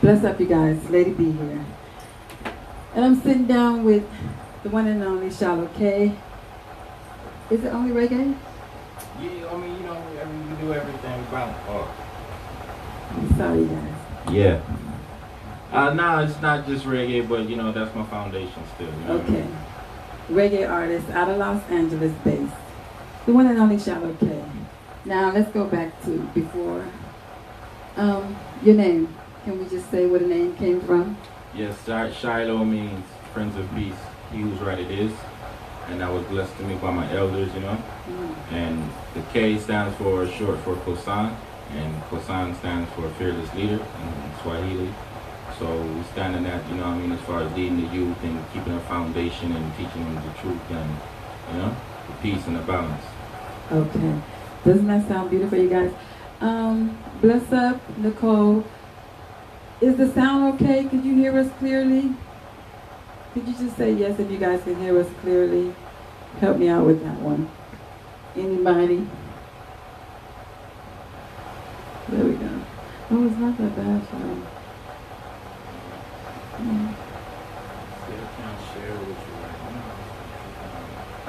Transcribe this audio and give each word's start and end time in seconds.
Bless 0.00 0.24
up, 0.24 0.38
you 0.40 0.46
guys. 0.46 0.88
Lady 0.90 1.10
B 1.10 1.32
here. 1.32 1.64
And 2.94 3.04
I'm 3.04 3.20
sitting 3.20 3.46
down 3.46 3.84
with 3.84 4.04
the 4.62 4.70
one 4.70 4.86
and 4.86 5.02
only 5.02 5.30
Charlotte 5.30 5.74
K. 5.74 6.12
Is 7.50 7.64
it 7.64 7.72
only 7.72 7.90
reggae? 7.92 8.36
Yeah, 9.20 9.48
I 9.50 9.56
mean, 9.56 9.74
you 9.74 9.80
know, 9.80 10.00
every, 10.20 10.38
we 10.38 10.62
do 10.62 10.72
everything 10.74 11.20
about 11.28 11.54
art. 11.68 11.88
Sorry, 13.36 13.64
guys. 13.64 14.32
Yeah. 14.34 14.60
Uh, 15.72 15.92
nah, 15.94 16.22
it's 16.22 16.40
not 16.40 16.66
just 16.66 16.84
reggae, 16.84 17.28
but 17.28 17.48
you 17.48 17.56
know, 17.56 17.72
that's 17.72 17.94
my 17.94 18.04
foundation 18.04 18.62
still. 18.74 18.86
You 18.86 18.92
know 19.06 19.16
what 19.18 19.22
I 19.22 19.24
Okay. 19.24 19.32
mean? 19.32 19.56
Reggae 20.30 20.70
artist 20.70 21.08
out 21.10 21.28
of 21.30 21.38
Los 21.38 21.62
Angeles 21.70 22.12
based. 22.24 22.52
The 23.26 23.32
one 23.32 23.46
and 23.46 23.58
only 23.58 23.78
Charlotte 23.78 24.18
K. 24.20 24.42
Now 25.04 25.32
let's 25.32 25.50
go 25.52 25.64
back 25.66 26.00
to 26.04 26.18
before. 26.34 26.84
Um, 27.96 28.36
your 28.62 28.74
name. 28.76 29.14
Can 29.44 29.58
we 29.58 29.68
just 29.68 29.90
say 29.90 30.06
where 30.06 30.20
the 30.20 30.26
name 30.26 30.54
came 30.56 30.80
from? 30.80 31.16
Yes, 31.54 31.76
Shi- 31.86 32.14
Shiloh 32.20 32.64
means 32.64 33.04
Friends 33.32 33.56
of 33.56 33.68
Peace. 33.74 33.94
He 34.32 34.38
who's 34.38 34.60
right 34.60 34.78
it 34.78 34.90
is. 34.90 35.12
And 35.88 36.00
that 36.00 36.12
was 36.12 36.22
blessed 36.26 36.54
to 36.58 36.62
me 36.64 36.74
by 36.76 36.90
my 36.90 37.10
elders, 37.16 37.52
you 37.54 37.60
know. 37.60 37.82
Mm. 38.10 38.52
And 38.52 38.90
the 39.14 39.22
K 39.32 39.58
stands 39.58 39.96
for 39.96 40.26
short 40.28 40.58
for 40.60 40.74
Kosan, 40.76 41.34
and 41.72 42.02
Kosan 42.10 42.54
stands 42.58 42.90
for 42.92 43.08
fearless 43.10 43.52
leader 43.54 43.76
in 43.80 44.42
Swahili. 44.42 44.92
So 45.58 45.80
we 45.82 46.02
stand 46.12 46.36
in 46.36 46.44
that, 46.44 46.68
you 46.68 46.76
know 46.76 46.88
what 46.88 46.96
I 46.96 46.98
mean, 46.98 47.12
as 47.12 47.20
far 47.22 47.42
as 47.42 47.50
leading 47.56 47.80
the 47.80 47.94
youth 47.94 48.22
and 48.22 48.44
keeping 48.52 48.74
a 48.74 48.80
foundation 48.80 49.50
and 49.50 49.76
teaching 49.76 50.04
them 50.04 50.14
the 50.16 50.32
truth 50.40 50.70
and, 50.70 50.90
you 51.52 51.58
know, 51.58 51.76
the 52.06 52.14
peace 52.22 52.46
and 52.46 52.56
the 52.56 52.60
balance. 52.60 53.02
Okay. 53.72 54.14
Doesn't 54.64 54.86
that 54.86 55.08
sound 55.08 55.30
beautiful, 55.30 55.58
you 55.58 55.70
guys? 55.70 55.92
Um, 56.40 56.96
bless 57.20 57.50
up, 57.52 57.80
Nicole. 57.98 58.64
Is 59.80 59.96
the 59.96 60.10
sound 60.12 60.54
okay? 60.54 60.84
Could 60.84 61.04
you 61.04 61.14
hear 61.14 61.38
us 61.38 61.48
clearly? 61.60 62.12
Could 63.32 63.46
you 63.46 63.54
just 63.54 63.76
say 63.76 63.92
yes 63.92 64.18
if 64.18 64.28
you 64.28 64.36
guys 64.36 64.60
can 64.64 64.74
hear 64.80 64.98
us 64.98 65.06
clearly? 65.20 65.72
Help 66.40 66.56
me 66.56 66.68
out 66.68 66.84
with 66.84 67.00
that 67.04 67.20
one. 67.20 67.48
Anybody? 68.34 69.06
There 72.08 72.24
we 72.24 72.32
go. 72.32 72.60
Oh, 73.10 73.26
it's 73.26 73.36
not 73.36 73.56
that 73.58 73.76
bad, 73.76 74.08
Charlie. 74.10 74.42
Mm. 76.56 76.94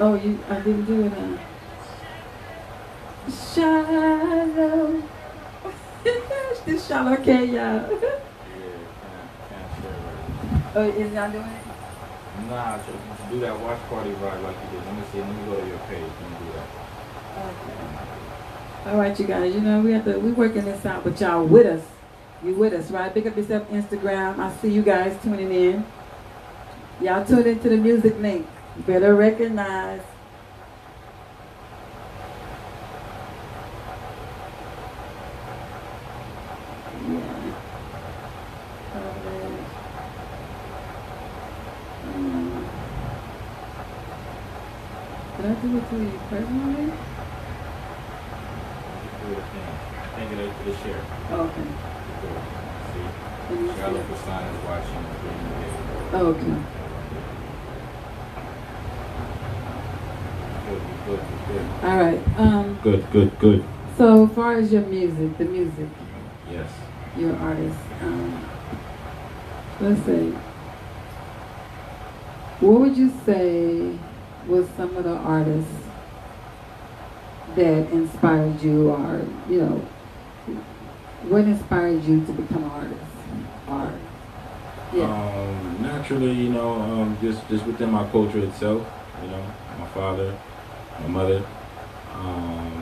Oh, 0.00 0.14
you, 0.14 0.38
I 0.48 0.60
didn't 0.60 0.86
do 0.86 1.04
it, 1.04 1.12
huh? 1.12 1.36
Shallow. 3.54 5.02
this 6.66 6.88
shallow 6.88 7.12
okay, 7.12 7.44
y'all. 7.44 8.20
Oh, 10.74 10.82
is 10.88 11.12
y'all 11.12 11.30
doing 11.30 11.44
it? 11.44 12.48
Nah, 12.48 12.76
to, 12.78 12.92
to 12.92 13.22
do 13.30 13.40
that 13.40 13.58
watch 13.60 13.80
party 13.88 14.10
ride 14.10 14.40
like 14.42 14.56
you 14.64 14.78
did. 14.78 14.86
Let 14.86 14.94
me 14.96 15.02
see. 15.12 15.18
Let 15.18 15.28
me 15.28 15.44
go 15.46 15.60
to 15.60 15.66
your 15.66 15.78
page. 15.78 16.02
Let 16.20 16.30
me 16.30 16.36
do 16.46 16.52
that. 16.52 16.68
Okay. 17.36 18.90
All 18.90 18.96
right, 18.98 19.18
you 19.18 19.26
guys. 19.26 19.54
You 19.54 19.60
know 19.60 19.80
we 19.80 19.92
have 19.92 20.04
to. 20.04 20.18
We 20.18 20.32
working 20.32 20.64
this 20.64 20.86
out, 20.86 21.04
but 21.04 21.20
y'all 21.20 21.44
with 21.44 21.66
us. 21.66 21.84
You 22.42 22.54
with 22.54 22.72
us, 22.72 22.90
right? 22.90 23.12
Pick 23.12 23.26
up 23.26 23.36
yourself 23.36 23.68
Instagram. 23.70 24.38
I 24.38 24.50
see 24.56 24.72
you 24.72 24.82
guys 24.82 25.18
tuning 25.22 25.52
in. 25.52 25.84
Y'all 27.00 27.24
tune 27.24 27.46
into 27.46 27.68
the 27.68 27.76
music 27.76 28.18
link. 28.20 28.46
Better 28.86 29.14
recognize. 29.14 30.00
Yeah. 37.08 37.54
Alright. 38.94 39.60
Mm. 45.62 45.79
I 45.90 45.92
to 45.92 46.02
you 46.02 46.20
personally? 46.30 46.92
Thing. 49.30 49.40
Take 50.16 50.30
it 50.30 50.38
to 50.38 50.64
the 50.64 50.74
share. 50.78 51.02
Oh, 51.30 51.40
okay. 51.40 51.66
See? 52.92 53.06
Let 53.50 53.60
me 53.60 53.66
Charlotte 53.76 54.06
see. 54.06 54.12
Kosan 54.14 54.42
is 54.54 54.58
watching. 54.64 55.04
Oh, 56.12 56.26
okay. 56.26 56.56
Good, 60.68 60.82
good, 61.06 61.22
good. 61.48 61.64
All 61.84 61.96
right. 61.98 62.20
Um. 62.38 62.66
Good, 62.82 63.02
good, 63.10 63.38
good. 63.40 63.64
So, 63.96 64.26
as 64.26 64.32
far 64.32 64.52
as 64.58 64.72
your 64.72 64.82
music, 64.82 65.36
the 65.38 65.44
music, 65.44 65.88
Yes. 66.50 66.70
your 67.16 67.34
artist, 67.36 67.78
um, 68.02 68.50
let's 69.80 70.02
say, 70.06 70.30
what 72.60 72.80
would 72.80 72.96
you 72.96 73.12
say 73.26 73.98
was 74.50 74.68
some 74.76 74.96
of 74.96 75.04
the 75.04 75.16
artists 75.16 75.72
that 77.54 77.90
inspired 77.90 78.60
you, 78.62 78.90
or 78.90 79.24
you 79.48 79.62
know, 79.62 79.76
what 81.28 81.44
inspired 81.44 82.02
you 82.04 82.24
to 82.26 82.32
become 82.32 82.64
an 82.64 82.70
artist? 82.70 83.00
Or 83.68 83.92
yeah. 84.92 85.04
Um, 85.04 85.82
naturally, 85.82 86.32
you 86.32 86.50
know, 86.50 86.72
um, 86.72 87.16
just 87.20 87.48
just 87.48 87.64
within 87.66 87.90
my 87.90 88.06
culture 88.10 88.40
itself, 88.40 88.86
you 89.22 89.28
know, 89.28 89.44
my 89.78 89.86
father, 89.88 90.36
my 91.02 91.08
mother, 91.08 91.44
um, 92.14 92.79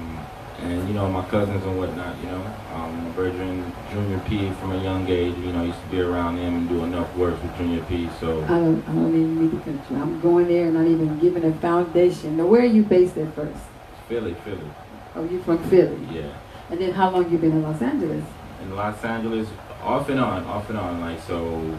and 0.60 0.88
you 0.88 0.94
know 0.94 1.08
my 1.08 1.24
cousins 1.26 1.64
and 1.64 1.78
whatnot. 1.78 2.16
You 2.18 2.26
know, 2.30 2.56
um, 2.74 3.04
my 3.04 3.10
brethren, 3.10 3.72
Junior 3.92 4.18
P, 4.20 4.50
from 4.60 4.72
a 4.72 4.82
young 4.82 5.08
age, 5.08 5.36
you 5.38 5.52
know, 5.52 5.62
used 5.64 5.80
to 5.80 5.86
be 5.88 6.00
around 6.00 6.36
them 6.36 6.54
and 6.54 6.68
do 6.68 6.84
enough 6.84 7.14
work 7.16 7.40
with 7.42 7.56
Junior 7.56 7.82
P. 7.84 8.08
So 8.20 8.42
I 8.44 8.48
don't, 8.48 8.82
I 8.88 8.92
don't 8.92 9.08
even 9.14 9.52
need 9.52 9.64
to. 9.64 9.94
I'm 9.94 10.20
going 10.20 10.48
there 10.48 10.66
and 10.66 10.74
not 10.74 10.86
even 10.86 11.18
giving 11.18 11.44
a 11.44 11.52
foundation. 11.54 12.36
Now, 12.36 12.46
where 12.46 12.62
are 12.62 12.64
you 12.66 12.82
based 12.82 13.16
at 13.16 13.34
first? 13.34 13.60
Philly, 14.08 14.34
Philly, 14.44 14.70
Oh, 15.14 15.24
you 15.24 15.40
from 15.42 15.58
Philly. 15.68 15.98
yeah. 16.12 16.32
And 16.70 16.80
then 16.80 16.92
how 16.92 17.10
long 17.10 17.30
you 17.30 17.38
been 17.38 17.52
in 17.52 17.62
Los 17.62 17.80
Angeles? 17.80 18.24
In 18.62 18.74
Los 18.74 19.02
Angeles, 19.04 19.48
off 19.82 20.08
and 20.08 20.18
on, 20.20 20.44
off 20.44 20.68
and 20.70 20.78
on, 20.78 21.00
like 21.00 21.20
so, 21.22 21.78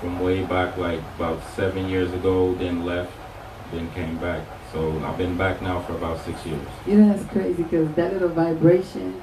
from 0.00 0.20
way 0.20 0.44
back, 0.44 0.76
like 0.76 1.00
about 1.16 1.42
seven 1.54 1.88
years 1.88 2.12
ago, 2.12 2.54
then 2.54 2.84
left, 2.84 3.12
then 3.72 3.90
came 3.92 4.18
back. 4.18 4.40
So 4.72 5.02
I've 5.04 5.18
been 5.18 5.36
back 5.36 5.60
now 5.62 5.80
for 5.82 5.94
about 5.94 6.24
six 6.24 6.44
years. 6.46 6.66
You 6.86 6.96
know 6.98 7.12
that's 7.16 7.28
crazy 7.32 7.62
because 7.62 7.92
that 7.94 8.12
little 8.12 8.28
vibration. 8.28 9.20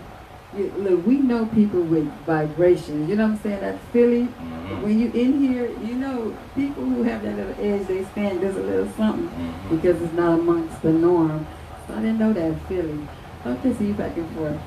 You, 0.58 0.72
look, 0.78 1.06
we 1.06 1.18
know 1.18 1.46
people 1.48 1.82
with 1.82 2.08
vibrations. 2.26 3.10
You 3.10 3.16
know 3.16 3.26
what 3.28 3.34
I'm 3.34 3.40
saying? 3.44 3.62
That 3.62 3.80
Philly. 3.94 4.24
Mhm. 4.28 4.82
When 4.84 5.00
you 5.00 5.12
in 5.12 5.40
here, 5.40 5.70
you 5.84 5.96
know 5.96 6.36
people 6.56 6.84
who 6.84 7.04
have 7.04 7.22
that 7.24 7.36
little 7.36 7.56
edge. 7.64 7.88
They 7.88 8.04
stand 8.06 8.42
just 8.42 8.58
a 8.58 8.62
little 8.62 8.88
something 8.98 9.30
Mhm. 9.30 9.70
because 9.70 10.02
it's 10.02 10.14
not 10.14 10.40
amongst 10.40 10.82
the 10.82 10.92
norm. 10.92 11.46
So 11.88 11.94
I 11.94 12.02
didn't 12.02 12.20
know 12.20 12.34
that 12.34 12.54
Philly. 12.68 13.00
Okay, 13.46 13.74
so 13.74 13.84
you 13.84 13.94
back 13.94 14.18
and 14.18 14.30
forth. 14.32 14.58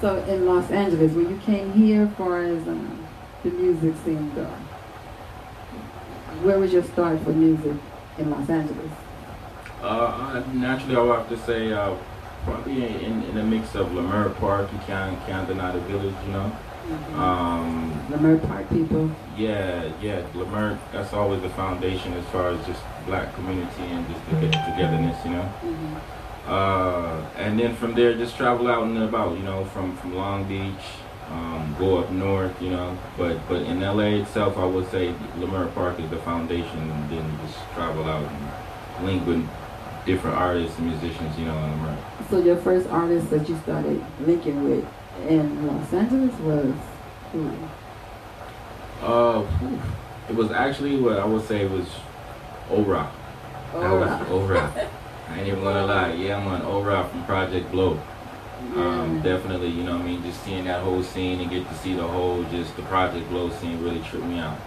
So 0.00 0.16
in 0.28 0.46
Los 0.46 0.70
Angeles, 0.70 1.12
when 1.12 1.28
you 1.28 1.38
came 1.44 1.72
here, 1.72 2.04
as 2.04 2.12
far 2.16 2.42
as 2.42 2.66
um, 2.66 2.88
the 3.42 3.50
music 3.50 3.94
scene 4.04 4.30
go, 4.34 4.46
where 6.42 6.58
was 6.58 6.72
your 6.72 6.82
start 6.84 7.20
for 7.20 7.30
music 7.30 7.74
in 8.18 8.30
Los 8.30 8.48
Angeles? 8.48 8.92
Uh, 9.82 9.86
uh, 9.86 10.44
naturally, 10.52 10.96
I 10.96 11.00
would 11.00 11.18
have 11.18 11.28
to 11.30 11.38
say 11.38 11.72
uh, 11.72 11.94
probably 12.44 12.84
in, 12.84 12.94
in, 12.96 13.22
in 13.24 13.38
a 13.38 13.44
mix 13.44 13.74
of 13.74 13.88
Leimert 13.88 14.36
Park, 14.36 14.70
you 14.72 14.78
can't, 14.80 15.18
can't 15.26 15.48
deny 15.48 15.72
the 15.72 15.80
village, 15.80 16.14
you 16.26 16.32
know. 16.32 16.52
Um, 17.14 17.92
Leimert 18.10 18.46
Park 18.46 18.68
people. 18.68 19.10
yeah, 19.36 19.90
yeah, 20.02 20.22
Leimert, 20.34 20.78
that's 20.92 21.12
always 21.12 21.40
the 21.42 21.50
foundation 21.50 22.12
as 22.14 22.24
far 22.26 22.50
as 22.50 22.66
just 22.66 22.82
black 23.06 23.34
community 23.34 23.82
and 23.82 24.06
just 24.08 24.28
the 24.28 24.36
get 24.40 24.52
togetherness, 24.52 25.24
you 25.24 25.30
know. 25.32 25.52
Uh, 26.46 27.24
and 27.36 27.58
then 27.58 27.74
from 27.76 27.94
there, 27.94 28.14
just 28.14 28.36
travel 28.36 28.68
out 28.68 28.82
and 28.82 28.98
about, 28.98 29.36
you 29.36 29.42
know, 29.44 29.64
from, 29.66 29.96
from 29.98 30.14
Long 30.14 30.44
Beach, 30.48 30.84
um, 31.30 31.76
go 31.78 31.98
up 31.98 32.10
north, 32.10 32.60
you 32.60 32.70
know. 32.70 32.98
But 33.16 33.38
but 33.48 33.62
in 33.62 33.80
LA 33.80 34.20
itself, 34.20 34.58
I 34.58 34.64
would 34.64 34.90
say 34.90 35.14
Leimert 35.38 35.72
Park 35.74 36.00
is 36.00 36.10
the 36.10 36.16
foundation, 36.18 36.90
and 36.90 37.10
then 37.10 37.38
just 37.46 37.58
travel 37.74 38.04
out 38.04 38.24
and 38.24 39.06
link 39.06 39.24
with 39.26 39.48
different 40.06 40.36
artists 40.36 40.78
and 40.78 40.88
musicians, 40.88 41.38
you 41.38 41.44
know, 41.46 41.56
in 41.56 41.70
Leimert. 41.70 42.30
So 42.30 42.38
your 42.40 42.56
first 42.56 42.88
artist 42.88 43.30
that 43.30 43.48
you 43.48 43.58
started 43.58 44.04
linking 44.20 44.68
with 44.68 44.86
in 45.28 45.66
Los 45.66 45.92
Angeles 45.92 46.34
was 46.40 46.74
who? 47.32 47.50
Uh, 49.02 49.46
it 50.28 50.34
was 50.34 50.50
actually 50.50 51.00
what 51.00 51.18
I 51.18 51.24
would 51.24 51.46
say 51.46 51.66
was 51.66 51.86
Ora. 52.70 53.10
That 53.72 53.90
was 53.90 54.28
Ora. 54.30 54.90
I 55.28 55.38
ain't 55.38 55.48
even 55.48 55.62
gonna 55.62 55.86
lie. 55.86 56.12
Yeah, 56.14 56.38
I'm 56.38 56.46
on 56.48 56.62
Ora 56.62 57.08
from 57.08 57.24
Project 57.24 57.70
Blowed. 57.70 58.00
Um, 58.74 59.20
definitely, 59.22 59.68
you 59.68 59.84
know 59.84 59.92
what 59.92 60.02
I 60.02 60.04
mean, 60.04 60.22
just 60.22 60.44
seeing 60.44 60.64
that 60.64 60.82
whole 60.82 61.02
scene 61.02 61.40
and 61.40 61.50
get 61.50 61.66
to 61.66 61.74
see 61.76 61.94
the 61.94 62.06
whole, 62.06 62.44
just 62.44 62.76
the 62.76 62.82
Project 62.82 63.28
Blowed 63.30 63.52
scene 63.54 63.82
really 63.82 64.00
tripped 64.00 64.26
me 64.26 64.38
out. 64.38 64.58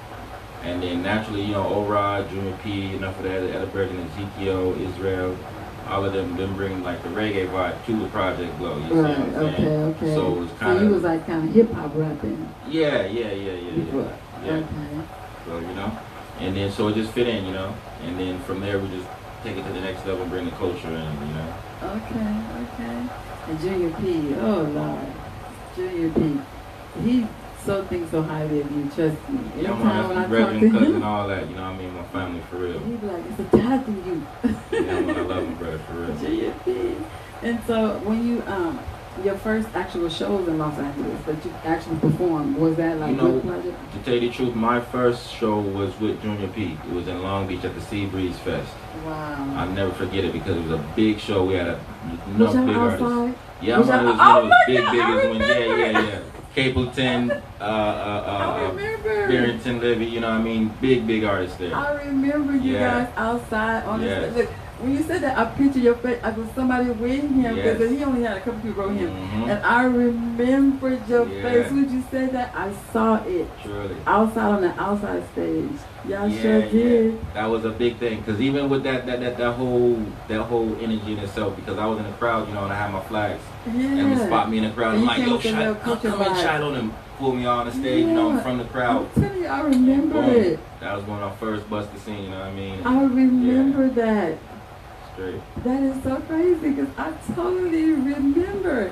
And 0.63 0.81
then 0.81 1.01
naturally, 1.04 1.42
you 1.44 1.51
know, 1.54 1.63
Ora, 1.68 2.25
Junior 2.30 2.57
P, 2.63 2.95
enough 2.95 3.18
of 3.18 3.24
that, 3.24 3.44
Edinburgh 3.44 3.89
and 3.89 4.10
Ezekiel, 4.12 4.75
Israel, 4.80 5.38
all 5.88 6.06
of 6.06 6.13
them 6.13 6.38
them 6.38 6.56
bring 6.56 6.81
like 6.83 7.04
the 7.04 7.10
reggae 7.10 7.48
vibe 7.50 7.86
to 7.86 8.00
the 8.00 8.07
project 8.07 8.57
glow. 8.57 8.77
You 8.77 8.88
see 8.88 8.94
what 8.95 9.04
Right. 9.04 9.18
I'm 9.18 9.33
saying? 9.33 9.54
Okay. 9.56 9.77
Okay. 10.06 10.15
So 10.15 10.36
it 10.36 10.39
was 10.39 10.50
So 10.51 10.56
kind 10.57 10.80
you 10.80 10.86
of 10.88 10.94
was 10.94 11.04
like 11.04 11.27
kind 11.27 11.48
of 11.50 11.54
hip 11.54 11.71
hop 11.74 11.92
rapping 11.95 12.50
yeah, 12.69 13.06
yeah, 13.06 13.31
yeah, 13.31 13.51
yeah, 13.51 13.71
yeah. 13.71 14.04
yeah. 14.45 14.51
Okay. 14.54 15.07
So 15.45 15.60
you 15.60 15.74
know, 15.75 15.98
and 16.39 16.56
then 16.56 16.71
so 16.71 16.88
it 16.88 16.95
just 16.95 17.12
fit 17.12 17.27
in, 17.27 17.45
you 17.45 17.51
know, 17.51 17.75
and 18.04 18.18
then 18.18 18.39
from 18.44 18.62
there 18.62 18.80
we 18.80 18.88
just 18.88 19.07
take 19.44 19.57
it 19.57 19.63
to 19.68 19.74
the 19.74 19.81
next 19.81 20.06
level, 20.06 20.25
bring 20.27 20.45
the 20.45 20.51
culture 20.51 20.88
in, 20.88 21.27
you 21.27 21.33
know. 21.36 21.54
Okay. 21.83 22.42
Okay. 22.63 23.07
And 23.50 23.60
Junior 23.60 23.92
P. 24.00 24.33
Oh 24.39 24.62
Lord, 24.62 25.06
Junior 25.75 26.10
P. 26.12 26.39
He 27.04 27.27
so 27.65 27.83
thinks 27.86 28.12
so 28.12 28.21
highly 28.21 28.62
of 28.62 28.71
you. 28.71 28.83
Trust 28.86 29.30
me. 29.30 29.39
Every 29.54 29.63
Yeah, 29.63 29.69
time 29.69 30.10
when 30.10 30.18
I 30.18 30.21
talk 30.24 30.30
to 30.60 30.69
cousin, 30.71 30.95
him, 30.95 31.04
all 31.04 31.27
that, 31.27 31.50
you 31.50 31.56
know 31.56 31.62
what 31.63 31.69
I 31.74 31.77
mean? 31.77 31.94
My 31.95 32.04
family 32.04 32.42
for 32.50 32.57
real. 32.57 32.80
he 32.80 32.92
be 32.95 33.07
like, 33.07 33.24
"It's 33.30 33.39
a 33.54 33.57
tithe 33.57 33.88
in 33.88 34.06
you." 34.06 34.27
Yeah, 34.71 35.00
man, 35.01 35.10
I 35.18 35.21
love 35.21 35.48
my 35.48 35.54
brother 35.56 35.80
for 35.80 35.94
real. 35.94 36.15
Junior 36.21 36.54
P. 36.65 36.95
And 37.42 37.60
so 37.65 38.00
when 38.00 38.25
you 38.27 38.42
um 38.48 38.80
your 39.24 39.36
first 39.38 39.68
actual 39.75 40.10
shows 40.10 40.48
in 40.48 40.57
Los 40.57 40.75
Angeles 40.80 41.24
that 41.25 41.45
you 41.45 41.54
actually 41.65 41.98
performed 41.98 42.57
was 42.57 42.75
that 42.77 42.98
like 42.98 43.12
You 43.12 43.18
know, 43.18 43.39
project? 43.42 43.94
To 43.94 44.00
tell 44.00 44.13
you 44.15 44.21
the 44.21 44.30
truth, 44.31 44.56
my 44.56 44.80
first 44.81 45.31
show 45.31 45.60
was 45.60 45.98
with 46.00 46.19
Junior 46.24 46.48
P. 46.48 46.77
It 46.88 46.92
was 46.94 47.07
in 47.07 47.21
Long 47.21 47.45
Beach 47.45 47.63
at 47.63 47.75
the 47.75 47.81
Sea 47.81 48.07
Breeze 48.07 48.38
Fest. 48.39 48.71
Wow. 49.06 49.54
I'll 49.56 49.69
never 49.69 49.92
forget 49.92 50.24
it 50.25 50.33
because 50.33 50.57
it 50.57 50.63
was 50.63 50.71
a 50.80 50.83
big 50.95 51.19
show. 51.19 51.45
We 51.45 51.54
had 51.56 51.68
a 51.68 51.80
Was 52.39 52.54
enough 52.54 52.54
y'all 52.56 52.65
big 52.65 52.75
artists. 52.75 53.39
Yeah, 53.62 53.77
Was 53.77 53.88
it 53.89 53.92
y'all- 53.94 54.06
was 54.06 54.15
oh 54.19 54.42
of 54.44 54.50
those 54.50 54.54
big, 54.68 54.77
God, 54.77 54.88
I 54.95 55.13
biggest 55.13 55.30
ones. 55.30 55.48
Yeah, 55.48 55.75
yeah, 55.75 56.00
yeah. 56.00 56.19
Capleton, 56.56 57.32
uh, 57.60 57.64
uh, 57.64 57.66
uh. 57.66 58.72
Barrington 59.04 59.80
Levy, 59.80 60.06
you 60.06 60.20
know 60.20 60.30
what 60.30 60.40
I 60.40 60.44
mean? 60.44 60.72
Big, 60.80 61.08
big 61.08 61.24
artists 61.24 61.58
there. 61.58 61.74
I 61.76 61.94
remember 62.06 62.54
you 62.56 62.74
Yeah. 62.74 63.06
guys 63.06 63.08
outside 63.18 63.84
on 63.86 64.02
Yes. 64.02 64.10
the 64.26 64.32
stage. 64.32 64.38
Look, 64.46 64.50
when 64.80 64.92
you 64.98 65.04
said 65.04 65.22
that, 65.22 65.38
I 65.38 65.46
pictured 65.46 65.82
your 65.82 65.96
face. 65.96 66.20
I 66.24 66.30
was 66.32 66.48
somebody 66.54 66.90
with 66.92 67.22
him 67.22 67.56
Yes. 67.56 67.78
because 67.78 67.90
he 67.98 68.04
only 68.04 68.24
had 68.24 68.38
a 68.38 68.40
couple 68.42 68.60
people 68.62 68.88
with 68.88 68.98
him. 68.98 69.10
Mhm. 69.10 69.50
And 69.50 69.66
I 69.66 69.84
remembered 69.86 71.00
your 71.08 71.28
Yeah. 71.28 71.42
face 71.42 71.72
when 71.72 71.90
you 71.92 72.04
said 72.12 72.34
that. 72.34 72.54
I 72.56 72.70
saw 72.92 73.16
it 73.26 73.48
Surely. 73.64 73.96
outside 74.06 74.50
on 74.52 74.62
the 74.62 74.74
outside 74.80 75.24
stage. 75.32 75.80
Y'all 76.08 76.28
Yeah, 76.28 76.42
sure 76.42 76.60
yeah. 76.60 76.70
did. 76.70 77.34
That 77.34 77.46
was 77.46 77.64
a 77.64 77.70
big 77.70 77.98
thing 77.98 78.20
because 78.20 78.42
even 78.42 78.70
with 78.70 78.84
that, 78.84 79.06
that, 79.06 79.22
that, 79.22 79.38
that 79.38 79.54
whole, 79.54 80.06
that 80.28 80.42
whole 80.44 80.76
energy 80.82 81.14
in 81.14 81.20
itself, 81.20 81.56
because 81.56 81.78
I 81.78 81.86
was 81.86 81.98
in 82.00 82.06
the 82.06 82.12
crowd, 82.14 82.48
you 82.50 82.54
know, 82.54 82.64
and 82.64 82.74
I 82.74 82.76
had 82.76 82.92
my 82.92 83.02
flags, 83.04 83.42
Yeah. 83.68 83.72
and 83.74 84.12
they 84.20 84.26
spot 84.26 84.50
me 84.50 84.58
in 84.58 84.66
the 84.66 84.72
crowd. 84.72 84.96
And 84.96 85.02
I'm 85.02 85.06
like, 85.08 85.26
yo, 85.26 85.34
with 85.34 85.44
the 85.44 85.52
little 85.52 85.76
Shiloh, 85.76 85.76
come, 85.76 86.00
come 86.00 86.22
in, 86.22 86.28
vibe. 86.28 86.42
Shiloh, 86.44 86.74
and 86.74 86.94
pull 87.18 87.36
me 87.36 87.46
on 87.46 87.66
the 87.68 87.72
stage, 87.72 88.06
you 88.06 88.12
know, 88.14 88.30
Yeah. 88.34 88.50
of 88.52 88.58
the 88.58 88.66
crowd. 88.66 89.08
I'm 89.16 89.22
telling 89.24 89.42
you, 89.42 89.48
I 89.48 89.62
remember 89.62 90.22
Boom. 90.22 90.30
it. 90.30 90.60
That 90.82 90.96
was 90.98 91.06
when 91.06 91.20
I 91.24 91.32
first 91.38 91.70
busted 91.70 91.96
the 91.96 92.00
scene, 92.02 92.24
you 92.26 92.30
know 92.32 92.40
what 92.40 92.48
I 92.48 92.54
mean? 92.54 92.86
I 92.86 93.04
remember 93.04 93.88
that. 93.90 94.38
Straight. 95.14 95.42
That 95.64 95.84
is 95.84 96.04
so 96.04 96.18
crazy 96.22 96.70
because 96.72 96.90
I 96.98 97.14
totally 97.36 97.92
remember. 97.92 98.92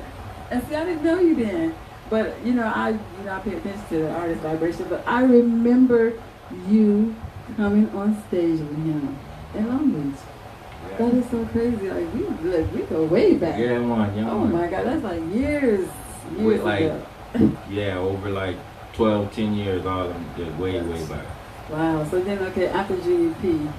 And 0.49 0.63
see, 0.67 0.75
I 0.75 0.85
didn't 0.85 1.03
know 1.03 1.19
you 1.19 1.35
then, 1.35 1.75
but 2.09 2.35
you 2.45 2.53
know, 2.53 2.63
I 2.73 2.89
you 2.91 2.97
know 3.25 3.33
I 3.33 3.39
pay 3.39 3.55
attention 3.55 3.83
to 3.89 3.97
the 3.99 4.11
artist 4.11 4.41
vibration, 4.41 4.85
but 4.87 5.03
I 5.07 5.23
remember 5.23 6.13
you 6.67 7.15
coming 7.55 7.89
on 7.91 8.21
stage 8.27 8.59
with 8.59 8.75
him 8.75 9.17
in 9.55 9.67
Long 9.67 9.91
Beach. 9.91 10.19
That 10.97 11.13
is 11.13 11.29
so 11.29 11.45
crazy. 11.45 11.89
Like 11.89 12.13
we 12.13 12.23
like, 12.49 12.73
we 12.73 12.81
go 12.83 13.03
way 13.05 13.35
back. 13.35 13.59
yeah 13.59 13.79
man, 13.79 14.17
yeah, 14.17 14.31
oh 14.31 14.45
my 14.45 14.67
God, 14.67 14.85
that's 14.85 15.03
like 15.03 15.21
years, 15.33 15.87
years 16.37 16.41
With, 16.41 16.63
like, 16.63 16.81
ago. 16.81 17.05
Yeah, 17.69 17.97
over 17.97 18.29
like 18.29 18.57
12, 18.93 19.33
10 19.33 19.53
years, 19.53 19.85
all 19.85 20.07
of 20.07 20.13
them 20.13 20.25
did 20.35 20.59
way, 20.59 20.81
way 20.81 21.05
back. 21.05 21.25
Wow. 21.69 22.05
So 22.09 22.19
then, 22.19 22.39
okay, 22.39 22.67
after 22.67 22.95
GEP, 22.97 23.71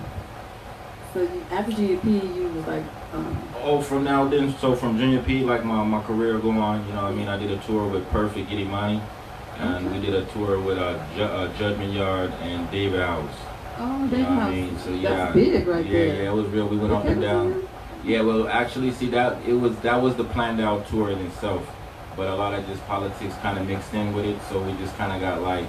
so 1.12 1.20
you, 1.20 1.44
after 1.50 1.72
GEP, 1.72 2.04
you 2.04 2.48
was 2.48 2.66
like, 2.66 2.84
um, 3.12 3.48
Oh, 3.58 3.80
from 3.82 4.04
now 4.04 4.26
then, 4.26 4.54
so 4.58 4.74
from 4.74 4.98
Junior 4.98 5.22
P, 5.22 5.44
like 5.44 5.64
my, 5.64 5.84
my 5.84 6.02
career 6.02 6.38
going 6.38 6.58
on, 6.58 6.86
you 6.86 6.92
know 6.94 7.02
I 7.02 7.12
mean? 7.12 7.28
I 7.28 7.36
did 7.38 7.50
a 7.50 7.58
tour 7.58 7.86
with 7.86 8.08
Perfect 8.10 8.48
Giddimani, 8.48 9.02
and 9.58 9.92
we 9.92 10.00
did 10.00 10.14
a 10.14 10.24
tour 10.32 10.58
with 10.60 10.78
uh, 10.78 10.98
Ju- 11.16 11.22
uh, 11.22 11.52
Judgment 11.58 11.92
Yard 11.92 12.32
and 12.42 12.70
David 12.70 13.00
House. 13.00 13.34
oh, 13.78 14.04
You 14.04 14.08
they 14.10 14.22
know 14.22 14.28
what 14.30 14.38
I 14.42 14.50
mean? 14.50 14.78
So 14.78 14.90
yeah, 14.90 15.08
that's 15.16 15.34
big 15.34 15.66
right 15.66 15.84
yeah, 15.86 15.92
there. 15.92 16.22
yeah, 16.24 16.30
it 16.30 16.34
was 16.34 16.46
real. 16.46 16.68
We 16.68 16.76
went 16.78 16.92
up 16.92 17.04
and 17.04 17.20
down. 17.20 17.68
Yeah, 18.04 18.22
well, 18.22 18.48
actually, 18.48 18.90
see 18.90 19.08
that 19.10 19.40
it 19.46 19.52
was 19.54 19.76
that 19.80 20.00
was 20.02 20.16
the 20.16 20.24
planned 20.24 20.60
out 20.60 20.88
tour 20.88 21.10
in 21.10 21.18
itself, 21.20 21.62
but 22.16 22.26
a 22.28 22.34
lot 22.34 22.52
of 22.54 22.66
just 22.66 22.84
politics 22.86 23.34
kind 23.42 23.58
of 23.58 23.66
mixed 23.68 23.94
in 23.94 24.12
with 24.12 24.24
it. 24.24 24.38
So 24.48 24.60
we 24.60 24.72
just 24.78 24.96
kind 24.96 25.12
of 25.12 25.20
got 25.20 25.42
like 25.42 25.66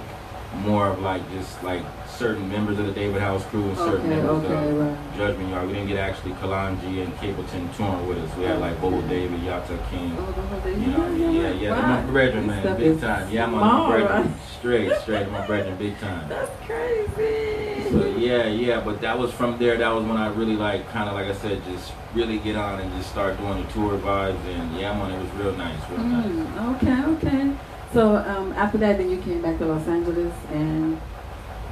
more 0.56 0.88
of 0.88 1.00
like 1.00 1.22
just 1.32 1.62
like 1.62 1.82
certain 2.08 2.48
members 2.48 2.78
of 2.78 2.86
the 2.86 2.92
David 2.92 3.20
House 3.20 3.44
crew 3.46 3.64
and 3.68 3.76
certain 3.76 4.00
Okay, 4.00 4.08
members 4.08 4.44
okay, 4.44 4.70
of 4.70 4.76
right. 4.78 5.16
Judgment 5.16 5.50
Yard. 5.50 5.66
We 5.66 5.72
didn't 5.74 5.88
get 5.88 5.98
actually 5.98 6.32
Kalonji 6.34 7.04
and 7.04 7.12
Capleton 7.16 7.76
touring 7.76 8.06
with 8.06 8.18
us. 8.18 8.36
We 8.36 8.44
had 8.44 8.60
like 8.60 8.80
Bobo 8.80 9.02
David, 9.08 9.40
Yata 9.40 9.90
King. 9.90 10.16
Oh, 10.18 10.26
the 10.26 10.42
whole 10.42 10.60
thing. 10.60 10.80
You 10.80 10.86
know, 10.88 11.32
yeah, 11.32 11.50
yeah. 11.50 11.74
I'm 11.74 12.06
my 12.06 12.10
brethren, 12.12 12.46
man, 12.46 12.76
big 12.76 13.00
time. 13.00 13.30
Yeah, 13.30 13.46
I'm 13.46 13.54
on 13.54 13.90
my 13.90 13.96
brethren, 13.96 14.34
straight, 14.58 14.96
straight, 15.00 15.30
my 15.30 15.46
brethren, 15.46 15.76
big 15.76 15.98
time. 15.98 16.28
That's 16.28 16.50
crazy. 16.64 17.90
So 17.90 18.06
yeah, 18.16 18.46
yeah, 18.46 18.80
but 18.80 19.00
that 19.00 19.18
was 19.18 19.32
from 19.32 19.58
there. 19.58 19.76
That 19.76 19.92
was 19.92 20.04
when 20.04 20.16
I 20.16 20.28
really 20.28 20.56
like, 20.56 20.88
kind 20.90 21.08
of 21.08 21.14
like 21.14 21.26
I 21.26 21.34
said, 21.34 21.62
just 21.64 21.92
really 22.14 22.38
get 22.38 22.56
on 22.56 22.80
and 22.80 22.92
just 22.96 23.10
start 23.10 23.36
doing 23.38 23.64
the 23.64 23.72
tour 23.72 23.98
vibes. 23.98 24.38
And 24.46 24.76
yeah, 24.78 24.96
man, 24.96 25.10
it 25.12 25.20
was 25.22 25.32
real 25.32 25.56
nice, 25.56 25.90
real 25.90 25.98
nice. 26.00 26.26
Mm, 26.26 26.76
okay, 26.76 27.28
okay. 27.28 27.56
So 27.94 28.16
um, 28.16 28.52
after 28.54 28.76
that, 28.78 28.98
then 28.98 29.08
you 29.08 29.18
came 29.18 29.40
back 29.40 29.58
to 29.58 29.66
Los 29.66 29.86
Angeles, 29.86 30.34
and 30.52 31.00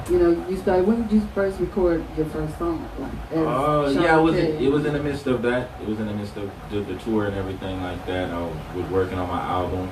you 0.09 0.19
know, 0.19 0.47
you 0.49 0.57
started. 0.57 0.87
When 0.87 1.03
did 1.03 1.13
you 1.13 1.21
first 1.35 1.59
record 1.61 2.05
your 2.17 2.27
first 2.27 2.57
song? 2.59 2.89
Like, 2.99 3.11
Oh 3.33 3.89
yeah, 3.91 4.19
it 4.19 4.23
was 4.23 4.35
K? 4.37 4.65
it 4.65 4.71
was 4.71 4.85
in 4.85 4.93
the 4.93 5.03
midst 5.03 5.27
of 5.27 5.43
that. 5.43 5.71
It 5.81 5.89
was 5.89 5.99
in 5.99 6.07
the 6.07 6.15
midst 6.15 6.37
of 6.37 6.49
the, 6.71 6.81
the 6.81 6.95
tour 7.01 7.27
and 7.27 7.37
everything 7.37 7.83
like 7.83 8.07
that. 8.07 8.31
I 8.31 8.41
was 8.75 8.89
working 8.91 9.19
on 9.19 9.29
my 9.29 9.41
album, 9.41 9.91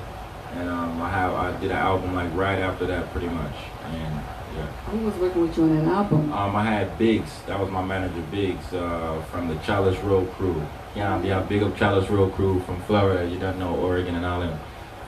and 0.55 0.69
um, 0.69 1.01
I 1.01 1.09
have 1.09 1.33
I 1.33 1.51
did 1.59 1.71
an 1.71 1.77
album 1.77 2.15
like 2.15 2.33
right 2.33 2.59
after 2.59 2.85
that, 2.87 3.11
pretty 3.11 3.27
much. 3.27 3.55
And 3.85 4.21
yeah, 4.55 4.65
Who 4.91 4.97
was 4.99 5.15
working 5.15 5.41
with 5.41 5.57
you 5.57 5.63
on 5.63 5.75
that 5.85 5.87
album? 5.93 6.31
um, 6.31 6.55
I 6.55 6.63
had 6.63 6.97
Biggs. 6.97 7.41
That 7.47 7.59
was 7.59 7.69
my 7.69 7.83
manager, 7.83 8.21
Biggs, 8.31 8.73
uh, 8.73 9.21
from 9.31 9.49
the 9.49 9.55
Chalice 9.65 9.97
Road 9.99 10.31
crew. 10.33 10.65
Yeah, 10.95 11.21
yeah, 11.23 11.41
big 11.41 11.61
up 11.63 11.75
Chalice 11.77 12.09
Road 12.09 12.33
crew 12.35 12.61
from 12.61 12.81
Florida. 12.83 13.29
You 13.29 13.39
don't 13.39 13.59
know 13.59 13.75
Oregon 13.75 14.15
and 14.15 14.25
all 14.25 14.39
them. 14.41 14.57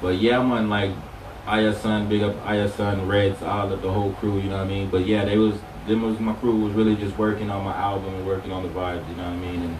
But 0.01 0.15
yeah, 0.19 0.41
man, 0.43 0.69
like 0.69 0.91
Aya 1.45 1.73
Son, 1.75 2.07
big 2.07 2.23
up 2.23 2.35
Aya 2.45 2.69
Son, 2.69 3.07
Reds, 3.07 3.41
all 3.41 3.71
of 3.71 3.81
the 3.81 3.91
whole 3.91 4.13
crew. 4.13 4.37
You 4.37 4.49
know 4.49 4.57
what 4.57 4.65
I 4.65 4.67
mean? 4.67 4.89
But 4.89 5.05
yeah, 5.05 5.25
they 5.25 5.37
was 5.37 5.55
them 5.87 6.01
was 6.01 6.19
my 6.19 6.33
crew 6.35 6.55
was 6.55 6.73
really 6.73 6.95
just 6.95 7.17
working 7.17 7.49
on 7.49 7.63
my 7.65 7.75
album 7.75 8.13
and 8.15 8.25
working 8.25 8.51
on 8.51 8.63
the 8.63 8.69
vibes. 8.69 9.07
You 9.09 9.15
know 9.15 9.23
what 9.23 9.33
I 9.33 9.37
mean? 9.37 9.61
And 9.61 9.77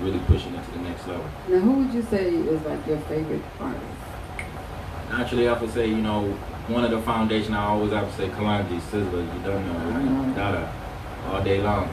really 0.00 0.18
pushing 0.20 0.54
it 0.54 0.64
to 0.64 0.70
the 0.72 0.78
next 0.80 1.06
level. 1.06 1.24
Now, 1.48 1.58
who 1.58 1.72
would 1.72 1.94
you 1.94 2.02
say 2.02 2.28
is 2.28 2.60
like 2.62 2.86
your 2.86 2.98
favorite 3.00 3.42
artist? 3.58 3.82
Naturally, 5.10 5.48
I 5.48 5.54
to 5.54 5.70
say, 5.70 5.88
you 5.88 5.96
know, 5.96 6.28
one 6.68 6.84
of 6.84 6.90
the 6.90 7.00
foundation 7.00 7.54
I 7.54 7.64
always 7.64 7.92
have 7.92 8.10
to 8.10 8.16
say, 8.16 8.28
Kalonji, 8.28 8.80
Sizzla, 8.80 9.34
you 9.34 9.42
don't 9.44 9.66
know, 9.66 10.34
Dada, 10.34 10.72
all 11.28 11.42
day 11.42 11.60
long. 11.60 11.88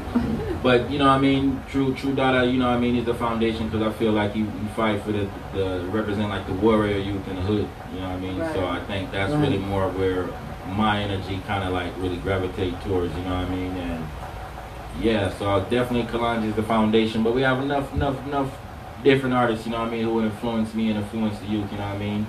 but 0.63 0.89
you 0.89 0.97
know, 0.99 1.05
what 1.07 1.13
I 1.13 1.19
mean, 1.19 1.61
true, 1.69 1.93
true 1.93 2.13
Dada, 2.13 2.45
you 2.45 2.57
know, 2.59 2.69
what 2.69 2.77
I 2.77 2.79
mean, 2.79 2.95
is 2.95 3.05
the 3.05 3.13
foundation 3.13 3.69
because 3.69 3.81
I 3.85 3.91
feel 3.97 4.11
like 4.11 4.35
you, 4.35 4.45
you 4.45 4.67
fight 4.75 5.01
for 5.03 5.11
the, 5.11 5.29
the 5.53 5.85
represent 5.91 6.29
like 6.29 6.45
the 6.47 6.53
warrior 6.53 6.97
youth 6.97 7.27
in 7.27 7.35
the 7.35 7.41
hood. 7.41 7.67
You 7.93 7.99
know 7.99 8.09
what 8.09 8.15
I 8.15 8.19
mean? 8.19 8.37
So 8.53 8.65
I 8.67 8.79
think 8.85 9.11
that's 9.11 9.33
Right. 9.33 9.41
really 9.41 9.57
more 9.57 9.87
where 9.89 10.27
my 10.75 11.01
energy 11.01 11.41
kind 11.47 11.63
of 11.63 11.73
like 11.73 11.91
really 11.97 12.17
gravitate 12.17 12.79
towards. 12.81 13.13
You 13.15 13.23
know 13.23 13.35
what 13.35 13.47
I 13.47 13.49
mean? 13.49 13.71
And 13.71 14.05
yeah, 15.01 15.29
so 15.37 15.65
definitely 15.69 16.03
Kalonji 16.11 16.49
is 16.49 16.55
the 16.55 16.63
foundation. 16.63 17.23
But 17.23 17.33
we 17.33 17.41
have 17.41 17.61
enough, 17.61 17.93
enough, 17.93 18.25
enough 18.27 18.49
different 19.03 19.35
artists. 19.35 19.65
You 19.65 19.71
know 19.73 19.79
what 19.79 19.89
I 19.89 19.91
mean? 19.91 20.03
Who 20.05 20.21
influence 20.23 20.73
me 20.73 20.89
and 20.89 20.99
influence 20.99 21.39
the 21.39 21.47
youth. 21.47 21.71
You 21.71 21.77
know 21.77 21.87
what 21.87 21.95
I 21.95 21.97
mean? 21.97 22.27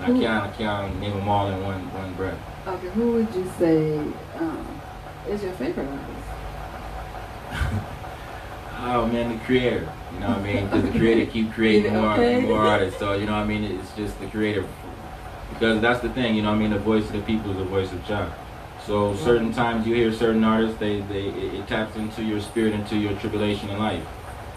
And 0.00 0.04
I 0.16 0.18
can't, 0.20 0.44
I 0.44 0.56
can't 0.56 1.00
name 1.00 1.16
them 1.16 1.28
all 1.28 1.48
in 1.48 1.62
one 1.62 1.80
one 1.94 2.14
breath. 2.14 2.38
Okay, 2.66 2.88
who 2.88 3.12
would 3.12 3.34
you 3.34 3.50
say 3.58 3.98
um, 4.38 4.66
is 5.28 5.42
your 5.42 5.52
favorite 5.54 5.88
artist? 5.88 6.27
Oh 8.80 9.06
man, 9.06 9.36
the 9.36 9.44
creator. 9.44 9.92
You 10.14 10.20
know 10.20 10.28
what 10.28 10.38
I 10.38 10.42
mean? 10.42 10.64
Because 10.66 10.84
the 10.84 10.96
creator 10.98 11.30
keep 11.30 11.52
creating 11.58 11.92
more 11.92 12.12
Okay. 12.12 12.40
more 12.40 12.58
artists. 12.60 12.98
So 13.00 13.14
you 13.14 13.26
know 13.26 13.32
what 13.32 13.40
I 13.42 13.44
mean? 13.44 13.64
It's 13.64 13.92
just 13.96 14.18
the 14.20 14.26
creator. 14.28 14.64
Because 15.52 15.80
that's 15.80 16.00
the 16.00 16.10
thing. 16.10 16.36
You 16.36 16.42
know 16.42 16.50
what 16.50 16.56
I 16.56 16.58
mean? 16.60 16.70
The 16.70 16.78
voice 16.78 17.04
of 17.06 17.12
the 17.12 17.20
people 17.22 17.50
is 17.50 17.56
the 17.58 17.64
voice 17.64 17.92
of 17.92 18.06
God. 18.06 18.32
So 18.86 19.16
certain 19.16 19.52
times 19.52 19.86
you 19.86 19.94
hear 19.96 20.12
certain 20.12 20.44
artists, 20.44 20.78
they 20.78 21.00
they 21.00 21.24
it, 21.26 21.54
it 21.54 21.66
taps 21.66 21.96
into 21.96 22.22
your 22.22 22.40
spirit, 22.40 22.72
into 22.72 22.96
your 22.96 23.14
tribulation 23.18 23.68
in 23.68 23.78
life. 23.78 24.04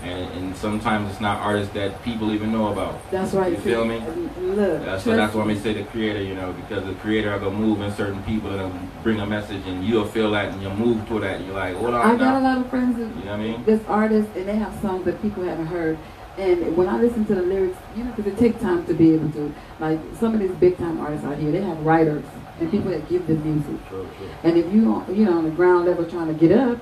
And, 0.04 0.32
and 0.34 0.58
sometimes 0.58 1.12
it's 1.12 1.22
not 1.22 1.40
artists 1.42 1.74
that 1.76 2.02
people 2.04 2.32
even 2.34 2.52
know 2.52 2.72
about. 2.72 3.00
That's 3.12 3.34
right. 3.34 3.52
You 3.52 3.58
feel 3.60 3.86
me? 3.86 4.00
Look, 4.40 4.88
Uh, 4.88 4.98
so 5.00 5.16
that's 5.16 5.36
why 5.36 5.46
we 5.46 5.56
say 5.60 5.74
the 5.74 5.84
creator, 5.84 6.22
you 6.24 6.34
know, 6.34 6.54
because 6.54 6.84
the 6.86 6.94
creator 6.96 7.32
are 7.32 7.38
gonna 7.40 7.52
move 7.58 7.82
in 7.82 7.92
certain 7.94 8.22
people 8.24 8.50
and 8.50 9.04
bring 9.04 9.20
a 9.20 9.26
message, 9.28 9.62
and 9.68 9.84
you'll 9.86 10.06
feel 10.08 10.32
that, 10.32 10.50
and 10.52 10.62
you'll 10.62 10.76
move 10.76 11.08
toward 11.08 11.24
that. 11.24 11.36
And 11.38 11.46
you're 11.46 11.56
like, 11.56 11.76
hold 11.76 11.94
I 11.94 12.12
on 12.12 12.18
got 12.18 12.42
a 12.42 12.44
lot 12.44 12.58
of 12.58 12.70
friends 12.70 12.98
that 12.98 13.04
You 13.04 13.26
know 13.26 13.32
what 13.32 13.40
I 13.40 13.44
mean? 13.44 13.64
this 13.66 13.82
artist 13.88 14.30
and 14.36 14.48
they 14.50 14.56
have 14.56 14.74
songs 14.82 15.06
that 15.06 15.22
people 15.22 15.44
haven't 15.44 15.68
heard. 15.68 15.98
And 16.38 16.76
when 16.76 16.88
I 16.88 17.00
listen 17.00 17.26
to 17.26 17.36
the 17.36 17.42
lyrics, 17.44 17.78
you 17.96 18.04
know, 18.04 18.12
because 18.14 18.32
it 18.34 18.40
takes 18.40 18.60
time 18.62 18.86
to 18.88 18.94
be 18.94 19.14
able 19.14 19.30
to, 19.34 19.54
like 19.80 20.00
some 20.20 20.34
of 20.34 20.40
these 20.40 20.52
big 20.52 20.78
time 20.78 21.00
artists 21.00 21.26
out 21.26 21.38
here, 21.38 21.52
they 21.52 21.62
have 21.62 21.78
writers 21.86 22.24
and 22.60 22.72
people 22.72 22.90
that 22.90 23.08
give 23.10 23.28
them 23.28 23.44
music. 23.44 23.88
True, 23.90 24.08
true. 24.18 24.30
And 24.44 24.58
if 24.58 24.66
you, 24.74 25.04
you 25.14 25.26
know, 25.26 25.38
on 25.38 25.44
the 25.44 25.50
ground 25.52 25.86
level 25.86 26.06
trying 26.06 26.28
to 26.28 26.34
get 26.34 26.58
up, 26.58 26.80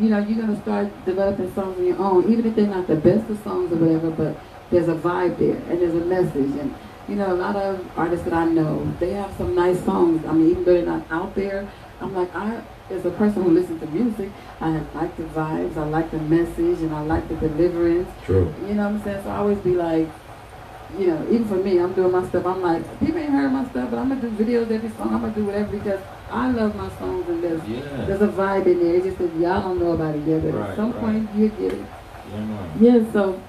you 0.00 0.10
know, 0.10 0.18
you're 0.18 0.40
gonna 0.40 0.60
start 0.62 0.88
developing 1.04 1.52
songs 1.54 1.78
of 1.78 1.84
your 1.84 1.98
own, 1.98 2.30
even 2.32 2.46
if 2.46 2.56
they're 2.56 2.66
not 2.66 2.86
the 2.86 2.96
best 2.96 3.28
of 3.30 3.38
songs 3.42 3.72
or 3.72 3.76
whatever, 3.76 4.10
but 4.10 4.36
there's 4.70 4.88
a 4.88 4.94
vibe 4.94 5.38
there 5.38 5.56
and 5.56 5.80
there's 5.80 5.94
a 5.94 6.04
message. 6.04 6.58
And 6.58 6.74
you 7.08 7.16
know, 7.16 7.32
a 7.32 7.34
lot 7.34 7.56
of 7.56 7.86
artists 7.96 8.24
that 8.24 8.34
I 8.34 8.46
know, 8.46 8.90
they 8.98 9.10
have 9.10 9.34
some 9.36 9.54
nice 9.54 9.82
songs. 9.84 10.24
I 10.24 10.32
mean, 10.32 10.50
even 10.50 10.64
though 10.64 10.72
they're 10.72 10.86
not 10.86 11.06
out 11.10 11.34
there, 11.34 11.68
I'm 12.00 12.14
like, 12.14 12.34
I, 12.34 12.62
as 12.90 13.04
a 13.04 13.10
person 13.10 13.42
who 13.42 13.50
listens 13.50 13.80
to 13.80 13.86
music, 13.88 14.30
I 14.60 14.70
like 14.94 15.16
the 15.16 15.24
vibes, 15.24 15.76
I 15.76 15.84
like 15.84 16.10
the 16.10 16.18
message, 16.18 16.80
and 16.80 16.94
I 16.94 17.02
like 17.02 17.28
the 17.28 17.36
deliverance. 17.36 18.08
True. 18.24 18.52
You 18.66 18.74
know 18.74 18.90
what 18.90 18.96
I'm 18.96 19.04
saying? 19.04 19.22
So 19.22 19.30
I 19.30 19.36
always 19.36 19.58
be 19.58 19.74
like, 19.74 20.08
you 20.98 21.08
know, 21.08 21.22
even 21.24 21.46
for 21.46 21.56
me, 21.56 21.78
I'm 21.78 21.92
doing 21.92 22.12
my 22.12 22.26
stuff. 22.28 22.46
I'm 22.46 22.62
like, 22.62 23.00
people 23.00 23.18
ain't 23.18 23.30
heard 23.30 23.52
my 23.52 23.68
stuff, 23.70 23.90
but 23.90 23.98
I'm 23.98 24.08
gonna 24.08 24.20
do 24.20 24.30
videos 24.30 24.70
every 24.70 24.90
song. 24.90 25.14
I'm 25.14 25.20
gonna 25.22 25.34
do 25.34 25.44
whatever 25.44 25.76
because 25.76 26.00
I 26.34 26.50
love 26.50 26.74
my 26.74 26.88
songs 26.98 27.28
and 27.28 27.42
there's 27.44 27.62
Yeah. 27.68 28.06
there's 28.06 28.22
a 28.22 28.26
vibe 28.28 28.66
in 28.66 28.80
there. 28.82 28.94
It's 28.96 29.06
just 29.06 29.18
that 29.18 29.34
y'all 29.36 29.62
don't 29.62 29.78
know 29.78 29.92
about 29.92 30.16
it 30.16 30.26
yet, 30.26 30.42
but 30.42 30.54
Right, 30.54 30.70
at 30.70 30.76
some 30.76 30.92
right. 30.92 31.00
point 31.00 31.28
you 31.36 31.48
get 31.48 31.72
it. 31.74 31.84
Yeah. 32.80 32.94
Yeah. 32.98 33.12
So, 33.12 33.40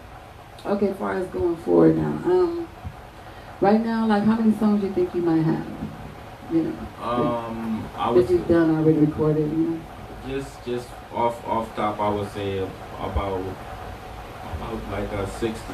okay, 0.65 0.89
as 0.89 0.98
far 0.98 1.13
as 1.13 1.25
going 1.27 1.56
forward 1.58 1.98
now, 1.98 2.13
um, 2.32 2.68
right 3.60 3.84
now, 3.84 4.06
like 4.06 4.24
how 4.24 4.36
many 4.36 4.54
songs 4.58 4.84
you 4.84 4.92
think 4.92 5.15
you 5.15 5.22
might 5.22 5.42
have? 5.42 5.65
You 6.51 6.63
know, 6.63 6.74
Um, 7.04 7.84
I 7.98 8.12
would 8.12 8.27
that 8.27 8.32
you've 8.34 8.48
done 8.48 8.70
already 8.77 9.00
recorded. 9.00 9.50
You 9.51 9.58
know. 9.58 9.80
just 10.27 10.63
just 10.65 10.88
off 11.13 11.42
off 11.48 11.75
top, 11.75 12.00
I 12.00 12.10
would 12.10 12.30
say 12.34 12.60
about 12.60 13.42
about 14.56 14.80
like 14.92 15.12
a 15.12 15.27
60. 15.27 15.74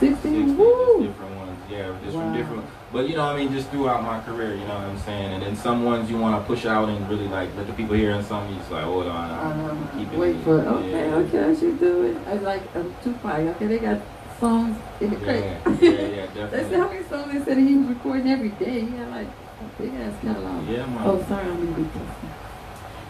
60? 0.00 0.08
60 0.14 0.44
just 0.44 0.56
Woo! 0.58 1.06
different 1.06 1.36
ones. 1.36 1.58
Yeah, 1.70 1.94
just 2.04 2.16
from 2.16 2.32
different. 2.34 2.64
But 2.92 3.08
you 3.08 3.16
know, 3.16 3.24
I 3.24 3.36
mean, 3.36 3.52
just 3.52 3.70
throughout 3.70 4.02
my 4.02 4.20
career, 4.20 4.54
you 4.54 4.60
know 4.66 4.74
what 4.74 4.84
I'm 4.84 4.98
saying. 5.00 5.32
And 5.34 5.42
then 5.42 5.56
some 5.56 5.84
ones 5.84 6.08
you 6.10 6.16
want 6.18 6.40
to 6.40 6.46
push 6.46 6.64
out 6.66 6.88
and 6.88 7.08
really 7.08 7.28
like 7.28 7.54
let 7.56 7.66
the 7.66 7.72
people 7.72 7.94
hear, 7.96 8.12
and 8.12 8.24
some 8.24 8.48
you 8.48 8.56
just 8.56 8.70
like 8.70 8.84
hold 8.84 9.06
on, 9.06 9.30
I'm 9.30 9.70
Um, 9.70 9.88
keep 9.98 10.12
it. 10.12 10.18
wait 10.18 10.36
for 10.44 10.60
okay, 10.60 11.08
yeah. 11.08 11.14
okay, 11.16 11.44
I 11.44 11.54
should 11.54 11.78
do 11.80 12.02
it. 12.04 12.16
I 12.28 12.34
like 12.34 12.62
um, 12.76 12.94
Tupac. 13.02 13.40
Okay, 13.56 13.66
they 13.66 13.78
got 13.78 14.00
songs 14.38 14.76
in 15.00 15.10
the 15.10 15.16
crate. 15.16 15.44
Yeah, 15.44 15.58
yeah, 15.80 15.90
yeah, 15.90 16.26
They 16.26 16.32
said 16.34 16.50
definitely. 16.50 16.76
how 16.78 16.88
many 16.88 17.04
songs 17.08 17.32
they 17.32 17.44
said 17.44 17.58
he 17.58 17.74
was 17.76 17.88
recording 17.88 18.28
every 18.30 18.50
day. 18.50 18.80
He 18.80 18.96
had 18.96 19.10
like 19.10 19.26
a 19.28 19.82
big 19.82 19.94
ass 19.94 20.12
catalog. 20.22 20.68
Yeah, 20.68 20.86
man. 20.86 21.00
Oh, 21.04 21.24
sorry, 21.28 21.46
I'm 21.46 21.56
gonna 21.66 21.76
be 21.76 21.84
testing. 21.84 22.30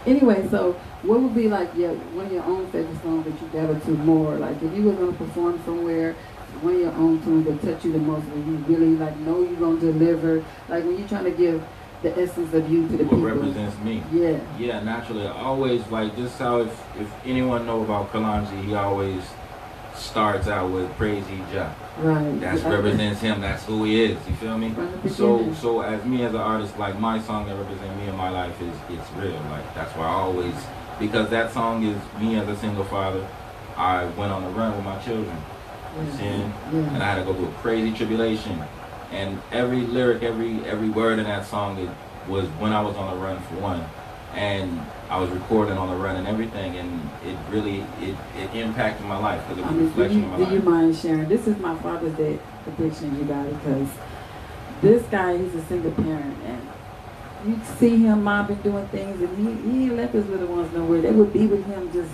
Anyway, 0.07 0.49
so 0.51 0.73
what 1.03 1.21
would 1.21 1.35
be 1.35 1.49
like 1.49 1.75
your 1.77 1.93
one 2.15 2.27
of 2.27 2.33
your 2.33 2.45
own 2.45 2.67
favorite 2.71 3.03
songs 3.03 3.25
that 3.27 3.43
you 3.43 3.49
gather 3.53 3.79
to 3.79 3.91
more? 3.91 4.37
Like 4.37 4.63
if 4.63 4.73
you 4.75 4.83
were 4.85 4.93
gonna 4.93 5.13
perform 5.13 5.61
somewhere, 5.65 6.15
of 6.65 6.81
your 6.81 6.93
own 6.93 7.23
tunes 7.23 7.47
that 7.47 7.63
touch 7.63 7.85
you 7.85 7.93
the 7.93 7.99
most, 7.99 8.25
when 8.29 8.47
you 8.47 8.57
really 8.77 8.97
like 8.97 9.17
know 9.19 9.43
you're 9.43 9.57
gonna 9.57 9.81
deliver, 9.81 10.45
like 10.69 10.85
when 10.85 10.99
you're 10.99 11.09
trying 11.09 11.25
to 11.25 11.31
give 11.31 11.63
the 12.03 12.17
essence 12.19 12.53
of 12.55 12.71
you 12.71 12.87
to 12.89 12.97
the 12.97 13.05
what 13.05 13.11
people. 13.17 13.19
represents 13.21 13.79
me. 13.81 14.03
Yeah. 14.13 14.39
Yeah, 14.59 14.81
naturally. 14.81 15.27
I 15.27 15.33
always 15.33 15.87
like 15.89 16.15
this. 16.17 16.37
How 16.39 16.61
if 16.61 16.71
if 17.01 17.11
anyone 17.25 17.67
know 17.67 17.83
about 17.83 18.13
Kalonji, 18.13 18.65
he 18.65 18.75
always 18.75 19.23
starts 19.95 20.47
out 20.47 20.71
with 20.71 20.91
praise 20.97 21.25
ye 21.31 21.39
Jah. 21.53 21.75
Right. 21.99 22.39
That's 22.39 22.63
I- 22.65 22.71
represents 22.71 23.21
him. 23.23 23.41
That's 23.41 23.65
who 23.65 23.85
he 23.85 24.05
is. 24.05 24.19
You 24.29 24.35
feel 24.35 24.59
me? 24.59 24.75
So 25.09 25.53
so 25.55 25.81
as 25.81 26.05
me 26.05 26.23
as 26.25 26.35
an 26.35 26.41
artist, 26.41 26.79
like 26.79 26.99
my 26.99 27.19
song 27.21 27.47
that 27.47 27.57
represents 27.57 27.99
me 28.01 28.09
in 28.09 28.17
my 28.17 28.29
life 28.29 28.61
is 28.61 28.77
it's 28.91 29.11
real. 29.13 29.41
Like 29.51 29.75
that's 29.75 29.93
why 29.97 30.05
I 30.07 30.13
always 30.13 30.55
because 30.99 31.31
that 31.31 31.53
song 31.53 31.83
is 31.85 31.97
me 32.21 32.37
as 32.37 32.49
a 32.49 32.57
single 32.57 32.85
father. 32.85 33.27
I 33.77 34.05
went 34.05 34.33
on 34.33 34.43
a 34.45 34.51
run 34.51 34.75
with 34.77 34.85
my 34.85 34.99
children. 35.03 35.37
Yeah. 36.05 36.17
sin, 36.17 36.53
and 36.73 37.03
I 37.03 37.07
had 37.07 37.17
to 37.17 37.25
go 37.25 37.35
through 37.35 37.49
a 37.49 37.53
crazy 37.63 37.93
tribulation. 37.93 38.63
And 39.13 39.41
every 39.53 39.81
lyric, 39.83 40.23
every 40.23 40.65
every 40.65 40.89
word 40.89 41.19
in 41.19 41.25
that 41.25 41.47
song 41.47 41.79
it 41.79 41.89
was 42.29 42.47
when 42.59 42.73
I 42.73 42.83
was 42.83 42.97
on 42.97 43.15
the 43.15 43.23
run 43.23 43.41
for 43.45 43.55
one, 43.57 43.85
and 44.35 44.81
I 45.09 45.21
was 45.21 45.31
recording 45.31 45.79
on 45.79 45.89
the 45.89 45.97
run 45.97 46.17
and 46.17 46.27
everything, 46.27 46.77
and 46.77 47.09
it 47.25 47.37
really 47.51 47.81
it, 48.03 48.17
it 48.37 48.55
impacted 48.55 49.07
my 49.07 49.17
life 49.19 49.43
because 49.49 49.59
it 49.59 49.65
was 49.65 49.71
a 49.71 49.75
mean, 49.75 49.83
do 49.83 49.89
reflection 49.89 50.19
you, 50.19 50.25
of 50.25 50.31
my 50.33 50.37
life. 50.39 50.49
do 50.49 50.55
you 50.55 50.63
mind 50.63 50.97
sharing? 50.97 51.29
This 51.29 51.47
is 51.47 51.57
my 51.59 51.77
Father's 51.79 52.17
Day 52.17 52.39
depiction, 52.65 53.17
you 53.17 53.25
guys, 53.25 53.53
because 53.55 53.89
this 54.83 55.03
guy, 55.05 55.39
he's 55.39 55.55
a 55.55 55.63
single 55.67 55.93
parent, 55.93 56.37
and 56.45 56.69
you 57.47 57.61
see 57.79 57.97
him, 57.99 58.25
mom 58.25 58.49
been 58.49 58.61
doing 58.63 58.87
things, 58.89 59.23
and 59.23 59.39
he, 59.39 59.71
he 59.71 59.85
ain't 59.85 59.97
left 59.97 60.13
his 60.15 60.27
little 60.27 60.49
ones 60.49 60.73
nowhere. 60.73 61.01
They 61.01 61.13
would 61.13 61.33
be 61.33 61.47
with 61.47 61.65
him 61.67 61.93
just 61.93 62.11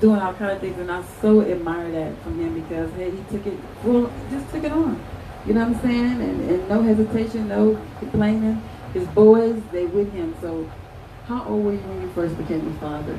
doing 0.00 0.20
all 0.20 0.34
kind 0.34 0.52
of 0.52 0.60
things, 0.60 0.78
and 0.78 0.90
I 0.90 1.02
so 1.20 1.42
admire 1.42 1.90
that 1.92 2.22
from 2.22 2.38
him 2.38 2.60
because, 2.60 2.92
hey, 2.94 3.10
he 3.10 3.22
took 3.30 3.46
it, 3.46 3.58
well, 3.84 4.12
just 4.30 4.50
took 4.50 4.64
it 4.64 4.72
on. 4.72 5.02
You 5.46 5.54
know 5.54 5.66
what 5.66 5.76
I'm 5.76 5.82
saying? 5.82 6.20
And, 6.20 6.50
and 6.50 6.68
no 6.68 6.82
hesitation, 6.82 7.48
no 7.48 7.80
complaining. 7.98 8.62
His 8.92 9.06
boys, 9.08 9.60
they 9.72 9.86
with 9.86 10.12
him. 10.12 10.34
So, 10.40 10.70
how 11.26 11.44
old 11.44 11.64
were 11.64 11.72
you 11.72 11.78
when 11.78 12.02
you 12.02 12.08
first 12.10 12.36
became 12.36 12.66
a 12.66 12.80
father? 12.80 13.18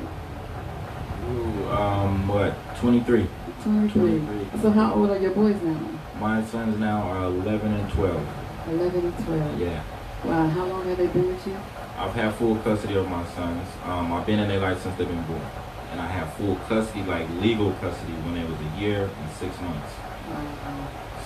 Ooh, 1.29 1.69
um, 1.69 2.27
what? 2.27 2.55
23. 2.77 3.27
23. 3.63 4.19
23. 4.19 4.61
So, 4.61 4.71
how 4.71 4.93
old 4.93 5.09
are 5.09 5.17
your 5.17 5.31
boys 5.31 5.61
now? 5.61 5.79
My 6.19 6.43
sons 6.43 6.79
now 6.79 7.01
are 7.01 7.25
11 7.25 7.73
and 7.73 7.91
12. 7.91 8.27
11 8.69 9.05
and 9.05 9.25
12. 9.25 9.59
Yeah. 9.59 9.83
Wow, 10.23 10.47
how 10.47 10.65
long 10.65 10.85
have 10.87 10.97
they 10.97 11.07
been 11.07 11.27
with 11.27 11.47
you? 11.47 11.57
I've 11.97 12.13
had 12.13 12.33
full 12.35 12.55
custody 12.57 12.95
of 12.95 13.07
my 13.09 13.25
sons. 13.27 13.67
Um, 13.85 14.11
I've 14.11 14.25
been 14.25 14.39
in 14.39 14.47
their 14.47 14.59
life 14.59 14.81
since 14.81 14.97
they've 14.97 15.07
been 15.07 15.23
born. 15.23 15.41
And 15.91 16.01
I 16.01 16.07
have 16.07 16.33
full 16.33 16.55
custody, 16.67 17.03
like 17.03 17.29
legal 17.41 17.71
custody, 17.73 18.13
when 18.25 18.37
it 18.37 18.49
was 18.49 18.59
a 18.59 18.79
year 18.79 19.03
and 19.05 19.31
six 19.33 19.59
months. 19.61 19.93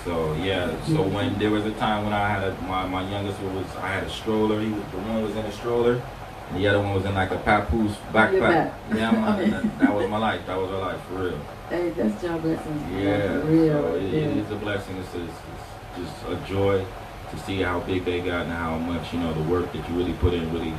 So 0.04 0.34
yeah, 0.34 0.84
so 0.86 1.02
when 1.02 1.38
there 1.38 1.50
was 1.50 1.64
a 1.64 1.72
time 1.72 2.04
when 2.04 2.12
I 2.12 2.28
had 2.28 2.42
a, 2.42 2.54
my 2.62 2.86
my 2.86 3.08
youngest 3.08 3.40
one 3.40 3.56
was 3.56 3.66
I 3.76 3.88
had 3.88 4.04
a 4.04 4.10
stroller. 4.10 4.60
He 4.60 4.68
was 4.70 4.82
the 4.90 4.98
one 4.98 5.22
was 5.22 5.36
in 5.36 5.44
a 5.44 5.52
stroller, 5.52 6.02
and 6.48 6.58
the 6.58 6.66
other 6.66 6.80
one 6.80 6.94
was 6.94 7.04
in 7.04 7.14
like 7.14 7.30
a 7.30 7.38
papoose 7.38 7.96
backpack. 8.12 8.40
back. 8.40 8.74
Yeah, 8.94 9.36
that, 9.50 9.78
that 9.78 9.94
was 9.94 10.08
my 10.08 10.18
life. 10.18 10.46
That 10.46 10.58
was 10.58 10.70
our 10.70 10.80
life 10.80 11.00
for 11.06 11.14
real. 11.14 11.40
Hey, 11.68 11.90
that's 11.90 12.22
your 12.22 12.38
blessings. 12.38 12.82
Yeah, 12.92 13.40
For 13.40 13.46
real. 13.46 13.82
so 13.82 13.94
it, 13.94 14.02
yeah. 14.02 14.18
it 14.18 14.36
is 14.38 14.50
a 14.50 14.56
blessing. 14.56 14.96
It's, 14.98 15.14
it's, 15.14 15.32
it's 15.96 16.10
just 16.10 16.28
a 16.28 16.36
joy 16.48 16.84
to 17.30 17.38
see 17.40 17.62
how 17.62 17.80
big 17.80 18.04
they 18.04 18.20
got 18.20 18.42
and 18.42 18.52
how 18.52 18.76
much 18.78 19.12
you 19.12 19.20
know 19.20 19.32
the 19.32 19.42
work 19.44 19.72
that 19.72 19.88
you 19.88 19.94
really 19.94 20.12
put 20.14 20.34
in 20.34 20.52
really 20.52 20.74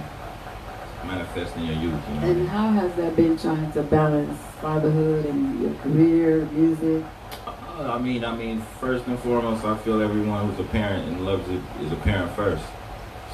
manifest 1.05 1.55
in 1.57 1.65
your 1.65 1.75
youth. 1.75 2.01
You 2.09 2.15
know. 2.21 2.27
And 2.27 2.47
how 2.49 2.71
has 2.71 2.93
that 2.95 3.15
been 3.15 3.37
trying 3.37 3.71
to 3.73 3.83
balance 3.83 4.39
fatherhood 4.61 5.25
and 5.25 5.61
your 5.61 5.73
career, 5.75 6.45
music? 6.51 7.03
Uh, 7.45 7.93
I 7.93 7.97
mean, 7.99 8.23
I 8.23 8.35
mean, 8.35 8.61
first 8.79 9.07
and 9.07 9.17
foremost, 9.19 9.65
I 9.65 9.75
feel 9.77 10.01
everyone 10.01 10.49
who's 10.49 10.59
a 10.59 10.69
parent 10.69 11.07
and 11.09 11.25
loves 11.25 11.47
it 11.49 11.61
is 11.81 11.91
a 11.91 11.95
parent 11.97 12.31
first. 12.35 12.63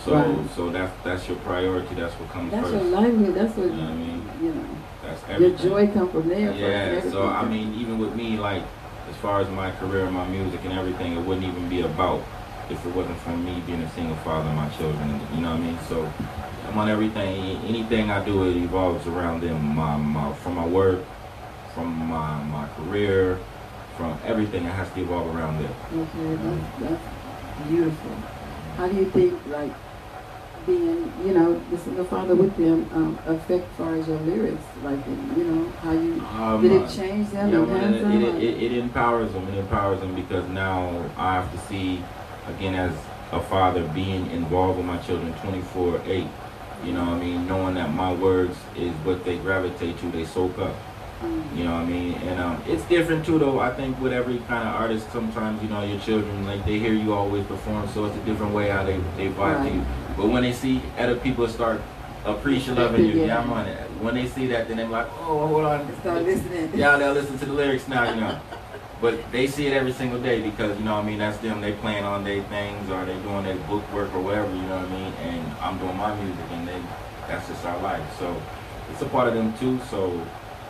So, 0.06 0.14
Right. 0.14 0.50
so 0.56 0.70
that's 0.70 0.94
that's 1.04 1.28
your 1.28 1.38
priority. 1.40 1.94
That's 1.96 2.14
what 2.16 2.30
comes 2.30 2.52
That's 2.52 2.70
first. 2.70 2.74
your 2.86 3.00
livelihood. 3.02 3.36
That's 3.36 3.56
what, 3.58 3.66
You 3.68 3.72
know 3.74 3.84
what 3.84 3.92
I 3.92 3.96
mean? 3.96 4.30
you 4.42 4.54
know, 4.54 4.66
That's 5.04 5.22
everything. 5.30 5.70
your 5.70 5.78
joy 5.78 5.88
comes 5.94 6.12
from 6.12 6.30
there. 6.30 6.52
Yeah. 6.54 7.02
So 7.12 7.28
I 7.28 7.46
mean, 7.46 7.74
even 7.76 8.00
with 8.00 8.16
me, 8.16 8.38
like 8.38 8.64
as 9.10 9.16
far 9.18 9.42
as 9.42 9.50
my 9.50 9.72
career 9.72 10.06
and 10.06 10.14
my 10.16 10.26
music 10.28 10.62
and 10.64 10.74
everything, 10.74 11.18
it 11.18 11.22
wouldn't 11.26 11.46
even 11.46 11.68
be 11.68 11.82
about 11.82 12.22
if 12.70 12.86
it 12.86 12.96
wasn't 12.96 13.18
for 13.20 13.32
me 13.36 13.62
being 13.66 13.82
a 13.82 13.90
single 13.92 14.16
father 14.18 14.48
and 14.48 14.56
my 14.58 14.70
children. 14.70 15.20
You 15.36 15.42
know 15.42 15.52
what 15.52 15.60
I 15.60 15.64
mean? 15.64 15.78
So 15.90 16.08
I'm 16.70 16.78
on 16.78 16.88
everything. 16.90 17.58
Anything 17.66 18.12
I 18.12 18.24
do, 18.24 18.44
it 18.48 18.56
evolves 18.58 19.08
around 19.08 19.42
them. 19.42 19.76
My, 19.76 19.98
my 19.98 20.34
from 20.36 20.54
my 20.56 20.68
work, 20.68 21.04
from 21.74 21.88
my 22.08 22.44
my 22.44 22.68
career, 22.76 23.40
from 23.98 24.18
everything. 24.24 24.66
It 24.66 24.70
has 24.74 24.88
to 24.94 25.02
evolve 25.02 25.36
around 25.36 25.64
them. 25.64 25.74
Okay, 25.94 26.36
that's, 26.36 26.80
that's 26.92 27.68
beautiful. 27.68 28.12
How 28.78 28.88
do 28.88 28.96
you 28.96 29.10
think, 29.10 29.34
like, 29.48 29.74
being, 30.68 31.12
you 31.26 31.34
know, 31.34 31.60
the 31.72 31.78
single 31.80 32.06
father 32.06 32.36
with 32.36 32.56
them 32.56 32.88
um, 32.94 33.20
affect 33.26 33.68
far 33.76 33.96
as 33.96 34.08
your 34.08 34.20
lyrics? 34.20 34.64
Like, 34.84 35.00
you 35.36 35.44
know, 35.46 35.70
how 35.82 35.92
you, 35.94 36.22
Um, 36.22 36.62
did 36.62 36.72
it 36.72 36.90
change 36.90 37.32
them, 37.32 37.50
Yeah, 37.52 37.60
well, 37.62 37.76
it, 37.96 38.02
them? 38.02 38.12
it, 38.12 38.36
or- 38.36 38.38
it, 38.38 38.64
it 38.64 38.72
empowers 38.74 39.34
them. 39.34 39.48
It 39.48 39.58
empowers 39.58 40.00
them 40.02 40.14
because 40.14 40.48
now 40.50 41.04
I 41.18 41.34
have 41.34 41.52
to 41.52 41.58
see, 41.68 42.04
again, 42.48 42.76
as 42.76 42.94
a 43.32 43.40
father, 43.42 43.84
being 43.96 44.30
involved 44.30 44.78
with 44.78 44.86
my 44.86 44.98
children 45.00 45.34
24 45.42 46.02
8. 46.06 46.28
You 46.86 46.94
know 46.94 47.02
what 47.06 47.14
I 47.16 47.20
mean? 47.20 47.48
Knowing 47.48 47.76
that 47.76 47.94
my 47.94 48.14
words 48.14 48.56
is 48.76 48.92
what 49.04 49.26
they 49.26 49.38
gravitate 49.38 50.00
to, 50.00 50.12
they 50.12 50.26
soak 50.26 50.58
up. 50.60 50.76
Mm. 51.22 51.58
You 51.58 51.64
know 51.66 51.74
what 51.74 51.82
I 51.82 51.86
mean? 51.86 52.14
And 52.14 52.40
um, 52.40 52.64
it's 52.66 52.84
different 52.86 53.26
too, 53.26 53.38
though. 53.38 53.60
I 53.60 53.72
think 53.74 54.00
with 54.00 54.14
every 54.14 54.38
kind 54.48 54.68
of 54.68 54.74
artist, 54.76 55.12
sometimes, 55.12 55.62
you 55.62 55.68
know, 55.70 55.84
your 55.84 56.00
children, 56.00 56.46
like, 56.46 56.66
they 56.66 56.80
hear 56.80 56.94
you 56.94 57.14
always 57.14 57.46
perform, 57.46 57.88
so 57.90 58.06
it's 58.06 58.16
a 58.16 58.20
different 58.22 58.54
way 58.54 58.70
how 58.70 58.84
they, 58.86 58.98
they 59.18 59.28
vibe 59.28 59.58
Right. 59.58 59.70
to 59.70 59.76
you. 59.76 59.86
But 60.16 60.28
when 60.30 60.44
they 60.44 60.54
see 60.54 60.82
other 60.98 61.16
people 61.18 61.48
start 61.50 61.82
appreciating 62.26 62.76
loving 62.76 63.06
you, 63.06 63.14
Yeah. 63.20 63.26
yeah, 63.26 63.40
I'm 63.42 63.52
on 63.52 63.66
it. 63.68 63.78
When 64.02 64.16
they 64.16 64.28
see 64.28 64.48
that, 64.48 64.70
then 64.70 64.78
they're 64.78 64.88
like, 64.88 65.08
oh, 65.20 65.48
hold 65.48 65.66
on. 65.66 65.86
Start 66.00 66.24
listening. 66.24 66.72
Yeah, 66.74 66.98
they'll 66.98 67.12
listen 67.14 67.38
to 67.40 67.46
the 67.46 67.54
lyrics 67.54 67.88
now, 67.90 68.10
you 68.14 68.22
know. 68.22 68.40
But 69.02 69.32
they 69.32 69.48
see 69.48 69.68
it 69.68 69.74
every 69.74 69.94
single 69.94 70.20
day 70.22 70.42
because, 70.42 70.78
you 70.78 70.84
know 70.84 70.96
what 70.96 71.06
I 71.06 71.08
mean, 71.08 71.20
that's 71.20 71.38
them. 71.38 71.62
They 71.62 71.72
playing 71.72 72.04
on 72.04 72.24
their 72.24 72.44
things 72.44 72.90
or 72.90 73.06
they 73.06 73.18
doing 73.20 73.44
their 73.44 73.56
book 73.56 73.84
work 73.94 74.14
or 74.14 74.20
whatever, 74.20 74.54
you 74.54 74.62
know 74.64 74.78
what 74.78 74.88
I 74.88 74.90
mean? 74.90 75.14
And 75.24 75.54
I'm 75.62 75.78
doing 75.78 75.96
my 75.96 76.14
music 76.22 76.46
and 76.52 76.68
they, 76.68 76.82
that's 77.28 77.48
just 77.48 77.64
our 77.66 77.80
life. 77.82 78.04
So 78.20 78.36
it's 78.92 79.02
a 79.02 79.06
part 79.06 79.30
of 79.30 79.36
them 79.36 79.58
too. 79.58 79.80
So 79.90 80.22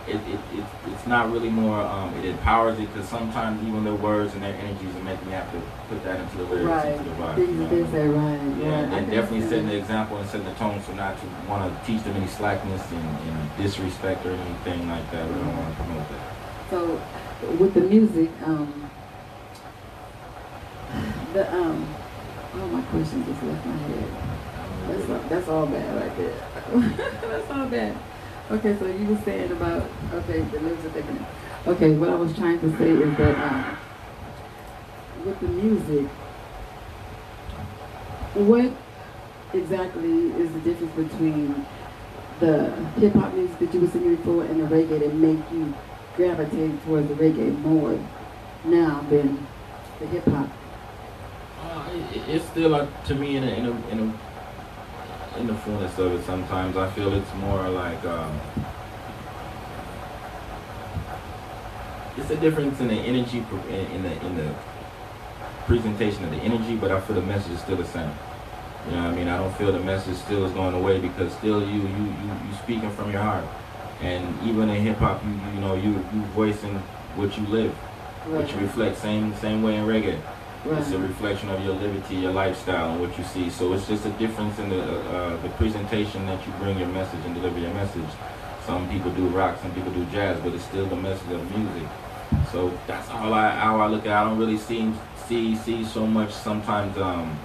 it, 0.07 0.15
it, 0.15 0.39
it 0.57 0.65
it's 0.87 1.07
not 1.07 1.31
really 1.31 1.49
more. 1.49 1.81
Um, 1.81 2.13
it 2.15 2.25
empowers 2.25 2.79
it 2.79 2.91
because 2.93 3.07
sometimes 3.07 3.61
even 3.67 3.83
their 3.83 3.95
words 3.95 4.33
and 4.33 4.43
their 4.43 4.53
energies 4.55 4.93
will 4.93 5.03
make 5.03 5.23
me 5.25 5.31
have 5.31 5.51
to 5.51 5.61
put 5.87 6.03
that 6.03 6.19
into 6.19 6.37
the 6.37 6.43
lyrics, 6.43 6.65
Right. 6.67 6.85
into 6.93 7.03
the 7.03 7.15
vibe. 7.15 7.37
You 7.37 7.47
know? 7.47 7.65
right. 7.67 8.57
Yeah, 8.57 8.69
right. 8.69 8.83
and 8.83 8.93
I 8.93 8.95
then 8.95 9.05
can 9.05 9.13
definitely 9.13 9.49
setting 9.49 9.67
the 9.67 9.77
example 9.77 10.17
and 10.17 10.29
setting 10.29 10.45
the 10.47 10.53
tone 10.53 10.81
so 10.83 10.93
not 10.93 11.19
to 11.19 11.25
want 11.47 11.65
to 11.65 11.85
teach 11.85 12.03
them 12.03 12.15
any 12.15 12.27
slackness 12.27 12.81
and, 12.91 13.01
and 13.01 13.57
disrespect 13.57 14.25
or 14.25 14.31
anything 14.31 14.87
like 14.89 15.09
that. 15.11 15.27
We 15.27 15.33
don't 15.35 15.57
want 15.57 15.77
to 15.77 15.83
promote 15.83 16.09
that. 16.09 16.21
So, 16.69 17.01
with 17.41 17.73
the 17.73 17.81
music, 17.81 18.29
um, 18.43 18.89
the 21.33 21.53
um, 21.53 21.95
oh 22.55 22.67
my 22.67 22.81
question 22.83 23.25
just 23.25 23.43
left 23.43 23.65
my 23.65 23.77
head. 23.77 24.09
That's 24.87 25.09
all, 25.09 25.29
that's 25.29 25.47
all 25.47 25.65
bad 25.67 25.95
right 26.01 26.17
there. 26.17 27.19
that's 27.29 27.51
all 27.51 27.67
bad. 27.67 27.95
Okay, 28.51 28.77
so 28.77 28.87
you 28.87 29.05
were 29.05 29.21
saying 29.21 29.51
about 29.51 29.89
okay 30.13 30.41
the 30.41 30.59
music 30.59 30.93
gonna. 30.93 31.27
Okay, 31.67 31.93
what 31.95 32.09
I 32.09 32.15
was 32.15 32.35
trying 32.35 32.59
to 32.59 32.77
say 32.77 32.89
is 32.89 33.17
that 33.17 33.51
um, 33.51 33.77
with 35.25 35.39
the 35.39 35.47
music, 35.47 36.07
what 38.33 38.71
exactly 39.53 40.31
is 40.41 40.51
the 40.51 40.59
difference 40.59 41.11
between 41.11 41.65
the 42.39 42.71
hip 42.99 43.13
hop 43.13 43.33
music 43.33 43.59
that 43.59 43.73
you 43.73 43.81
were 43.81 43.87
singing 43.87 44.15
before 44.15 44.43
and 44.45 44.59
the 44.61 44.65
reggae 44.75 44.99
that 44.99 45.13
make 45.13 45.39
you 45.51 45.73
gravitate 46.19 46.83
towards 46.83 47.07
the 47.07 47.13
reggae 47.13 47.57
more 47.61 47.97
now 48.65 48.99
than 49.09 49.47
the 50.01 50.07
hip 50.07 50.25
hop? 50.25 50.49
Uh, 51.63 51.89
it, 52.13 52.35
it's 52.35 52.45
still 52.49 52.75
uh, 52.75 52.85
to 53.05 53.15
me 53.15 53.37
in 53.37 53.43
a, 53.45 53.47
in 53.47 53.65
a, 53.67 53.87
in 53.87 53.99
a, 53.99 55.39
in 55.39 55.47
the 55.47 55.55
fullness 55.55 55.97
of 55.97 56.11
it. 56.11 56.25
Sometimes 56.25 56.75
I 56.75 56.91
feel 56.91 57.13
it's 57.13 57.33
more 57.35 57.69
like 57.69 58.03
um, 58.03 58.37
it's 62.17 62.29
a 62.29 62.35
difference 62.35 62.81
in 62.81 62.89
the 62.89 62.95
energy 62.95 63.37
in, 63.69 64.03
the 64.03 64.25
in 64.25 64.35
the 64.35 64.53
presentation 65.67 66.25
of 66.25 66.31
the 66.31 66.37
energy, 66.37 66.75
but 66.75 66.91
I 66.91 66.99
feel 66.99 67.15
the 67.15 67.21
message 67.21 67.53
is 67.53 67.61
still 67.61 67.77
the 67.77 67.85
same. 67.85 68.11
You 68.87 68.95
know 68.95 69.03
what 69.03 69.13
I 69.13 69.15
mean? 69.15 69.27
I 69.29 69.37
don't 69.37 69.55
feel 69.55 69.71
the 69.71 69.79
message 69.79 70.17
still 70.17 70.45
is 70.45 70.51
going 70.51 70.73
away 70.73 70.99
because 70.99 71.31
still 71.33 71.61
you 71.61 71.79
you 71.79 72.03
you 72.23 72.31
you 72.45 72.53
speaking 72.61 72.91
from 72.91 73.09
your 73.09 73.21
heart, 73.21 73.45
and 74.01 74.23
even 74.47 74.69
in 74.69 74.81
hip 74.83 74.97
hop, 74.97 75.23
you 75.23 75.31
you 75.53 75.59
know 75.59 75.75
you 75.75 75.91
you 76.13 76.21
voicing 76.35 76.75
what 77.15 77.37
you 77.37 77.45
live, 77.47 77.71
what 78.27 78.51
you 78.51 78.59
reflect. 78.59 78.97
Same 78.97 79.35
same 79.35 79.61
way 79.63 79.75
in 79.75 79.85
reggae. 79.85 80.19
It's 80.65 80.91
a 80.91 80.99
reflection 80.99 81.49
of 81.49 81.63
your 81.63 81.73
liberty, 81.75 82.15
your 82.15 82.33
lifestyle, 82.33 82.91
and 82.91 82.99
what 82.99 83.17
you 83.17 83.23
see. 83.23 83.49
So 83.49 83.71
it's 83.73 83.87
just 83.87 84.05
a 84.05 84.09
difference 84.11 84.59
in 84.59 84.69
the 84.69 84.83
uh, 84.83 85.41
the 85.41 85.49
presentation 85.49 86.25
that 86.27 86.45
you 86.45 86.51
bring 86.59 86.77
your 86.77 86.89
message 86.89 87.23
and 87.25 87.33
deliver 87.33 87.59
your 87.59 87.73
message. 87.73 88.09
Some 88.65 88.89
people 88.89 89.11
do 89.11 89.27
rock, 89.27 89.57
some 89.61 89.71
people 89.73 89.91
do 89.91 90.05
jazz, 90.07 90.39
but 90.41 90.53
it's 90.53 90.65
still 90.65 90.85
the 90.85 90.95
message 90.97 91.31
of 91.31 91.57
music. 91.57 91.87
So 92.51 92.77
that's 92.87 93.09
all 93.09 93.33
I 93.33 93.49
how 93.51 93.79
I 93.79 93.87
look 93.87 94.05
at. 94.05 94.07
it. 94.07 94.13
I 94.13 94.23
don't 94.25 94.37
really 94.37 94.57
see 94.57 94.93
see 95.27 95.55
see 95.55 95.83
so 95.85 96.05
much. 96.05 96.31
Sometimes 96.33 96.97
um 96.97 97.39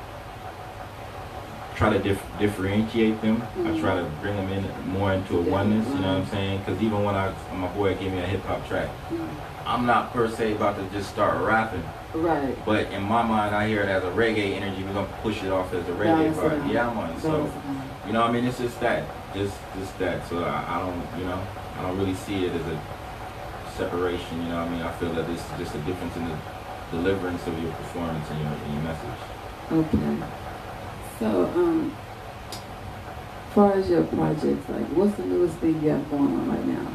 try 1.76 1.90
to 1.93 1.99
dif- 1.99 2.23
differentiate 2.38 3.21
them. 3.21 3.43
I 3.57 3.69
Mhm. 3.69 3.81
try 3.81 3.95
to 3.97 4.04
bring 4.23 4.37
them 4.37 4.49
in 4.52 4.64
more 4.93 5.12
into 5.12 5.38
a 5.38 5.43
oneness. 5.43 5.88
You 5.88 5.95
know 6.00 6.09
what 6.14 6.19
I'm 6.23 6.26
saying? 6.26 6.59
Because 6.64 6.81
even 6.83 7.02
when 7.04 7.14
I 7.16 7.33
my 7.54 7.66
boy 7.69 7.95
gave 7.95 8.12
me 8.12 8.19
a 8.21 8.26
hip 8.26 8.45
hop 8.47 8.66
track, 8.69 8.88
Mm. 9.12 9.26
I'm 9.66 9.87
not 9.87 10.12
per 10.12 10.28
se 10.28 10.52
about 10.52 10.76
to 10.76 10.85
just 10.97 11.09
start 11.11 11.38
rapping. 11.40 11.83
Right. 12.14 12.54
But 12.64 12.93
in 12.93 13.02
my 13.02 13.23
mind, 13.23 13.57
I 13.57 13.66
hear 13.66 13.81
it 13.83 13.88
as 13.88 14.04
a 14.04 14.11
reggae 14.11 14.54
energy. 14.57 14.85
We're 14.85 14.93
gonna 14.95 15.07
push 15.23 15.43
it 15.43 15.50
off 15.50 15.73
as 15.75 15.88
a 15.88 15.93
reggae 15.93 16.33
part. 16.38 16.52
out. 16.61 16.66
Yeah, 16.69 16.87
man. 16.95 17.19
So 17.19 17.28
Balance 17.31 17.50
it 17.54 17.59
out. 17.59 18.07
you 18.07 18.12
know, 18.12 18.23
I 18.23 18.31
mean, 18.31 18.45
it's 18.45 18.59
just 18.59 18.78
that, 18.81 19.02
just 19.35 19.54
just 19.78 19.99
that. 19.99 20.28
So 20.28 20.45
I, 20.45 20.76
I 20.76 20.78
don't, 20.81 21.02
you 21.19 21.25
know, 21.25 21.38
I 21.78 21.83
don't 21.83 21.99
really 21.99 22.14
see 22.14 22.45
it 22.47 22.52
as 22.54 22.61
a 22.61 22.78
separation. 23.76 24.43
You 24.43 24.49
know, 24.50 24.59
what 24.62 24.69
I 24.69 24.71
mean, 24.71 24.83
I 24.83 24.90
feel 24.93 25.11
that 25.14 25.28
it's 25.31 25.43
just 25.59 25.75
a 25.75 25.78
difference 25.78 26.14
in 26.16 26.28
the 26.28 26.37
deliverance 26.93 27.45
of 27.47 27.59
your 27.61 27.73
performance 27.73 28.31
and 28.31 28.40
your, 28.40 28.50
and 28.52 28.75
your 28.75 28.83
message. 28.85 29.21
Okay. 29.73 30.26
So, 31.18 31.47
um, 31.54 31.97
as 33.49 33.54
far 33.54 33.73
as 33.75 33.88
your 33.88 34.04
projects, 34.04 34.68
like, 34.68 34.87
what's 34.97 35.14
the 35.16 35.25
newest 35.26 35.56
thing 35.59 35.80
you 35.83 35.90
have 35.90 36.11
going 36.11 36.23
on 36.25 36.49
right 36.50 36.66
now? 36.66 36.88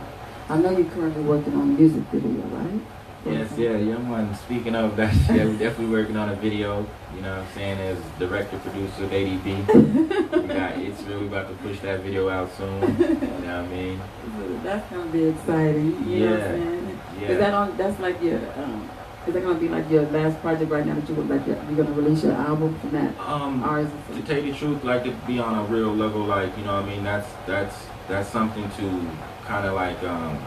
I 0.49 0.57
know 0.57 0.71
you're 0.71 0.89
currently 0.91 1.23
working 1.23 1.53
on 1.55 1.61
a 1.61 1.65
music 1.65 2.03
video, 2.11 2.41
right? 2.47 2.81
Yes, 3.25 3.51
yeah, 3.57 3.75
young 3.77 4.09
one. 4.09 4.33
Speaking 4.35 4.75
of 4.75 4.95
that, 4.97 5.13
yeah, 5.29 5.45
we're 5.45 5.57
definitely 5.57 5.87
working 5.93 6.17
on 6.17 6.29
a 6.29 6.35
video. 6.35 6.85
You 7.15 7.21
know 7.21 7.37
what 7.37 7.47
I'm 7.47 7.53
saying? 7.53 7.79
As 7.79 7.97
director, 8.17 8.57
producer 8.59 9.03
of 9.05 9.11
ADB. 9.11 10.41
we 10.41 10.47
got 10.47 10.77
it's 10.77 11.01
really 11.03 11.27
about 11.27 11.49
to 11.49 11.55
push 11.55 11.79
that 11.81 12.01
video 12.01 12.29
out 12.29 12.49
soon. 12.57 12.81
You 12.81 13.07
know 13.07 13.15
what 13.15 13.45
I 13.49 13.67
mean? 13.67 14.01
So 14.39 14.59
that's 14.63 14.89
gonna 14.91 15.11
be 15.11 15.23
exciting. 15.25 16.07
You 16.09 16.19
know 16.19 16.31
what 16.31 16.41
I'm 16.41 16.57
Yeah. 16.59 16.63
saying? 16.65 16.99
Yeah. 17.21 17.27
Is 17.29 17.37
that 17.39 17.53
on? 17.53 17.77
That's 17.77 17.99
like 17.99 18.21
your. 18.21 18.37
Um, 18.57 18.89
is 19.29 19.35
that 19.35 19.43
gonna 19.43 19.59
be 19.59 19.69
like 19.69 19.89
your 19.89 20.03
last 20.07 20.39
project 20.41 20.69
right 20.71 20.85
now 20.85 20.95
that 20.95 21.07
you 21.07 21.15
would 21.15 21.29
like? 21.29 21.45
Your, 21.47 21.55
you're 21.69 21.83
gonna 21.85 21.95
release 21.95 22.23
your 22.23 22.33
album 22.33 22.77
from 22.79 22.91
that? 22.91 23.17
um, 23.19 23.63
Ours 23.63 23.89
to 24.15 24.21
tell 24.23 24.43
you 24.43 24.51
the 24.51 24.57
truth, 24.57 24.83
like 24.83 25.03
to 25.03 25.11
be 25.27 25.39
on 25.39 25.57
a 25.57 25.63
real 25.71 25.93
level, 25.95 26.21
like 26.23 26.55
you 26.57 26.63
know, 26.65 26.75
what 26.75 26.85
I 26.85 26.89
mean, 26.89 27.03
that's 27.03 27.27
that's 27.45 27.75
that's 28.07 28.29
something 28.29 28.63
to 28.71 29.07
kind 29.45 29.65
of 29.67 29.73
like 29.75 30.01
um, 30.03 30.37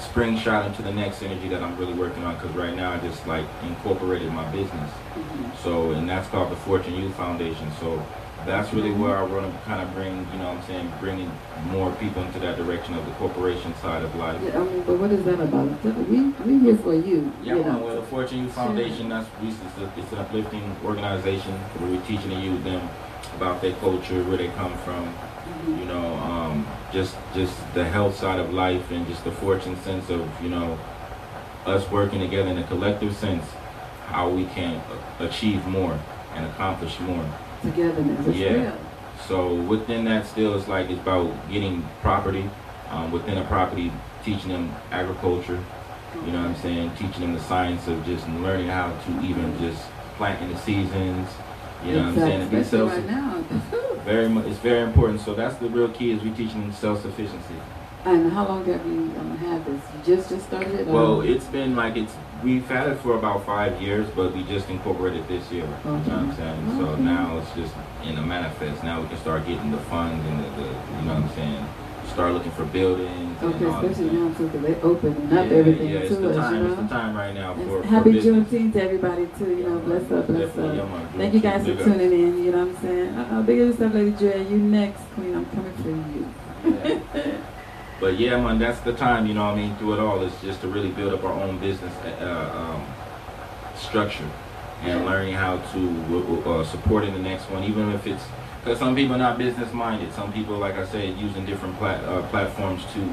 spring 0.00 0.38
shot 0.38 0.66
into 0.66 0.82
the 0.82 0.92
next 0.92 1.22
energy 1.22 1.48
that 1.48 1.62
I'm 1.62 1.76
really 1.76 1.92
working 1.94 2.24
on. 2.24 2.34
Because 2.36 2.50
right 2.56 2.74
now, 2.74 2.92
I 2.92 2.98
just 2.98 3.26
like 3.26 3.46
incorporated 3.62 4.32
my 4.32 4.50
business, 4.50 4.90
Mhm. 5.14 5.56
so 5.62 5.90
and 5.92 6.08
that's 6.08 6.28
called 6.28 6.50
the 6.50 6.56
Fortune 6.56 6.94
Youth 6.96 7.14
Foundation. 7.14 7.70
So 7.80 8.02
that's 8.46 8.72
really 8.72 8.92
where 8.92 9.16
I 9.16 9.22
want 9.22 9.52
to 9.52 9.58
kind 9.62 9.82
of 9.82 9.92
bring, 9.94 10.14
you 10.32 10.38
know, 10.38 10.48
what 10.48 10.58
I'm 10.58 10.62
saying, 10.66 10.92
bringing 11.00 11.30
more 11.70 11.90
people 11.96 12.22
into 12.22 12.38
that 12.40 12.56
direction 12.56 12.94
of 12.94 13.04
the 13.04 13.12
corporation 13.12 13.74
side 13.76 14.02
of 14.04 14.14
life. 14.16 14.40
Yeah, 14.42 14.60
I 14.60 14.64
mean, 14.64 14.82
but 14.82 14.98
what 14.98 15.10
is 15.10 15.24
that 15.24 15.40
about? 15.40 15.84
We 16.08 16.22
we 16.46 16.58
here 16.60 16.76
for 16.76 16.94
you. 16.94 17.32
Yeah, 17.42 17.56
you 17.56 17.62
well, 17.62 17.72
know. 17.72 17.86
well, 17.86 17.96
the 18.00 18.06
Fortune 18.06 18.44
Youth 18.44 18.52
Foundation, 18.52 19.08
that's 19.08 19.28
it's, 19.42 19.58
a, 19.78 19.92
it's 20.00 20.12
an 20.12 20.18
uplifting 20.18 20.76
organization 20.84 21.52
where 21.78 21.90
we're 21.90 22.06
teaching 22.06 22.30
the 22.30 22.36
youth 22.36 22.62
them 22.64 22.88
about 23.36 23.60
their 23.60 23.72
culture, 23.74 24.22
where 24.24 24.36
they 24.38 24.48
come 24.48 24.74
from, 24.78 25.12
Mhm. 25.46 25.78
you 25.78 25.84
know, 25.86 26.14
um, 26.30 26.66
just 26.92 27.16
just 27.34 27.54
the 27.74 27.84
health 27.84 28.16
side 28.16 28.38
of 28.40 28.52
life 28.54 28.90
and 28.90 29.06
just 29.06 29.24
the 29.24 29.30
fortune 29.32 29.76
sense 29.82 30.08
of 30.10 30.20
you 30.42 30.48
know 30.48 30.78
us 31.66 31.90
working 31.90 32.20
together 32.20 32.48
in 32.50 32.58
a 32.58 32.62
collective 32.64 33.14
sense, 33.16 33.44
how 34.08 34.28
we 34.28 34.44
can 34.46 34.80
achieve 35.18 35.66
more 35.66 35.98
and 36.34 36.46
accomplish 36.46 36.98
more. 37.00 37.24
Togetherness. 37.66 38.26
It's 38.26 38.36
Yeah. 38.36 38.52
real. 38.52 38.72
So 39.28 39.54
within 39.54 40.04
that, 40.04 40.26
still, 40.26 40.54
it's 40.54 40.68
like 40.68 40.90
it's 40.90 41.00
about 41.00 41.30
getting 41.50 41.84
property. 42.02 42.48
Um, 42.90 43.10
within 43.10 43.36
a 43.38 43.44
property, 43.44 43.90
teaching 44.24 44.50
them 44.50 44.70
agriculture. 44.92 45.58
You 46.24 46.32
know 46.32 46.40
what 46.42 46.50
I'm 46.50 46.56
saying? 46.56 46.92
Teaching 46.96 47.22
them 47.22 47.34
the 47.34 47.40
science 47.40 47.88
of 47.88 48.04
just 48.06 48.28
learning 48.28 48.68
how 48.68 48.90
to 48.90 49.26
even 49.26 49.58
just 49.58 49.82
plant 50.16 50.40
in 50.42 50.52
the 50.52 50.58
seasons. 50.58 51.28
You 51.84 51.92
know 51.92 51.98
what 51.98 52.08
I'm 52.08 52.14
saying? 52.14 52.40
And 52.42 52.50
be 52.50 52.62
self 52.62 52.92
right 52.92 53.06
now. 53.06 53.42
very 54.04 54.28
much. 54.28 54.46
It's 54.46 54.58
very 54.58 54.82
important. 54.82 55.20
So 55.20 55.34
that's 55.34 55.56
the 55.56 55.68
real 55.68 55.88
key 55.88 56.12
is 56.12 56.22
we 56.22 56.30
teaching 56.30 56.60
them 56.62 56.72
self 56.72 57.02
sufficiency. 57.02 57.56
and 58.04 58.32
how 58.32 58.46
long 58.46 58.64
have 58.66 58.86
you 58.86 59.12
um, 59.18 59.36
had 59.38 59.64
this? 59.66 59.82
You 59.92 60.14
just 60.14 60.30
just 60.30 60.46
started 60.46 60.74
it? 60.74 60.86
Well, 60.86 61.22
it's 61.22 61.46
been 61.46 61.74
like 61.74 61.96
it's 61.96 62.14
we've 62.46 62.66
had 62.68 62.88
it 62.88 62.96
for 63.00 63.16
about 63.18 63.44
five 63.44 63.82
years, 63.82 64.08
but 64.14 64.32
we 64.32 64.44
just 64.44 64.70
incorporated 64.70 65.26
this 65.26 65.50
year. 65.50 65.64
You 65.84 65.90
know 65.90 65.98
what 65.98 66.12
I'm 66.12 66.36
saying? 66.36 66.78
So 66.78 66.94
now 66.96 67.38
it's 67.38 67.52
just 67.56 67.74
in 68.04 68.16
a 68.16 68.22
manifest. 68.22 68.84
Now 68.84 69.00
we 69.00 69.08
can 69.08 69.18
start 69.18 69.44
getting 69.46 69.72
the 69.72 69.82
funds 69.90 70.24
and 70.24 70.38
the, 70.44 70.48
the 70.62 70.68
you 70.68 71.02
know 71.04 71.14
what 71.14 71.24
I'm 71.24 71.28
saying. 71.34 71.66
Start 72.12 72.32
looking 72.34 72.52
for 72.52 72.64
buildings. 72.66 73.42
Okay, 73.42 73.64
especially 73.66 74.10
now 74.10 74.32
too, 74.34 74.46
because 74.46 74.62
they 74.62 74.74
opening 74.80 75.24
up 75.26 75.50
yeah, 75.50 75.56
everything 75.56 75.88
yeah, 75.88 75.98
it's 75.98 76.14
to 76.14 76.20
the 76.20 76.30
us, 76.30 76.36
time. 76.36 76.64
you 76.64 76.72
It's 76.72 76.82
the 76.82 76.88
time 76.88 77.16
right 77.16 77.34
now 77.34 77.54
for, 77.54 77.82
for 77.82 77.88
Happy 77.88 78.12
business. 78.12 78.46
Juneteenth 78.48 78.72
to 78.74 78.82
everybody 78.82 79.28
too, 79.36 79.50
you 79.50 79.68
know, 79.68 79.78
bless 79.80 80.10
up, 80.12 80.26
bless 80.28 80.56
up. 80.56 80.76
yeah. 80.76 81.06
Thank 81.16 81.34
you 81.34 81.40
guys 81.40 81.66
for 81.66 81.74
tuning 81.74 82.12
in, 82.12 82.44
you 82.44 82.52
know 82.52 82.64
what 82.64 82.76
I'm 82.76 82.82
saying? 82.82 83.14
Uh-oh, 83.16 83.42
big 83.42 83.60
up 83.60 83.66
yourself, 83.66 83.92
Lady 83.92 84.10
Dre, 84.12 84.38
you 84.48 84.56
next, 84.58 85.02
Queen, 85.14 85.34
I'm 85.34 85.46
coming 85.46 85.74
for 85.82 85.88
you. 85.90 87.02
Yeah. 87.24 87.38
But 88.00 88.18
yeah, 88.18 88.38
man, 88.40 88.58
that's 88.58 88.80
the 88.80 88.92
time, 88.92 89.26
you 89.26 89.34
know 89.34 89.44
what 89.44 89.54
I 89.54 89.56
mean, 89.56 89.76
through 89.76 89.94
it 89.94 90.00
all, 90.00 90.22
is 90.22 90.32
just 90.42 90.60
to 90.60 90.68
really 90.68 90.90
build 90.90 91.14
up 91.14 91.24
our 91.24 91.32
own 91.32 91.58
business 91.58 91.94
uh, 92.20 92.50
um, 92.54 92.86
structure 93.74 94.28
and 94.82 95.06
learning 95.06 95.32
how 95.34 95.56
to 95.72 96.42
uh, 96.46 96.64
support 96.64 97.04
in 97.04 97.14
the 97.14 97.18
next 97.20 97.44
one, 97.50 97.64
even 97.64 97.90
if 97.92 98.06
it's, 98.06 98.22
because 98.62 98.78
some 98.78 98.94
people 98.94 99.14
are 99.14 99.18
not 99.18 99.38
business 99.38 99.72
minded. 99.72 100.12
Some 100.12 100.30
people, 100.32 100.58
like 100.58 100.74
I 100.76 100.84
said, 100.84 101.16
using 101.18 101.46
different 101.46 101.76
plat- 101.78 102.04
uh, 102.04 102.20
platforms 102.28 102.84
to 102.92 103.08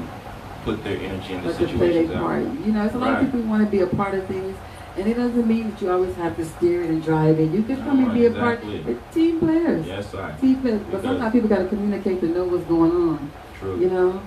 put 0.64 0.84
their 0.84 0.98
energy 0.98 1.32
into 1.32 1.48
But 1.48 1.56
play 1.56 1.66
situations. 1.66 2.08
their 2.10 2.18
part, 2.18 2.42
you 2.42 2.72
know, 2.72 2.84
it's 2.84 2.94
a 2.94 2.98
lot 2.98 3.14
Right. 3.14 3.24
of 3.24 3.32
people 3.32 3.48
want 3.48 3.64
to 3.64 3.70
be 3.70 3.80
a 3.80 3.86
part 3.86 4.12
of 4.14 4.26
things, 4.26 4.54
and 4.98 5.08
it 5.08 5.14
doesn't 5.14 5.46
mean 5.46 5.70
that 5.70 5.80
you 5.80 5.90
always 5.90 6.14
have 6.16 6.36
to 6.36 6.44
steer 6.44 6.82
it 6.82 6.90
and 6.90 7.02
drive 7.02 7.40
it. 7.40 7.50
You 7.50 7.62
can 7.62 7.76
come 7.84 8.00
No, 8.00 8.06
and 8.10 8.14
be 8.14 8.26
a 8.26 8.30
part, 8.30 8.62
exactly. 8.62 8.92
it's 8.92 9.14
team 9.14 9.38
players. 9.40 9.86
Yes, 9.86 10.14
I. 10.14 10.32
Team 10.32 10.60
players, 10.60 10.82
but 10.90 11.02
sometimes 11.02 11.32
people 11.32 11.48
got 11.48 11.58
to 11.60 11.68
communicate 11.68 12.20
to 12.20 12.26
know 12.28 12.44
what's 12.44 12.64
going 12.64 12.92
on, 12.92 13.30
True. 13.58 13.78
you 13.80 13.88
know? 13.88 14.20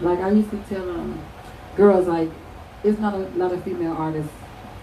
Like 0.00 0.18
I 0.20 0.30
used 0.30 0.50
to 0.50 0.58
tell 0.68 0.88
um, 0.90 1.18
girls, 1.76 2.06
like, 2.08 2.30
it's 2.84 2.98
not 2.98 3.14
a 3.14 3.18
lot 3.36 3.52
of 3.52 3.62
female 3.64 3.92
artists 3.92 4.32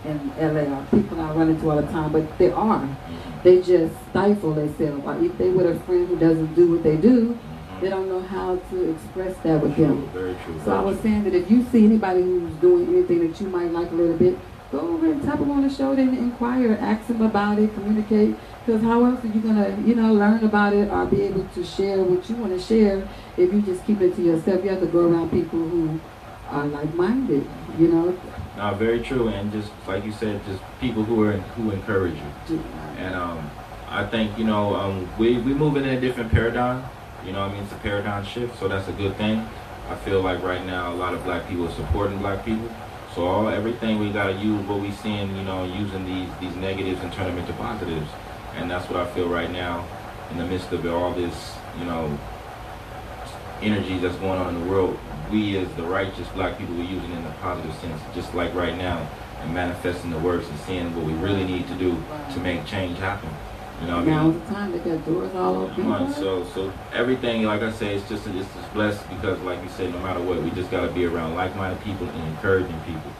in 0.05 0.31
LA 0.39 0.61
or 0.61 0.85
people 0.91 1.19
I 1.19 1.31
run 1.33 1.49
into 1.49 1.69
all 1.69 1.75
the 1.75 1.87
time, 1.87 2.11
but 2.11 2.37
there 2.37 2.55
are. 2.55 2.79
Mhm. 2.79 3.43
They 3.43 3.61
just 3.61 3.93
stifle 4.09 4.53
themselves. 4.53 5.05
Or 5.05 5.15
if 5.21 5.37
they 5.37 5.49
with 5.49 5.65
a 5.65 5.75
friend 5.81 6.07
who 6.07 6.15
doesn't 6.17 6.55
do 6.55 6.71
what 6.71 6.83
they 6.83 6.95
do, 6.95 7.35
Mhm. 7.35 7.81
They 7.81 7.89
don't 7.89 8.09
know 8.09 8.19
how 8.19 8.57
to 8.71 8.89
express 8.91 9.37
that 9.43 9.61
with 9.63 9.77
them. 9.77 10.03
Very 10.13 10.35
true. 10.43 10.55
So 10.65 10.71
I 10.73 10.81
was 10.81 10.99
saying 10.99 11.23
that 11.23 11.33
if 11.33 11.49
you 11.49 11.63
see 11.71 11.85
anybody 11.85 12.21
who's 12.21 12.51
doing 12.59 12.87
anything 12.89 13.19
that 13.25 13.39
you 13.39 13.47
might 13.47 13.71
like 13.71 13.89
a 13.91 13.95
little 13.95 14.17
bit, 14.17 14.37
go 14.71 14.79
over 14.79 15.11
and 15.11 15.21
tap 15.23 15.39
them 15.39 15.51
on 15.51 15.67
the 15.67 15.73
shoulder 15.73 16.01
and 16.01 16.17
inquire, 16.17 16.77
ask 16.79 17.07
them 17.07 17.21
about 17.21 17.59
it, 17.59 17.73
communicate. 17.73 18.35
Because 18.65 18.81
how 18.83 19.03
else 19.05 19.23
are 19.23 19.27
you 19.27 19.41
gonna, 19.41 19.77
you 19.85 19.95
know, 19.95 20.13
learn 20.13 20.43
about 20.43 20.73
it 20.73 20.89
or 20.89 21.05
be 21.05 21.21
able 21.23 21.45
to 21.45 21.63
share 21.63 22.03
what 22.03 22.29
you 22.29 22.35
want 22.35 22.53
to 22.53 22.59
share 22.59 23.07
if 23.35 23.51
you 23.51 23.61
just 23.61 23.85
keep 23.85 24.01
it 24.01 24.15
to 24.15 24.21
yourself? 24.21 24.63
You 24.63 24.69
have 24.71 24.81
to 24.81 24.87
go 24.87 25.09
around 25.09 25.31
people 25.31 25.59
who 25.59 25.99
are 26.49 26.67
like-minded, 26.67 27.47
you 27.77 27.87
know. 27.87 28.19
No, 28.57 28.73
very 28.75 29.01
true, 29.01 29.29
and 29.29 29.51
just 29.51 29.71
like 29.87 30.03
you 30.03 30.11
said, 30.11 30.43
just 30.45 30.61
people 30.81 31.03
who 31.03 31.23
are 31.23 31.33
who 31.33 31.71
encourage 31.71 32.15
you. 32.49 32.61
And 32.97 33.15
um, 33.15 33.49
I 33.87 34.05
think 34.05 34.37
you 34.37 34.43
know 34.43 34.75
um, 34.75 35.09
we 35.17 35.37
we 35.37 35.53
moving 35.53 35.83
in 35.83 35.97
a 35.97 36.01
different 36.01 36.31
paradigm. 36.31 36.83
You 37.25 37.33
know, 37.33 37.41
what 37.41 37.51
I 37.51 37.53
mean, 37.53 37.63
it's 37.63 37.73
a 37.73 37.77
paradigm 37.77 38.25
shift, 38.25 38.59
so 38.59 38.67
that's 38.67 38.87
a 38.87 38.93
good 38.93 39.15
thing. 39.17 39.47
I 39.89 39.95
feel 39.95 40.21
like 40.21 40.43
right 40.43 40.65
now 40.65 40.93
a 40.93 40.95
lot 40.95 41.13
of 41.13 41.23
black 41.23 41.47
people 41.47 41.67
are 41.67 41.73
supporting 41.73 42.19
black 42.19 42.45
people. 42.45 42.69
So 43.15 43.27
all 43.27 43.49
everything 43.49 43.99
we 43.99 44.11
gotta 44.11 44.33
use 44.33 44.61
what 44.67 44.79
we 44.79 44.91
seeing, 44.91 45.35
you 45.35 45.43
know, 45.43 45.65
using 45.65 46.05
these 46.05 46.29
these 46.39 46.55
negatives 46.55 47.01
and 47.01 47.11
turn 47.11 47.27
them 47.27 47.37
into 47.37 47.53
positives. 47.53 48.09
And 48.55 48.69
that's 48.69 48.89
what 48.89 48.99
I 48.99 49.05
feel 49.11 49.27
right 49.27 49.51
now 49.51 49.87
in 50.31 50.37
the 50.37 50.45
midst 50.45 50.71
of 50.71 50.85
all 50.85 51.11
this, 51.13 51.55
you 51.79 51.85
know, 51.85 52.17
energy 53.61 53.97
that's 53.97 54.15
going 54.17 54.39
on 54.39 54.55
in 54.55 54.61
the 54.61 54.69
world. 54.69 54.97
We 55.31 55.57
as 55.57 55.67
the 55.75 55.83
righteous 55.83 56.27
black 56.29 56.57
people 56.57 56.75
we're 56.75 56.83
using 56.83 57.11
in 57.11 57.25
a 57.25 57.35
positive 57.41 57.75
sense, 57.75 58.01
just 58.15 58.33
like 58.33 58.53
right 58.53 58.77
now, 58.77 59.07
and 59.41 59.53
manifesting 59.53 60.11
the 60.11 60.19
works 60.19 60.47
and 60.47 60.59
seeing 60.61 60.95
what 60.95 61.05
we 61.05 61.13
really 61.13 61.43
need 61.43 61.67
to 61.67 61.75
do 61.75 62.01
to 62.33 62.39
make 62.39 62.65
change 62.65 62.97
happen. 62.99 63.29
You 63.81 63.87
know 63.87 63.97
what 63.97 64.07
I 64.07 64.11
Now's 64.11 64.33
mean? 64.33 64.43
the 64.45 64.51
time. 64.51 64.71
They 64.71 64.79
got 64.79 65.05
doors 65.05 65.35
all 65.35 65.55
open. 65.63 65.85
On, 65.87 66.13
so 66.13 66.43
so 66.53 66.73
everything, 66.93 67.43
like 67.43 67.61
I 67.61 67.71
say, 67.71 67.95
it's 67.95 68.07
just 68.09 68.27
it's 68.27 68.53
just 68.53 68.73
blessed 68.73 69.07
because, 69.09 69.39
like 69.41 69.61
you 69.63 69.69
said, 69.69 69.93
no 69.93 69.99
matter 69.99 70.19
what, 70.21 70.41
we 70.41 70.49
just 70.51 70.69
got 70.69 70.85
to 70.85 70.91
be 70.91 71.05
around 71.05 71.35
like-minded 71.35 71.81
people 71.83 72.07
and 72.07 72.27
encouraging 72.29 72.79
people 72.81 73.11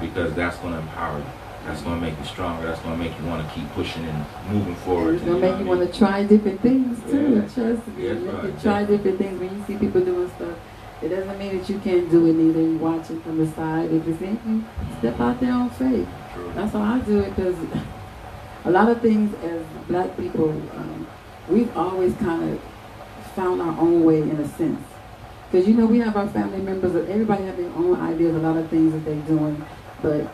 because 0.00 0.32
that's 0.34 0.56
going 0.58 0.72
to 0.74 0.78
empower 0.80 1.18
you. 1.18 1.24
That's 1.64 1.80
going 1.80 1.98
to 1.98 2.06
make 2.06 2.18
you 2.18 2.24
stronger. 2.26 2.66
That's 2.66 2.80
going 2.82 2.98
to 2.98 3.02
make 3.04 3.18
you 3.18 3.24
want 3.26 3.46
to 3.48 3.54
keep 3.54 3.68
pushing 3.72 4.04
and 4.04 4.24
moving 4.52 4.74
forward. 4.76 5.14
it's 5.16 5.24
gonna 5.24 5.38
make 5.38 5.58
you 5.58 5.64
want 5.64 5.80
to 5.90 5.98
try 5.98 6.22
different 6.22 6.60
things 6.60 7.00
too. 7.10 7.34
Yeah. 7.36 7.40
Trust 7.40 7.88
me. 7.88 8.06
Yeah, 8.06 8.12
you 8.12 8.30
right, 8.30 8.60
try 8.62 8.84
different 8.84 9.18
things 9.18 9.40
when 9.40 9.58
you 9.58 9.64
see 9.66 9.76
people 9.76 10.04
doing 10.04 10.28
stuff. 10.36 10.56
It 11.02 11.08
doesn't 11.08 11.38
mean 11.38 11.58
that 11.58 11.68
you 11.68 11.78
can't 11.80 12.10
do 12.10 12.26
it 12.26 12.36
either. 12.40 12.60
You 12.60 12.78
watch 12.78 13.10
it 13.10 13.22
from 13.22 13.38
the 13.38 13.46
side. 13.52 13.90
If 13.92 14.06
it's 14.06 14.20
in 14.22 14.38
you, 14.46 14.98
step 14.98 15.18
out 15.20 15.40
there 15.40 15.52
on 15.52 15.70
faith. 15.70 16.08
True. 16.34 16.52
That's 16.54 16.72
how 16.72 16.82
I 16.82 16.98
do 17.00 17.20
it 17.20 17.34
because 17.34 17.56
a 18.64 18.70
lot 18.70 18.88
of 18.88 19.00
things 19.02 19.34
as 19.42 19.62
black 19.88 20.16
people, 20.16 20.50
um, 20.50 21.06
we've 21.48 21.74
always 21.76 22.14
kind 22.16 22.52
of 22.52 22.60
found 23.34 23.60
our 23.60 23.78
own 23.78 24.04
way 24.04 24.22
in 24.22 24.30
a 24.30 24.48
sense. 24.56 24.80
Because 25.50 25.68
you 25.68 25.74
know 25.74 25.86
we 25.86 25.98
have 26.00 26.16
our 26.16 26.28
family 26.28 26.58
members. 26.58 26.96
Everybody 27.08 27.44
have 27.44 27.56
their 27.56 27.70
own 27.70 28.00
ideas. 28.00 28.34
A 28.34 28.38
lot 28.38 28.56
of 28.56 28.68
things 28.70 28.92
that 28.92 29.04
they're 29.04 29.22
doing, 29.22 29.64
but 30.02 30.32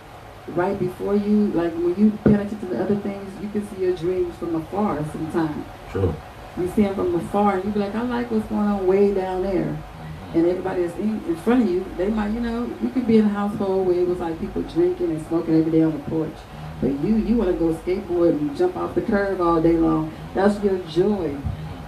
right 0.48 0.78
before 0.78 1.14
you, 1.14 1.48
like 1.48 1.72
when 1.74 1.94
you 1.96 2.10
pay 2.24 2.34
attention 2.34 2.58
to 2.60 2.66
the 2.66 2.82
other 2.82 2.96
things, 2.96 3.30
you 3.42 3.48
can 3.50 3.68
see 3.68 3.82
your 3.82 3.96
dreams 3.96 4.34
from 4.36 4.54
afar. 4.54 5.04
Sometimes 5.12 5.66
True. 5.90 6.14
you 6.56 6.68
see 6.70 6.82
them 6.82 6.94
from 6.94 7.14
afar, 7.16 7.56
and 7.56 7.64
you 7.64 7.70
be 7.70 7.80
like, 7.80 7.94
I 7.94 8.02
like 8.02 8.30
what's 8.30 8.46
going 8.46 8.66
on 8.66 8.86
way 8.86 9.12
down 9.12 9.42
there. 9.42 9.76
And 10.32 10.46
everybody 10.46 10.86
that's 10.86 10.96
in, 10.98 11.24
in 11.26 11.36
front 11.36 11.64
of 11.64 11.68
you, 11.68 11.84
they 11.96 12.08
might, 12.08 12.32
you 12.32 12.40
know, 12.40 12.72
you 12.80 12.88
could 12.90 13.06
be 13.06 13.18
in 13.18 13.26
a 13.26 13.28
household 13.28 13.88
where 13.88 13.98
it 13.98 14.06
was 14.06 14.20
like 14.20 14.38
people 14.38 14.62
drinking 14.62 15.10
and 15.10 15.26
smoking 15.26 15.58
every 15.58 15.72
day 15.72 15.82
on 15.82 15.92
the 15.92 16.04
porch. 16.04 16.32
But 16.80 16.90
you, 17.04 17.16
you 17.16 17.36
want 17.36 17.50
to 17.50 17.56
go 17.58 17.74
skateboard 17.74 18.30
and 18.30 18.56
jump 18.56 18.76
off 18.76 18.94
the 18.94 19.02
curb 19.02 19.40
all 19.40 19.60
day 19.60 19.74
long. 19.74 20.12
That's 20.34 20.62
your 20.64 20.78
joy. 20.80 21.36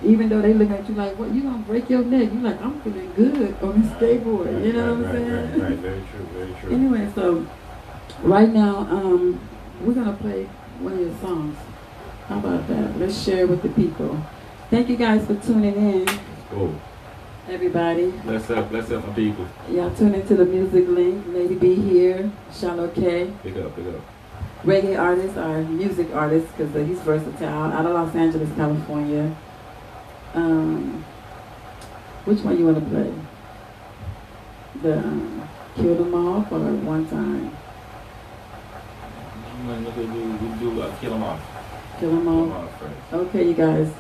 Even 0.05 0.29
though 0.29 0.43
they 0.43 0.53
look 0.53 0.71
at 0.71 0.89
you 0.89 0.95
like, 0.97 1.17
what, 1.19 1.33
you 1.33 1.43
gonna 1.43 1.59
break 1.59 1.89
your 1.89 2.05
neck? 2.05 2.29
You're 2.33 2.43
like, 2.43 2.61
I'm 2.61 2.81
feeling 2.83 3.13
good 3.15 3.55
on 3.63 3.83
the 3.83 3.89
skateboard. 3.95 4.65
You 4.67 4.73
know 4.73 4.95
what 4.95 4.97
I'm 4.97 5.03
right, 5.05 5.13
saying? 5.13 5.61
Right, 5.61 5.71
right, 5.71 5.79
very 5.79 6.03
true, 6.11 6.27
very 6.35 6.55
true. 6.61 6.73
Anyway, 6.75 7.13
so 7.15 7.47
right 8.23 8.49
now, 8.49 8.79
um, 8.79 9.41
we're 9.81 9.95
gonna 9.95 10.15
play 10.15 10.45
one 10.81 10.95
of 10.95 11.01
your 11.01 11.17
songs. 11.21 11.57
How 12.29 12.39
about 12.39 12.67
that? 12.69 12.99
Let's 12.99 13.23
share 13.23 13.47
with 13.47 13.63
the 13.63 13.69
people. 13.71 14.21
Thank 14.71 14.89
you 14.89 14.97
guys 14.97 15.25
for 15.27 15.37
tuning 15.37 15.75
in, 15.77 16.09
Cool. 16.51 16.75
everybody. 17.49 18.11
Bless 18.25 18.51
up, 18.51 18.71
bless 18.71 18.91
up 18.91 19.07
my 19.07 19.15
people. 19.15 19.47
Y'all 19.71 19.95
tune 19.95 20.15
into 20.15 20.35
the 20.35 20.45
music 20.45 20.89
link. 20.89 21.25
Lady 21.29 21.55
B 21.55 21.75
here, 21.77 22.31
Shallow 22.53 22.89
K. 22.89 23.33
Pick 23.43 23.57
up, 23.57 23.77
pick 23.77 23.87
up. 23.87 24.01
Reggae 24.65 24.97
artist 24.99 25.37
or 25.37 25.63
music 25.63 26.15
artist 26.15 26.47
because 26.57 26.75
uh, 26.77 26.85
he's 26.85 27.01
versatile. 27.01 27.73
Out 27.73 27.85
of 27.85 27.93
Los 27.95 28.15
Angeles, 28.15 28.49
California. 28.55 29.35
Um, 30.35 31.05
which 32.25 32.39
one 32.41 32.57
you 32.59 32.67
want 32.67 32.79
to 32.79 32.91
play? 32.91 33.13
The 34.83 34.99
um, 34.99 35.49
Kill 35.75 35.97
Them 35.97 36.15
Off 36.15 36.53
or 36.53 36.61
One 36.61 37.07
Time? 37.09 37.51
I'm 39.59 39.67
gonna 39.67 39.81
look 39.81 39.97
we 39.97 40.59
do 40.61 40.83
uh, 40.83 40.97
kill 41.01 41.15
'em 41.15 41.23
off. 41.23 41.41
Kill 41.99 42.11
Them 42.11 42.29
Off. 42.29 42.83
off. 42.83 42.93
Okay, 43.13 43.49
you 43.49 43.55
guys. 43.55 43.93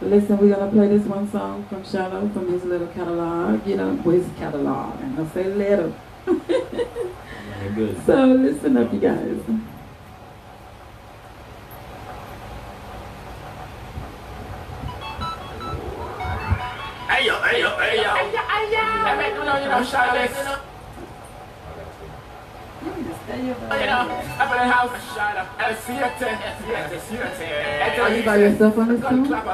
Listen, 0.00 0.38
we're 0.38 0.54
gonna 0.54 0.70
play 0.70 0.88
this 0.88 1.06
one 1.06 1.30
song 1.30 1.66
from 1.68 1.84
Shallow 1.84 2.28
from 2.30 2.48
his 2.52 2.64
little 2.64 2.86
catalog. 2.88 3.66
You 3.66 3.76
know, 3.76 3.96
his 3.96 4.26
catalog. 4.38 5.00
And 5.00 5.16
gonna 5.16 5.30
say 5.32 5.44
little. 5.44 5.94
So 8.06 8.24
listen 8.24 8.76
up, 8.76 8.92
you 8.92 9.00
guys. 9.00 9.36
Hey 17.08 17.24
yo, 17.26 17.40
hey 17.40 17.60
yo, 17.60 17.70
hey 17.78 17.96
yo. 18.02 18.10
I 18.10 19.16
make 19.16 19.32
you 19.32 19.44
know, 19.44 19.56
you 19.58 19.68
know, 19.68 19.82
Charlotte. 19.82 20.30
You 22.84 22.90
need 22.94 23.06
to 23.08 23.14
stay 23.24 23.40
your 23.46 23.56
You 23.56 23.86
know, 23.88 24.04
up 24.38 24.52
in 24.52 24.58
the 24.60 24.68
house, 24.68 24.92
Charlotte. 25.14 25.48
And 25.58 25.76
see 25.78 25.96
it, 25.96 26.12
see 26.18 26.26
it, 27.16 27.32
see 27.38 27.44
it. 27.44 27.98
Are 27.98 28.14
you 28.14 28.22
by 28.24 28.36
yourself 28.36 28.76
on 28.78 28.88
this 28.88 29.00
Clap, 29.00 29.46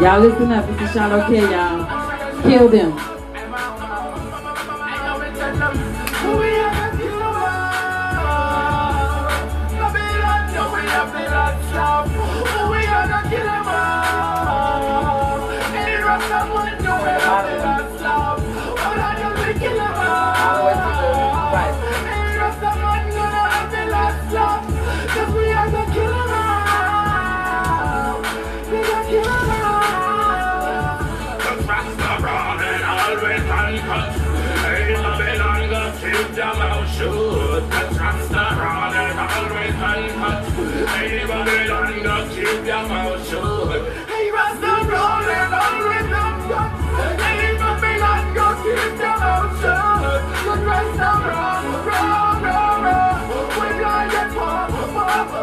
Y'all 0.00 0.20
listen 0.20 0.50
up. 0.50 0.66
This 0.66 0.80
is 0.88 0.92
Shallow 0.92 1.26
K, 1.28 1.40
y'all. 1.40 2.42
Kill 2.42 2.68
them. 2.68 3.13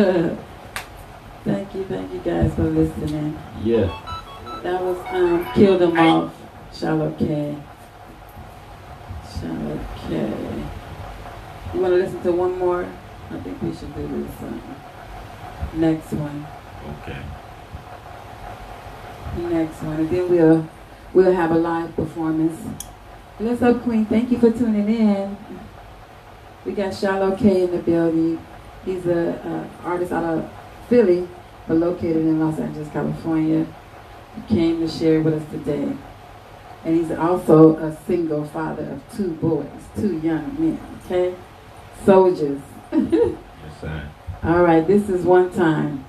thank 1.44 1.74
you, 1.74 1.84
thank 1.84 2.10
you 2.10 2.20
guys 2.20 2.54
for 2.54 2.62
listening. 2.62 3.38
Yeah. 3.62 3.86
That 4.62 4.82
was 4.82 4.96
um, 5.10 5.46
Kill 5.52 5.76
Them 5.76 5.98
Off, 5.98 6.34
Charlotte 6.72 7.18
K. 7.18 7.54
Charlotte 9.30 9.86
K. 9.98 10.32
You 11.74 11.80
want 11.80 11.92
to 11.92 12.00
listen 12.00 12.22
to 12.22 12.32
one 12.32 12.58
more? 12.58 12.86
I 13.30 13.40
think 13.40 13.60
we 13.60 13.74
should 13.74 13.94
do 13.94 14.08
this 14.08 14.42
um, 14.42 14.62
next 15.74 16.12
one. 16.14 16.46
Okay. 17.02 17.20
Next 19.54 19.82
one, 19.82 20.00
and 20.00 20.08
then 20.08 20.30
we'll 20.30 20.68
we'll 21.12 21.32
have 21.32 21.50
a 21.50 21.58
live 21.58 21.94
performance. 21.94 22.58
Bless 23.38 23.60
up, 23.60 23.82
Queen. 23.82 24.06
Thank 24.06 24.30
you 24.30 24.38
for 24.38 24.50
tuning 24.50 24.88
in. 24.88 25.36
We 26.64 26.72
got 26.72 26.94
Charlotte 26.94 27.38
K 27.38 27.64
in 27.64 27.70
the 27.72 27.78
building. 27.78 28.38
He's 28.84 29.06
a 29.06 29.34
uh, 29.46 29.86
artist 29.86 30.12
out 30.12 30.24
of 30.24 30.50
Philly, 30.88 31.28
but 31.68 31.76
located 31.76 32.16
in 32.16 32.40
Los 32.40 32.58
Angeles, 32.58 32.88
California. 32.90 33.66
He 34.34 34.54
came 34.54 34.80
to 34.80 34.88
share 34.88 35.20
with 35.20 35.34
us 35.34 35.50
today, 35.50 35.92
and 36.84 36.96
he's 36.96 37.10
also 37.10 37.76
a 37.76 37.96
single 38.06 38.44
father 38.46 38.84
of 38.84 39.16
two 39.16 39.32
boys, 39.32 39.66
two 39.96 40.18
young 40.18 40.54
men. 40.58 40.80
Okay, 41.04 41.34
soldiers. 42.04 42.60
Yes, 43.62 43.80
sir. 43.82 44.08
All 44.42 44.62
right, 44.62 44.86
this 44.86 45.08
is 45.10 45.24
one 45.24 45.52
time. 45.52 46.04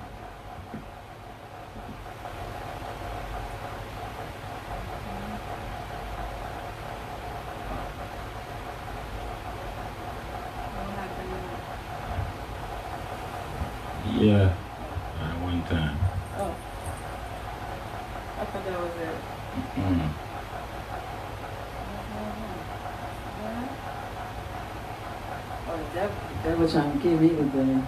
Yeah. 14.22 14.54
At 15.18 15.34
one 15.42 15.62
time. 15.64 15.98
Oh, 16.38 16.54
I 18.38 18.44
thought 18.44 18.64
that 18.64 18.78
was 18.78 18.94
it. 19.02 19.18
Mm. 19.74 20.10
Oh, 25.66 25.76
the 25.76 25.86
devil, 25.92 26.16
the 26.30 26.48
devil 26.48 26.68
trying 26.70 26.92
to 26.92 26.98
get 27.02 27.20
me 27.20 27.28
today. 27.30 27.82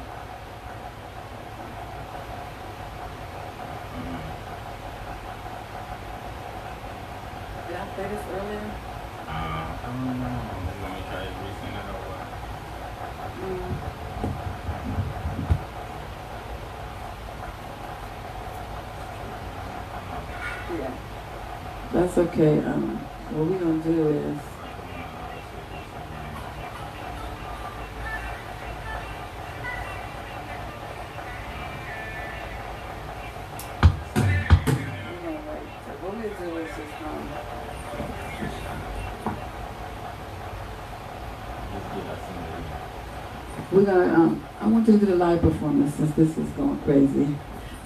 Did 7.68 7.76
I 7.76 7.86
play 7.94 8.08
this 8.08 8.24
earlier? 8.34 8.74
Uh, 9.28 9.30
I 9.30 9.86
don't 9.86 10.18
know. 10.18 10.38
Let 10.82 10.90
me 10.94 11.00
try 11.08 11.22
to 11.22 11.30
resend 11.30 11.78
it 11.78 11.86
over. 11.94 12.18
Mm. 13.38 14.43
Yeah. 20.78 20.92
That's 21.92 22.18
okay. 22.18 22.58
Um, 22.58 22.96
what 23.30 23.46
we're 23.46 23.72
like, 23.72 23.84
we 23.84 23.92
do 23.92 24.08
is 24.08 24.38
We're 43.74 43.84
gonna, 43.84 44.14
um, 44.14 44.44
I 44.60 44.68
want 44.68 44.86
you 44.86 44.92
to 44.92 44.98
do 45.00 45.06
the 45.06 45.16
live 45.16 45.40
performance 45.40 45.94
since 45.96 46.14
this 46.14 46.38
is 46.38 46.48
going 46.50 46.78
crazy. 46.82 47.34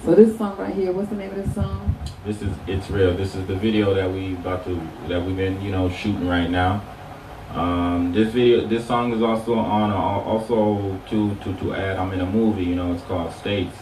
So 0.03 0.13
this 0.13 0.37
song 0.37 0.57
right 0.57 0.73
here, 0.73 0.91
what's 0.91 1.09
the 1.09 1.15
name 1.15 1.31
of 1.31 1.43
this 1.43 1.55
song? 1.55 1.88
This 2.25 2.41
is 2.41 2.49
it's 2.67 2.89
real. 2.89 3.13
This 3.13 3.33
is 3.35 3.45
the 3.47 3.55
video 3.55 3.93
that 3.93 4.11
we 4.11 4.33
about 4.33 4.65
to 4.65 4.75
that 5.07 5.23
we've 5.23 5.37
been 5.37 5.61
you 5.61 5.71
know 5.71 5.89
shooting 5.89 6.27
right 6.27 6.49
now. 6.49 6.81
Um, 7.53 8.11
this 8.13 8.33
video, 8.33 8.67
this 8.67 8.85
song 8.85 9.13
is 9.13 9.21
also 9.21 9.55
on. 9.55 9.91
Uh, 9.91 9.95
also 9.95 10.99
to 11.09 11.35
to 11.35 11.55
to 11.55 11.73
add, 11.73 11.97
I'm 11.97 12.11
in 12.11 12.21
a 12.21 12.25
movie. 12.25 12.65
You 12.65 12.75
know, 12.75 12.93
it's 12.93 13.03
called 13.03 13.33
States. 13.33 13.75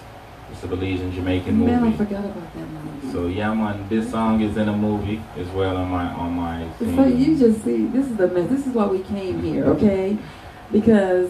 It's 0.52 0.64
a 0.64 0.68
Belizean 0.68 1.12
Jamaican 1.14 1.60
Man, 1.66 1.76
I 1.76 1.82
movie. 1.82 1.98
forgot 1.98 2.24
about 2.24 2.54
that 2.54 2.68
movie. 2.68 3.12
So 3.12 3.28
yeah, 3.28 3.54
man, 3.54 3.90
this 3.90 4.10
song 4.10 4.40
is 4.42 4.56
in 4.56 4.70
a 4.70 4.76
movie 4.76 5.22
as 5.36 5.48
well 5.50 5.76
on 5.76 5.90
my 5.90 6.06
on 6.06 6.32
my. 6.34 6.70
So 6.80 7.06
you 7.06 7.38
just 7.38 7.66
see, 7.66 7.86
this 7.88 8.06
is 8.08 8.16
the 8.16 8.28
mess. 8.30 8.50
This 8.50 8.66
is 8.66 8.74
why 8.74 8.86
we 8.86 9.00
came 9.00 9.42
here, 9.44 9.66
okay? 9.66 10.18
Because, 10.72 11.30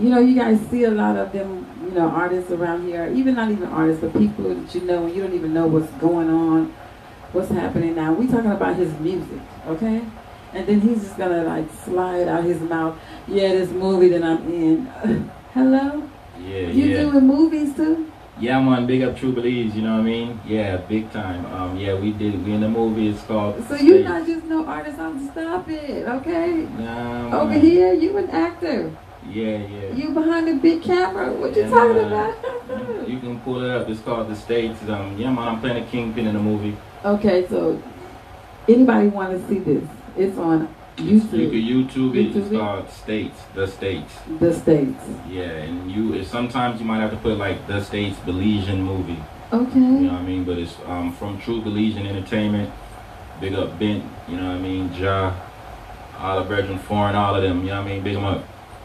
you 0.00 0.08
know, 0.10 0.18
you 0.18 0.34
guys 0.34 0.58
see 0.70 0.84
a 0.84 0.90
lot 0.90 1.16
of 1.16 1.32
them, 1.32 1.66
you 1.92 1.98
know, 1.98 2.08
artists 2.08 2.50
around 2.50 2.86
here, 2.86 3.12
even 3.14 3.34
not 3.34 3.50
even 3.50 3.64
artists, 3.68 4.00
but 4.00 4.12
people 4.18 4.54
that 4.54 4.74
you 4.74 4.80
know, 4.82 5.04
and 5.04 5.14
you 5.14 5.22
don't 5.22 5.34
even 5.34 5.52
know 5.52 5.66
what's 5.66 5.90
going 5.94 6.30
on, 6.30 6.72
what's 7.32 7.50
happening 7.50 7.94
now. 7.94 8.12
We 8.14 8.26
talking 8.26 8.50
about 8.50 8.76
his 8.76 8.92
music, 9.00 9.40
okay? 9.66 10.02
And 10.54 10.66
then 10.66 10.80
he's 10.80 11.02
just 11.02 11.18
gonna 11.18 11.44
like 11.44 11.66
slide 11.84 12.28
out 12.28 12.44
his 12.44 12.60
mouth, 12.62 12.98
yeah, 13.28 13.48
this 13.48 13.70
movie 13.70 14.08
that 14.08 14.22
I'm 14.22 14.48
in. 14.52 14.86
Hello? 15.52 16.08
Yeah, 16.38 16.48
You 16.68 16.84
yeah. 16.86 17.00
doing 17.02 17.26
movies 17.26 17.76
too? 17.76 18.10
Yeah, 18.40 18.56
I'm 18.56 18.66
on 18.68 18.86
big 18.86 19.02
up 19.02 19.14
True 19.16 19.32
Belize, 19.32 19.76
you 19.76 19.82
know 19.82 19.92
what 19.92 20.00
I 20.00 20.04
mean? 20.04 20.40
Yeah, 20.46 20.78
big 20.78 21.10
time. 21.12 21.44
Um, 21.52 21.76
yeah, 21.76 21.94
we 21.94 22.12
did. 22.12 22.44
We 22.44 22.54
in 22.54 22.62
the 22.62 22.68
movie. 22.68 23.08
It's 23.08 23.22
called. 23.24 23.62
So 23.68 23.76
you're 23.76 24.02
not 24.02 24.26
just 24.26 24.46
no 24.46 24.64
artist, 24.64 24.98
I'm 24.98 25.28
stop 25.30 25.68
it, 25.68 26.08
okay? 26.08 26.66
Nah, 26.78 27.40
Over 27.42 27.50
man. 27.50 27.60
here, 27.60 27.92
you 27.92 28.16
an 28.16 28.30
actor. 28.30 28.90
Yeah, 29.28 29.58
yeah. 29.58 29.92
You 29.94 30.10
behind 30.12 30.48
the 30.48 30.54
big 30.54 30.82
camera? 30.82 31.32
What 31.32 31.54
you 31.56 31.62
talking 31.68 31.96
man. 31.96 32.06
about? 32.12 33.08
You 33.08 33.18
can 33.18 33.38
pull 33.40 33.62
it 33.62 33.70
up. 33.70 33.88
It's 33.88 34.00
called 34.00 34.28
The 34.30 34.36
States. 34.36 34.80
Um, 34.88 35.16
yeah, 35.18 35.30
man, 35.30 35.48
I'm 35.48 35.60
playing 35.60 35.82
a 35.82 35.86
kingpin 35.86 36.26
in 36.26 36.34
the 36.34 36.40
movie. 36.40 36.76
okay, 37.04 37.46
so 37.48 37.82
anybody 38.68 39.08
want 39.08 39.32
to 39.38 39.48
see 39.48 39.58
this? 39.58 39.84
It's 40.16 40.38
on 40.38 40.68
YouTube. 40.96 41.32
You 41.32 41.50
can 41.50 42.12
YouTube, 42.12 42.16
it. 42.16 42.36
It's 42.36 42.36
YouTube 42.48 42.52
it? 42.52 42.58
called 42.58 42.90
States. 42.90 43.40
The 43.54 43.66
States. 43.66 44.12
the 44.38 44.52
states. 44.54 45.04
Yeah, 45.28 45.42
and 45.42 45.90
you. 45.90 46.24
Sometimes 46.24 46.80
you 46.80 46.86
might 46.86 47.00
have 47.00 47.10
to 47.10 47.16
put 47.18 47.36
like 47.38 47.66
The 47.66 47.82
States 47.82 48.16
Belizean 48.20 48.78
movie. 48.78 49.22
Okay. 49.52 49.78
You 49.78 49.82
know 50.06 50.12
what 50.12 50.22
I 50.22 50.24
mean? 50.24 50.44
But 50.44 50.58
it's 50.58 50.76
um 50.86 51.12
from 51.12 51.38
True 51.40 51.60
Belizean 51.60 52.06
Entertainment. 52.06 52.72
Big 53.40 53.54
up 53.54 53.78
Bent. 53.78 54.04
You 54.28 54.36
know 54.36 54.46
what 54.48 54.56
I 54.56 54.58
mean? 54.60 54.92
Ja. 54.94 55.34
All 56.18 56.40
the 56.40 56.46
brethren, 56.46 56.78
foreign, 56.78 57.14
all 57.16 57.34
of 57.34 57.42
them. 57.42 57.60
You 57.62 57.70
know 57.70 57.82
what 57.82 57.90
I 57.90 57.94
mean? 57.94 58.02
Big 58.02 58.14
them 58.14 58.24
up. 58.24 58.44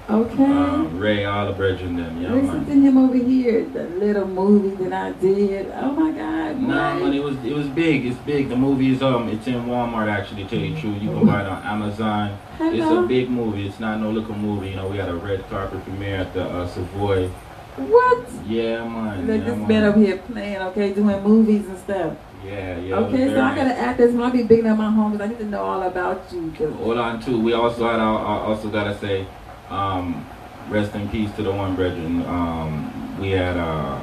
Okay. 0.09 0.43
Um, 0.43 0.97
Ray, 0.97 1.25
all 1.25 1.47
the 1.47 1.51
brethren, 1.51 1.97
them. 1.97 2.21
You 2.21 2.29
know 2.29 2.35
Listen 2.35 2.65
to 2.65 2.71
him 2.71 2.97
over 2.97 3.17
here. 3.17 3.65
The 3.65 3.83
little 3.83 4.25
movie 4.25 4.83
that 4.85 4.93
I 4.93 5.11
did. 5.19 5.69
Oh 5.75 5.91
my 5.91 6.11
God. 6.11 6.61
Nah, 6.61 6.93
boy. 6.93 7.05
man, 7.05 7.13
it 7.13 7.21
was 7.21 7.35
it 7.43 7.53
was 7.53 7.67
big. 7.67 8.05
It's 8.05 8.17
big. 8.19 8.47
The 8.47 8.55
movie 8.55 8.93
is 8.93 9.01
um, 9.01 9.27
it's 9.27 9.45
in 9.47 9.65
Walmart 9.65 10.07
actually. 10.07 10.43
To 10.43 10.49
tell 10.49 10.59
you 10.59 10.75
the 10.75 10.81
truth, 10.81 11.01
you 11.01 11.09
can 11.09 11.25
buy 11.25 11.41
it 11.41 11.47
on 11.47 11.61
Amazon. 11.63 12.39
Hello. 12.57 12.71
It's 12.71 13.05
a 13.05 13.07
big 13.07 13.29
movie. 13.29 13.67
It's 13.67 13.81
not 13.81 13.99
no 13.99 14.11
little 14.11 14.33
movie. 14.33 14.69
You 14.69 14.75
know, 14.77 14.87
we 14.87 14.95
had 14.95 15.09
a 15.09 15.15
red 15.15 15.45
carpet 15.49 15.83
premiere 15.83 16.17
at 16.17 16.33
the 16.33 16.43
uh, 16.43 16.67
Savoy. 16.69 17.27
What? 17.75 18.29
Yeah, 18.47 18.87
man. 18.87 19.27
Like 19.27 19.41
yeah, 19.41 19.45
this 19.45 19.67
man. 19.67 19.83
over 19.83 19.99
here 19.99 20.17
playing, 20.17 20.57
okay, 20.57 20.93
doing 20.93 21.21
movies 21.21 21.67
and 21.67 21.77
stuff. 21.77 22.17
Yeah, 22.45 22.79
yeah. 22.79 22.95
okay, 22.95 23.27
so 23.27 23.41
I 23.41 23.55
gotta 23.55 23.77
add 23.77 23.97
this 23.97 24.13
when 24.13 24.23
I 24.23 24.29
be 24.29 24.43
bigging 24.43 24.67
up 24.67 24.77
my 24.77 24.89
home 24.89 25.11
because 25.11 25.25
I 25.25 25.29
need 25.29 25.39
to 25.39 25.45
know 25.45 25.63
all 25.63 25.83
about 25.83 26.31
you. 26.31 26.49
Hold 26.77 26.97
on 26.97 27.21
too. 27.21 27.39
We 27.41 27.53
also 27.53 27.89
had 27.89 27.99
I 27.99 28.05
also 28.05 28.69
gotta 28.69 28.97
say, 28.99 29.27
um, 29.69 30.25
rest 30.69 30.93
in 30.95 31.09
peace 31.09 31.31
to 31.35 31.43
the 31.43 31.51
one 31.51 31.75
brethren. 31.75 32.25
Um, 32.25 33.19
we 33.19 33.31
had 33.31 33.57
uh, 33.57 33.61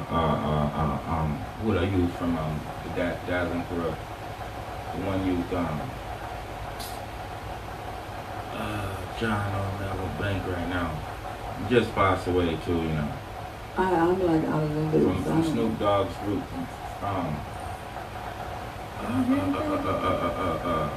uh, 0.09 0.15
uh, 0.15 0.71
uh 0.75 1.13
um, 1.13 1.37
who 1.61 1.73
did 1.73 1.83
I 1.83 1.89
use 1.89 2.11
from 2.13 2.37
um, 2.37 2.59
that 2.95 3.25
dazzling 3.27 3.63
Kurupt? 3.63 3.97
The 4.93 5.01
one 5.05 5.25
used 5.25 5.53
um, 5.53 5.81
uh, 8.53 9.19
John 9.19 9.55
on 9.55 9.79
that 9.79 10.19
bank 10.19 10.47
right 10.47 10.69
now. 10.69 11.01
Just 11.69 11.93
passed 11.95 12.27
away 12.27 12.57
too, 12.65 12.75
you 12.75 12.89
know. 12.89 13.11
I, 13.77 13.95
I'm 13.95 14.19
like 14.25 14.43
out 14.49 14.63
of 14.63 14.73
the 14.73 14.97
loop. 14.97 15.15
From, 15.15 15.23
from 15.23 15.43
Snoop 15.43 15.79
Dogg's 15.79 16.15
group. 16.17 16.43
Um, 17.01 17.37
uh, 19.01 19.07
uh, 19.07 20.59
uh, 20.63 20.89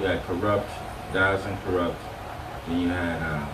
yeah, 0.00 0.20
Kurupt, 0.26 0.68
dazzling 1.12 1.56
corrupt. 1.64 2.00
Then 2.66 2.80
you 2.80 2.88
had. 2.88 3.22
Uh, 3.22 3.46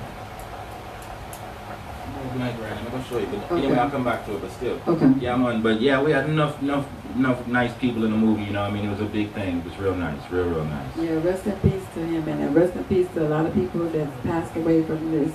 I'm 2.15 2.91
gonna 2.91 3.05
show 3.09 3.19
you, 3.19 3.27
but 3.27 3.45
Okay. 3.53 3.65
anyway, 3.65 3.79
I'll 3.79 3.91
come 3.91 4.05
back 4.05 4.25
to 4.27 4.35
it. 4.35 4.41
But 4.41 4.51
still, 4.53 4.79
Okay. 4.87 5.13
yeah, 5.21 5.37
man. 5.37 5.63
But 5.63 5.81
yeah, 5.81 6.03
we 6.03 6.13
had 6.13 6.29
enough, 6.29 6.61
enough, 6.63 6.87
enough 7.17 7.47
nice 7.47 7.73
people 7.75 8.05
in 8.05 8.11
the 8.11 8.17
movie. 8.17 8.45
You 8.45 8.53
know, 8.53 8.63
I 8.63 8.71
mean, 8.71 8.85
it 8.87 8.91
was 8.91 9.01
a 9.01 9.05
big 9.05 9.33
thing. 9.33 9.59
It 9.59 9.65
was 9.65 9.79
real 9.79 9.95
nice, 9.95 10.19
real, 10.31 10.45
real 10.45 10.65
nice. 10.65 10.87
Yeah, 10.99 11.13
rest 11.25 11.47
in 11.47 11.57
peace 11.59 11.83
to 11.95 12.01
him, 12.05 12.29
and 12.29 12.55
rest 12.55 12.75
in 12.77 12.85
peace 12.85 13.07
to 13.15 13.27
a 13.27 13.29
lot 13.29 13.47
of 13.47 13.55
people 13.55 13.85
that 13.85 14.23
passed 14.25 14.55
away 14.57 14.83
from 14.83 15.11
this 15.13 15.33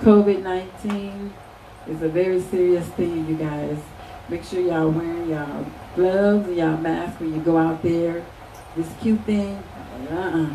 COVID 0.00 0.42
19. 0.42 1.32
It's 1.86 2.02
a 2.02 2.08
very 2.08 2.40
serious 2.40 2.86
thing, 2.88 3.26
you 3.28 3.34
guys. 3.36 3.76
Make 4.28 4.42
sure 4.44 4.60
y'all 4.60 4.88
wearing 4.90 5.28
y'all 5.28 5.66
gloves 5.94 6.48
and 6.48 6.56
y'all 6.56 6.76
masks 6.78 7.20
when 7.20 7.34
you 7.34 7.40
go 7.40 7.58
out 7.58 7.82
there. 7.82 8.22
This 8.74 8.88
cute 9.02 9.20
thing, 9.20 9.62
uh-uh. 10.10 10.46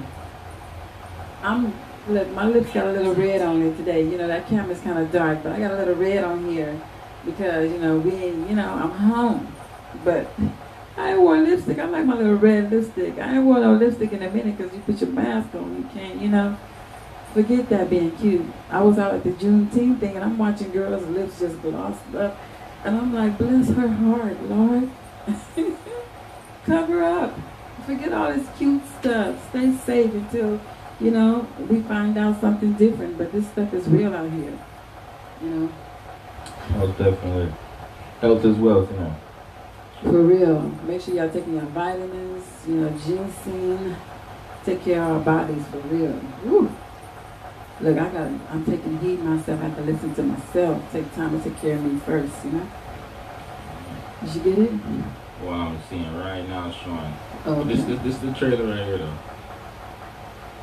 I'm, 1.43 1.73
my 2.09 2.47
lips 2.47 2.71
got 2.73 2.87
a 2.87 2.91
little 2.91 3.13
red 3.13 3.41
on 3.41 3.61
it 3.61 3.77
today. 3.77 4.03
You 4.03 4.17
know, 4.17 4.27
that 4.27 4.47
camera's 4.47 4.81
kind 4.81 4.97
of 4.97 5.11
dark, 5.11 5.43
but 5.43 5.53
I 5.53 5.59
got 5.59 5.71
a 5.71 5.77
little 5.77 5.95
red 5.95 6.23
on 6.23 6.49
here 6.49 6.79
because, 7.25 7.71
you 7.71 7.77
know, 7.77 7.97
we, 7.97 8.11
you 8.11 8.55
know, 8.55 8.69
I'm 8.73 8.91
home. 8.91 9.55
But 10.03 10.31
I 10.97 11.17
wore 11.17 11.37
lipstick. 11.37 11.79
I 11.79 11.85
like 11.85 12.05
my 12.05 12.15
little 12.15 12.35
red 12.35 12.71
lipstick. 12.71 13.17
I 13.19 13.35
ain't 13.35 13.45
wore 13.45 13.59
no 13.59 13.73
lipstick 13.73 14.11
in 14.11 14.23
a 14.23 14.29
minute 14.29 14.57
because 14.57 14.73
you 14.73 14.79
put 14.81 14.99
your 15.01 15.09
mask 15.11 15.53
on. 15.55 15.77
You 15.77 15.89
can't, 15.93 16.21
you 16.21 16.29
know. 16.29 16.57
Forget 17.33 17.69
that 17.69 17.89
being 17.89 18.11
cute. 18.17 18.45
I 18.71 18.81
was 18.81 18.97
out 18.97 19.13
at 19.13 19.23
the 19.23 19.29
Juneteenth 19.29 19.99
thing 19.99 20.15
and 20.15 20.25
I'm 20.25 20.37
watching 20.37 20.71
girls' 20.71 21.05
lips 21.07 21.39
just 21.39 21.61
glossed 21.61 22.15
up. 22.15 22.37
And 22.83 22.97
I'm 22.97 23.13
like, 23.13 23.37
bless 23.37 23.69
her 23.69 23.87
heart, 23.87 24.41
Lord. 24.43 24.89
Cover 26.65 27.03
up. 27.03 27.37
Forget 27.85 28.13
all 28.13 28.33
this 28.33 28.47
cute 28.57 28.81
stuff. 28.99 29.49
Stay 29.49 29.75
safe 29.77 30.13
until, 30.13 30.59
you 30.99 31.11
know, 31.11 31.47
we 31.69 31.81
find 31.81 32.17
out 32.17 32.39
something 32.41 32.73
different. 32.73 33.17
But 33.17 33.31
this 33.31 33.47
stuff 33.47 33.73
is 33.73 33.87
real 33.87 34.13
out 34.13 34.29
here. 34.31 34.57
You 35.41 35.49
know, 35.49 35.71
Most 36.77 36.97
definitely. 36.97 37.53
Health 38.21 38.43
as 38.45 38.55
wealth, 38.57 38.91
you 38.91 38.97
know. 38.97 39.15
for 40.03 40.21
real. 40.21 40.61
Make 40.85 41.01
sure 41.01 41.15
y'all 41.15 41.29
taking 41.29 41.53
your 41.53 41.63
vitamins, 41.67 42.45
you 42.67 42.75
know, 42.75 42.89
ginseng. 43.05 43.95
Take 44.65 44.83
care 44.83 45.01
of 45.01 45.11
our 45.11 45.19
bodies 45.19 45.63
for 45.71 45.77
real. 45.79 46.19
Woo. 46.43 46.69
Look, 47.81 47.97
I 47.97 48.09
got. 48.09 48.29
I'm 48.51 48.65
taking 48.65 48.99
heed 48.99 49.19
myself. 49.23 49.61
I 49.61 49.67
have 49.67 49.75
to 49.77 49.83
listen 49.83 50.13
to 50.15 50.23
myself. 50.23 50.91
Take 50.91 51.15
time 51.15 51.37
to 51.41 51.49
take 51.49 51.57
care 51.61 51.75
of 51.77 51.83
me 51.83 51.97
first. 52.01 52.33
You 52.43 52.51
know. 52.51 52.67
Did 54.25 54.35
you 54.35 54.41
get 54.41 54.59
it? 54.59 54.71
Well, 55.41 55.53
I'm 55.53 55.79
seeing 55.89 56.13
right 56.17 56.45
now, 56.49 56.69
showing. 56.71 57.13
Oh, 57.45 57.63
This, 57.63 57.81
this, 57.85 57.97
this 58.01 58.15
is 58.15 58.19
the 58.19 58.33
trailer 58.33 58.67
right 58.67 58.85
here, 58.85 58.97
though. 58.97 59.13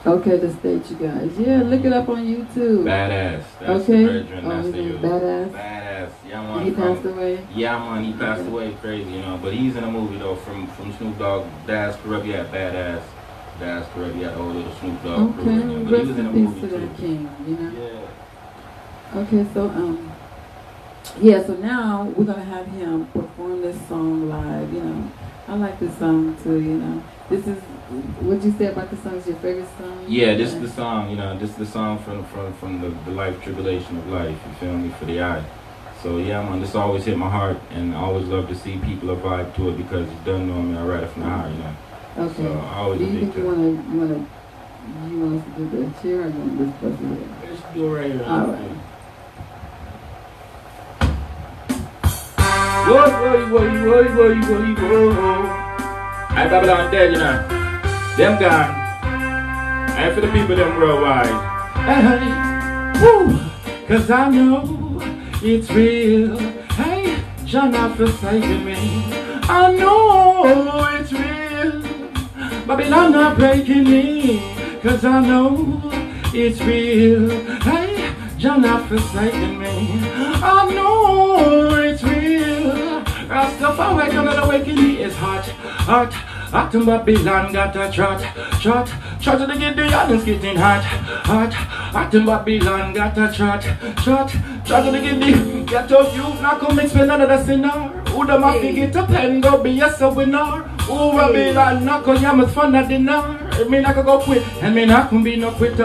Okay, 0.07 0.37
the 0.37 0.53
state, 0.53 0.89
you 0.91 0.97
guys. 0.97 1.33
Yeah, 1.37 1.63
look 1.63 1.85
it 1.85 1.93
up 1.93 2.09
on 2.09 2.25
YouTube. 2.25 2.85
Badass. 2.85 3.43
That's 3.59 3.83
okay. 3.83 4.05
the 4.05 4.13
brethren. 4.23 4.45
oh, 4.45 4.49
That's 4.63 4.71
the 4.71 4.83
youth. 4.83 5.01
badass. 5.01 5.51
Badass. 5.51 6.11
Yeah, 6.29 6.43
man. 6.43 6.65
he 6.65 6.71
from- 6.71 6.83
passed 6.95 7.07
away. 7.07 7.47
Yeah, 7.55 7.79
man, 7.79 8.05
he 8.05 8.13
passed 8.13 8.41
Okay. 8.43 8.51
away 8.51 8.77
crazy, 8.81 9.11
you 9.11 9.23
know. 9.23 9.39
But 9.43 9.53
he's 9.55 9.75
in 9.75 9.83
a 9.83 9.91
movie 9.91 10.19
though 10.19 10.37
from 10.37 10.67
from 10.69 10.93
Snoop 10.93 11.19
Dogg, 11.19 11.47
Daz 11.67 11.97
Kurupt, 11.97 12.25
yeah, 12.27 12.45
badass. 12.45 13.03
Daz 13.59 13.87
Kurupt, 13.87 14.21
yeah, 14.21 14.29
the 14.29 14.35
whole 14.37 14.51
little 14.53 14.73
Snoop 14.75 15.03
Dogg 15.03 15.35
crew. 15.35 15.43
Okay, 15.43 15.65
know, 15.65 15.85
But 15.91 16.01
he 16.01 16.07
was 16.07 16.19
in 16.19 16.27
a 16.27 16.31
movie 16.33 16.61
to 16.61 16.69
too. 16.69 16.79
that 16.79 16.97
king. 16.97 17.29
You 17.49 17.57
know. 17.57 17.73
Yeah. 19.13 19.21
Okay, 19.23 19.47
so 19.55 19.65
um, 19.67 20.13
yeah, 21.21 21.45
so 21.45 21.55
now 21.55 22.05
we're 22.17 22.25
gonna 22.27 22.45
have 22.45 22.67
him 22.69 23.07
perform 23.07 23.61
this 23.63 23.77
song 23.89 24.29
live. 24.29 24.73
You 24.73 24.83
know, 24.85 25.11
I 25.49 25.55
like 25.57 25.81
this 25.81 25.97
song 25.99 26.37
too. 26.45 26.61
You 26.61 26.75
know, 26.79 27.03
this 27.29 27.47
is 27.47 27.59
what 27.89 28.23
would 28.23 28.45
you 28.45 28.53
say 28.59 28.67
about 28.67 28.91
the 28.91 28.97
song 28.97 29.15
is 29.17 29.27
your 29.29 29.37
favorite 29.37 29.69
song. 29.79 30.05
Yeah, 30.09 30.35
this 30.35 30.53
is 30.55 30.61
the 30.61 30.69
song, 30.69 31.11
you 31.11 31.17
know, 31.17 31.39
this 31.39 31.51
is 31.51 31.57
the 31.57 31.67
song 31.67 31.99
from 32.01 32.25
from 32.27 32.53
from 32.55 32.81
the, 32.81 32.89
the 33.05 33.13
life 33.13 33.41
tribulation 33.43 33.97
of 33.97 34.09
life, 34.09 34.37
you 34.47 34.55
feel 34.55 34.77
me, 34.77 34.91
for 34.99 35.05
the 35.05 35.23
eye. 35.23 35.45
So 36.03 36.19
yeah 36.19 36.43
man, 36.43 36.61
this 36.61 36.75
always 36.75 37.05
hit 37.05 37.17
my 37.17 37.31
heart 37.31 37.59
and 37.71 37.95
I 37.95 37.99
always 38.01 38.27
love 38.27 38.49
to 38.49 38.55
see 38.55 38.79
people 38.79 39.11
a 39.11 39.17
vibe 39.17 39.55
to 39.57 39.71
it 39.71 39.77
because 39.77 40.09
you 40.09 40.17
done 40.25 40.49
know 40.49 40.63
me, 40.63 40.77
I 40.77 40.85
write 40.85 41.05
it 41.05 41.11
from 41.11 41.23
the 41.23 41.29
heart, 41.29 41.51
you 41.53 41.59
know. 41.59 41.77
Okay. 42.19 42.43
So 42.43 42.59
I 42.59 42.75
always 42.79 42.99
Do 42.99 43.07
you 43.07 43.21
think 43.21 43.37
you 43.37 43.45
wanna 43.45 43.69
you 43.69 44.01
wanna 44.01 44.27
you 45.09 45.21
want 45.21 45.41
us 45.41 45.55
to 45.55 45.67
do 45.67 45.85
the 45.85 46.03
chair 46.03 46.23
or 46.23 46.29
you 46.29 46.39
want 46.39 46.59
this 46.59 46.73
plus 46.81 46.99
here? 46.99 47.19
Let's 47.49 47.75
do 47.75 47.87
it 47.87 47.99
right 47.99 48.13
here. 48.13 48.25
All 48.25 48.47
right. 48.47 48.77
Whoa, 52.87 53.11
whoa, 53.11 53.49
whoa, 53.49 53.67
whoa, 53.85 54.35
whoa, 54.35 54.75
whoa, 54.75 55.15
whoa. 55.15 55.67
I 56.37 56.49
Babylon 56.49 56.93
dead, 56.93 57.13
you 57.13 57.19
know. 57.19 57.56
Them 58.17 58.41
gone. 58.41 58.75
And 59.99 60.15
for 60.15 60.23
the 60.23 60.33
people 60.33 60.57
them 60.57 60.79
worldwide. 60.79 61.27
Hey, 61.85 63.01
woo, 63.03 63.39
cause 63.87 64.11
I 64.11 64.31
know 64.31 65.03
it's 65.43 65.71
real. 65.71 66.39
Hey, 66.39 67.23
Jah 67.45 67.69
not 67.69 67.99
forsaken 67.99 68.65
me. 68.65 69.05
I 69.43 69.71
know 69.73 70.45
it's 70.99 71.13
real. 71.13 71.83
Babylon 72.67 73.13
not 73.13 73.37
breaking 73.37 73.85
me. 73.85 74.41
Cause 74.83 75.05
I 75.05 75.21
know 75.21 75.83
it's 76.33 76.59
real. 76.63 77.29
Hey, 77.61 78.15
Jah 78.39 78.57
not 78.57 78.89
forsaken 78.89 79.59
me. 79.59 80.01
I 80.43 80.73
know 80.75 81.83
it's 81.83 82.03
real. 82.03 83.05
Rastafari 83.29 84.11
gonna 84.11 84.41
awaken 84.41 84.75
me. 84.75 85.03
It's 85.03 85.17
hot, 85.17 85.45
hot. 85.45 86.36
Hot 86.57 86.75
in 86.75 86.87
Babylon 86.87 87.53
got 87.53 87.77
a 87.77 87.93
trot, 87.93 88.19
trot, 88.63 88.91
trot 89.21 89.39
to 89.39 89.47
the 89.47 89.95
audience 89.95 90.25
getting 90.25 90.57
hot, 90.57 90.83
hot. 90.83 91.53
Hot 91.53 92.15
in 92.15 92.25
Babylon 92.25 92.95
got 92.95 93.19
a 93.19 93.31
trot, 93.31 93.61
trot, 94.03 94.31
trot 94.65 94.85
to 94.87 94.91
the 94.91 95.67
get 95.67 95.93
out 95.93 96.15
you 96.15 96.23
not 96.41 96.59
come 96.59 96.79
explain 96.79 97.11
another 97.11 97.45
sinner. 97.45 97.69
Who 98.09 98.27
the 98.27 98.39
ma 98.39 98.53
Hey. 98.53 98.73
get 98.75 98.97
up 98.97 99.11
and 99.11 99.43
go 99.43 99.63
be 99.63 99.79
a 99.81 100.09
winner. 100.09 100.63
Who 100.89 101.13
Babylon 101.13 101.85
not 101.85 102.05
go 102.05 102.15
yam 102.15 102.41
as 102.41 102.55
fun 102.55 102.75
at 102.75 102.89
dinner. 102.89 103.46
Me 103.65 103.81
not 103.81 103.95
go 103.95 104.21
quit 104.21 104.43
and 104.63 104.75
me 104.75 104.85
not 104.85 105.09
can 105.09 105.23
be 105.25 105.37
no 105.37 105.51
quitter. 105.51 105.77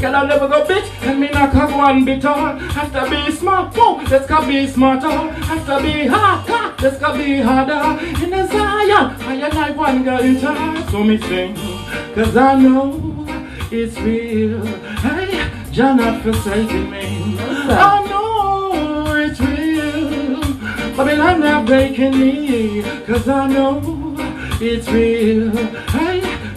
Girl 0.00 0.16
I 0.16 0.26
never 0.26 0.48
go 0.48 0.64
bitch 0.64 0.88
and 1.02 1.20
me 1.20 1.28
not 1.28 1.52
go 1.52 1.76
one 1.76 2.04
bitter. 2.04 2.28
Have 2.28 2.92
to 2.92 3.10
be 3.10 3.30
smart, 3.32 3.76
whoa, 3.76 4.02
let's 4.10 4.26
go 4.26 4.46
be 4.46 4.66
smarter. 4.66 5.08
To 5.68 5.82
be 5.82 6.06
hard, 6.06 6.48
hard, 6.48 6.82
let's 6.82 6.98
go 6.98 7.16
be 7.16 7.40
harder. 7.40 8.02
In 8.24 8.30
the 8.30 8.46
Zion, 8.46 9.14
I 9.20 9.34
am 9.34 9.54
like 9.54 9.76
one 9.76 10.02
girl 10.02 10.20
in 10.20 10.40
charge. 10.40 10.90
So 10.90 11.04
me 11.04 11.18
sing, 11.18 11.54
cause 12.14 12.36
I 12.36 12.58
know 12.58 13.26
it's 13.70 13.98
real. 14.00 14.64
Hey, 14.64 15.50
Jah 15.70 15.94
not 15.94 16.22
forsaking 16.22 16.90
me. 16.90 17.36
I 17.38 18.06
know 18.08 19.14
it's 19.14 19.40
real. 19.40 20.40
Babylon 20.96 21.40
not 21.40 21.66
breaking 21.66 22.18
me, 22.18 22.82
cause 23.06 23.28
I 23.28 23.46
know 23.46 24.16
it's 24.60 24.88
real. 24.88 25.50
Hey, 25.90 26.07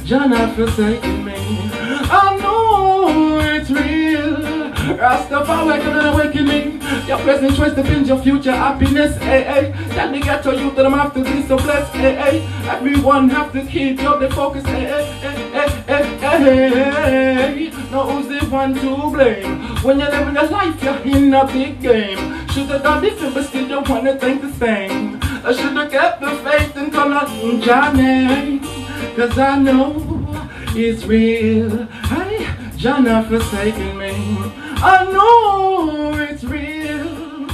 Jah 0.05 0.27
not 0.27 0.55
forsaking 0.55 1.23
me. 1.23 1.33
I 1.33 2.37
know 2.41 3.39
it's 3.39 3.69
real. 3.69 4.71
Rastafari 4.97 5.83
gonna 5.83 6.11
awaken 6.11 6.45
me. 6.47 6.61
Your 7.07 7.17
present 7.19 7.55
choice 7.55 7.73
defines 7.73 8.07
your 8.07 8.17
future 8.21 8.51
happiness. 8.51 9.15
Hey, 9.17 9.43
hey. 9.43 9.73
Tell 9.89 10.11
the 10.11 10.19
ghetto 10.19 10.51
youth 10.51 10.75
that 10.75 10.85
I'm 10.85 11.11
to 11.11 11.23
be 11.23 11.43
so 11.43 11.57
blessed. 11.57 11.93
Hey, 11.93 12.15
hey. 12.15 12.69
Everyone 12.69 13.29
have 13.29 13.53
to 13.53 13.65
keep 13.65 14.01
your 14.01 14.19
the 14.19 14.29
focus. 14.31 14.65
Hey, 14.65 14.85
hey, 14.85 15.35
hey, 15.51 15.69
hey, 15.87 16.39
hey, 16.39 16.69
hey. 16.69 17.69
Now 17.91 18.09
who's 18.09 18.27
the 18.27 18.45
one 18.47 18.73
to 18.75 19.11
blame? 19.11 19.61
When 19.83 19.99
you're 19.99 20.09
living 20.09 20.35
your 20.35 20.47
life, 20.47 20.83
you're 20.83 20.97
in 20.97 21.33
a 21.33 21.45
big 21.45 21.81
game. 21.81 22.47
Should've 22.49 22.83
done 22.83 23.03
different, 23.03 23.33
but 23.33 23.45
still 23.45 23.67
don't 23.67 23.87
wanna 23.87 24.17
think 24.17 24.41
the 24.41 24.51
same. 24.53 25.19
I 25.43 25.53
should've 25.53 25.91
kept 25.91 26.21
the 26.21 26.31
faith 26.37 26.75
and 26.75 26.95
out 26.95 27.29
in 27.29 27.61
Johnny. 27.61 28.61
Cause 29.15 29.38
I 29.38 29.60
know 29.60 29.93
it's 30.69 31.04
real. 31.04 31.86
Hey, 31.86 32.47
Jah 32.78 33.00
not 33.02 33.28
forsaking 33.28 33.97
me. 33.97 34.13
I 34.84 35.04
know 35.12 36.13
it's 36.17 36.43
real. 36.45 37.47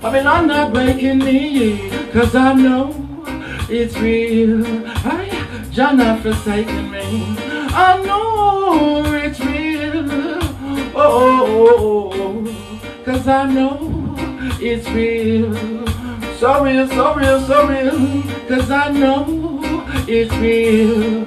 Babylon 0.00 0.46
not 0.46 0.72
breaking 0.72 1.18
me. 1.18 1.90
Cause 2.12 2.34
I 2.34 2.54
know 2.54 2.94
it's 3.68 3.96
real. 3.98 4.64
Hey, 4.64 5.70
Jah 5.70 5.92
not 5.92 6.22
forsaking 6.22 6.90
me. 6.90 7.36
I 7.74 8.02
know 8.04 9.04
it's 9.14 9.38
real. 9.40 10.08
Oh, 10.94 10.96
oh, 10.96 11.46
oh, 11.46 12.12
oh. 12.14 13.04
Cause 13.04 13.28
I 13.28 13.52
know 13.52 14.14
it's 14.60 14.88
real. 14.90 15.54
So 16.38 16.64
real, 16.64 16.88
so 16.88 17.14
real, 17.14 17.40
so 17.46 17.68
real. 17.68 18.22
Cause 18.48 18.70
I 18.70 18.90
know 18.90 19.41
it's 20.08 20.34
real. 20.36 21.24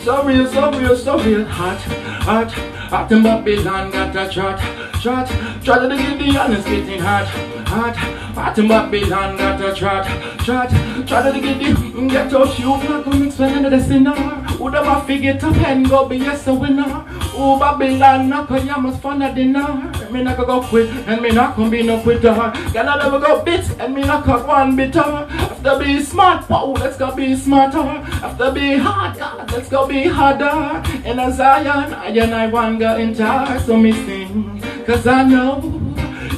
So 0.00 0.24
real, 0.24 0.46
so 0.46 0.70
real, 0.72 0.96
so 0.96 1.18
real. 1.22 1.44
Hot, 1.44 1.80
hot, 2.22 2.52
hot 2.52 3.12
in 3.12 3.22
Babylon 3.22 3.90
got 3.90 4.16
a 4.16 4.32
trot, 4.32 4.58
trot, 5.00 5.28
trot 5.64 5.90
to 5.90 5.96
get 5.96 6.18
the 6.18 6.38
honest 6.38 6.66
getting 6.66 7.00
hot, 7.00 7.26
hot, 7.66 7.96
hot 7.96 8.58
in 8.58 8.68
Babylon 8.68 9.36
got 9.36 9.60
a 9.60 9.74
trot, 9.74 10.06
trot, 10.44 10.70
trot 11.06 11.34
to 11.34 11.40
get 11.40 11.58
the 11.58 11.88
out 12.36 12.58
you 12.58 12.68
not 12.68 13.04
gonna 13.04 13.26
explain 13.26 13.62
to 13.62 13.70
the 13.70 13.80
sinner. 13.82 14.14
The 14.58 14.84
ma 14.84 15.00
figure 15.00 15.38
to 15.38 15.52
pen 15.52 15.84
go 15.84 16.06
be 16.08 16.16
yes 16.16 16.46
a 16.46 16.52
winner. 16.52 17.04
Ooh, 17.38 17.56
Babylon, 17.56 18.28
knock 18.28 18.50
on 18.50 18.66
you 18.66 18.76
must 18.78 19.00
find 19.00 19.22
a 19.22 19.32
dinner. 19.32 19.92
Me 20.10 20.24
not 20.24 20.36
go 20.38 20.60
quit, 20.60 20.90
and 21.06 21.22
me 21.22 21.30
not 21.30 21.54
gonna 21.54 21.70
be 21.70 21.84
no 21.84 22.00
quitter. 22.00 22.34
Girl, 22.34 22.88
I 22.88 22.98
never 22.98 23.20
go 23.20 23.44
bit, 23.44 23.64
and 23.78 23.94
me 23.94 24.02
not 24.02 24.24
cut 24.24 24.44
one 24.44 24.74
bitter. 24.74 24.98
After 24.98 25.78
be 25.78 26.02
smart, 26.02 26.50
wow, 26.50 26.72
let's 26.72 26.96
go 26.96 27.14
be 27.14 27.36
smarter. 27.36 27.78
After 27.78 28.50
be 28.50 28.76
hard, 28.76 29.16
let's 29.52 29.68
go 29.68 29.86
be 29.86 30.08
harder. 30.08 30.82
In 31.04 31.20
a 31.20 31.30
Zion, 31.30 31.94
I 31.94 32.08
and 32.08 32.34
I 32.34 32.48
want 32.48 32.80
go 32.80 32.96
in 32.96 33.14
charge, 33.14 33.62
so 33.62 33.76
me 33.76 33.92
sing. 33.92 34.60
Cause 34.84 35.06
I 35.06 35.22
know 35.22 35.62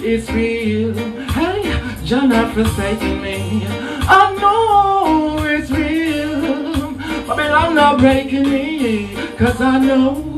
it's 0.02 0.30
real. 0.30 0.92
Hey, 1.32 1.80
Jah 2.04 2.26
not 2.26 2.52
forsaken 2.52 3.22
me. 3.22 3.64
I 3.66 4.36
know 4.38 5.44
it's 5.46 5.70
real. 5.70 6.92
Babylon 7.26 7.74
not 7.74 7.98
breaking 8.00 8.50
me. 8.50 9.14
Cause 9.38 9.60
I 9.62 9.78
know 9.78 10.29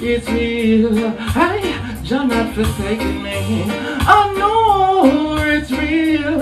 it's 0.00 0.28
real. 0.28 1.10
Hey, 1.10 1.74
Jah 2.02 2.24
not 2.24 2.54
forsaken 2.54 3.22
me. 3.22 3.64
I 3.68 4.34
know 4.38 5.36
it's 5.44 5.70
real. 5.70 6.40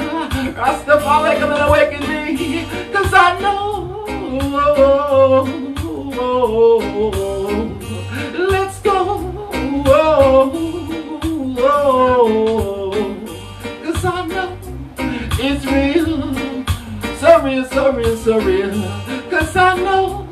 Rastafari 0.55 1.39
come 1.39 1.53
and 1.53 1.63
awaken 1.63 2.01
me. 2.09 2.67
Cause 2.93 3.13
I 3.13 3.39
know. 3.41 4.05
Let's 8.51 8.79
go. 8.81 8.95
Cause 13.85 14.05
I 14.05 14.27
know 14.27 14.59
it's 15.39 15.65
real. 15.67 16.35
So 17.17 17.43
real, 17.43 17.65
so 17.65 17.93
real, 17.93 18.17
so 18.17 18.41
real. 18.41 19.31
Cause 19.31 19.57
I 19.57 19.77
know 19.77 20.29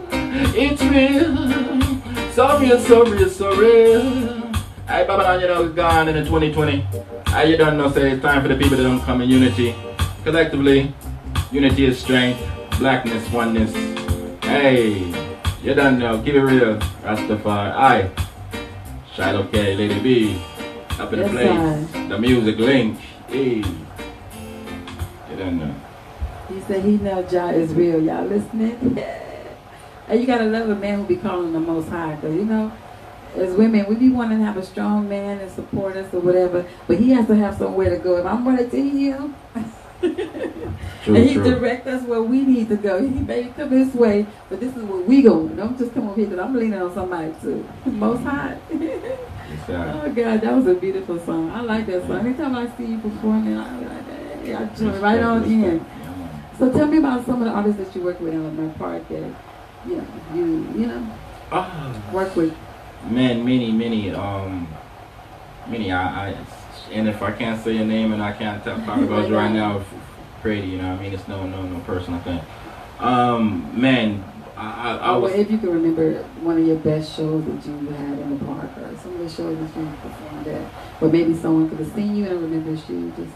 it's 0.54 0.82
real. 0.82 1.43
Real, 2.64 2.80
so 2.80 3.04
real, 3.04 3.28
so 3.28 3.54
real. 3.56 4.00
Hey, 4.88 5.04
Babylon, 5.06 5.38
you 5.38 5.48
know, 5.48 5.64
it's 5.66 5.74
gone 5.74 6.08
in 6.08 6.14
the 6.14 6.24
2020. 6.24 6.78
Hey, 7.28 7.50
you 7.50 7.58
don't 7.58 7.76
know, 7.76 7.92
say 7.92 8.12
it's 8.12 8.22
time 8.22 8.40
for 8.40 8.48
the 8.48 8.56
people 8.56 8.78
that 8.78 8.84
don't 8.84 9.02
come 9.02 9.20
in 9.20 9.28
unity. 9.28 9.74
Collectively, 10.24 10.94
unity 11.52 11.84
is 11.84 11.98
strength, 11.98 12.40
blackness, 12.78 13.30
oneness. 13.30 13.70
Hey, 14.42 15.00
you 15.62 15.74
don't 15.74 15.98
know, 15.98 16.22
keep 16.22 16.36
it 16.36 16.40
real. 16.42 16.78
Rastafari. 17.02 17.70
Aye. 17.72 18.10
Shiloh 19.14 19.46
K, 19.48 19.76
Lady 19.76 20.00
B. 20.00 20.42
Up 20.98 21.12
in 21.12 21.18
the 21.18 21.26
Yes, 21.26 21.90
place. 21.90 22.08
The 22.08 22.18
music 22.18 22.56
link. 22.56 22.98
Hey. 23.28 23.56
You 23.56 25.36
don't 25.36 25.58
know. 25.58 25.74
He 26.48 26.62
said 26.62 26.82
he 26.82 26.96
know 26.96 27.22
Jah 27.24 27.50
is 27.50 27.74
real. 27.74 28.02
Y'all 28.02 28.24
listening? 28.24 28.98
and 30.08 30.20
you 30.20 30.26
gotta 30.26 30.44
love 30.44 30.68
a 30.68 30.74
man 30.74 31.00
who 31.00 31.04
be 31.06 31.16
calling 31.16 31.52
the 31.52 31.60
Most 31.60 31.88
High, 31.88 32.16
cause 32.20 32.34
you 32.34 32.44
know, 32.44 32.72
as 33.36 33.52
women, 33.54 33.86
we 33.88 33.96
be 33.96 34.10
wanting 34.10 34.38
to 34.38 34.44
have 34.44 34.56
a 34.56 34.64
strong 34.64 35.08
man 35.08 35.40
and 35.40 35.50
support 35.50 35.96
us 35.96 36.12
or 36.14 36.20
whatever, 36.20 36.64
but 36.86 36.98
he 36.98 37.10
has 37.10 37.26
to 37.26 37.34
have 37.36 37.56
somewhere 37.58 37.90
to 37.90 37.98
go. 37.98 38.16
If 38.16 38.26
I'm 38.26 38.46
ready 38.46 38.68
to 38.68 38.90
him, 38.90 39.34
True, 40.00 41.16
and 41.16 41.28
he 41.28 41.34
true. 41.34 41.44
direct 41.44 41.86
us 41.86 42.02
where 42.04 42.22
we 42.22 42.42
need 42.42 42.68
to 42.68 42.76
go. 42.76 43.00
He 43.02 43.08
may 43.08 43.44
come 43.48 43.70
this 43.70 43.94
way, 43.94 44.26
but 44.50 44.60
this 44.60 44.74
is 44.76 44.82
where 44.84 45.00
we 45.00 45.22
go. 45.22 45.48
Don't 45.48 45.76
just 45.78 45.94
come 45.94 46.08
over 46.08 46.20
here, 46.20 46.28
cause 46.30 46.38
I'm 46.38 46.54
leaning 46.54 46.80
on 46.80 46.92
somebody 46.94 47.34
too. 47.40 47.66
Most 47.86 48.22
High. 48.22 48.58
Oh 49.68 50.12
God, 50.14 50.40
that 50.40 50.54
was 50.54 50.66
a 50.66 50.74
beautiful 50.74 51.18
song. 51.20 51.50
I 51.50 51.60
like 51.62 51.86
that 51.86 52.06
song. 52.06 52.20
Anytime 52.26 52.54
I 52.54 52.66
see 52.76 52.86
you 52.86 52.98
performing, 52.98 53.56
I'm 53.58 53.84
like, 53.86 54.60
I 54.60 54.64
join 54.76 55.00
right 55.00 55.20
on 55.22 55.44
in. 55.44 55.62
respect. 55.62 55.90
Yeah, 56.00 56.10
man. 56.10 56.44
So 56.58 56.72
tell 56.72 56.86
me 56.86 56.98
about 56.98 57.24
some 57.26 57.40
of 57.42 57.48
the 57.48 57.50
artists 57.54 57.78
that 57.82 57.94
you 57.96 58.02
work 58.04 58.20
with 58.20 58.32
in 58.34 58.42
Leimert 58.42 58.78
Park 58.78 59.08
that 59.08 59.22
you 59.86 59.96
know, 59.96 60.06
you 60.34 60.44
you 60.80 60.86
know 60.86 61.06
Ah. 61.52 61.94
work 62.12 62.34
with. 62.36 62.54
Man, 63.10 63.44
many, 63.44 63.70
many, 63.70 64.10
um, 64.12 64.66
many. 65.68 65.92
I, 65.92 66.28
I, 66.30 66.36
and 66.92 67.08
if 67.08 67.22
I 67.22 67.32
can't 67.32 67.62
say 67.62 67.76
a 67.76 67.84
name 67.84 68.12
and 68.12 68.22
I 68.22 68.32
can't 68.32 68.64
talk 68.64 68.84
talk 68.86 68.98
about 69.00 69.28
you 69.28 69.36
right 69.36 69.52
now, 69.52 69.78
f- 69.78 69.94
Brady, 70.42 70.68
you 70.68 70.78
know, 70.78 70.90
what 70.92 71.00
I 71.00 71.02
mean, 71.02 71.12
it's 71.12 71.28
no, 71.28 71.46
no, 71.46 71.62
no 71.62 71.80
personal 71.80 72.20
thing. 72.20 72.40
Um, 72.98 73.68
man, 73.78 74.24
I, 74.56 74.62
I, 74.62 74.96
I 74.96 75.14
Or 75.16 75.20
was. 75.22 75.32
if 75.34 75.50
you 75.50 75.58
can 75.58 75.70
remember 75.70 76.22
one 76.42 76.58
of 76.58 76.66
your 76.66 76.76
best 76.76 77.14
shows 77.16 77.44
that 77.44 77.66
you 77.66 77.88
had 77.90 78.18
in 78.18 78.38
the 78.38 78.44
park, 78.44 78.70
or 78.78 78.96
some 79.02 79.12
of 79.14 79.18
the 79.20 79.28
shows 79.28 79.58
that 79.58 79.80
you 79.80 79.92
performed 80.02 80.46
at, 80.48 80.66
or 81.02 81.08
maybe 81.10 81.34
someone 81.34 81.68
could 81.68 81.78
have 81.80 81.92
seen 81.92 82.16
you 82.16 82.24
and 82.26 82.40
remembers 82.40 82.88
you. 82.88 83.10
Just 83.10 83.18
you 83.20 83.24
know. 83.26 83.32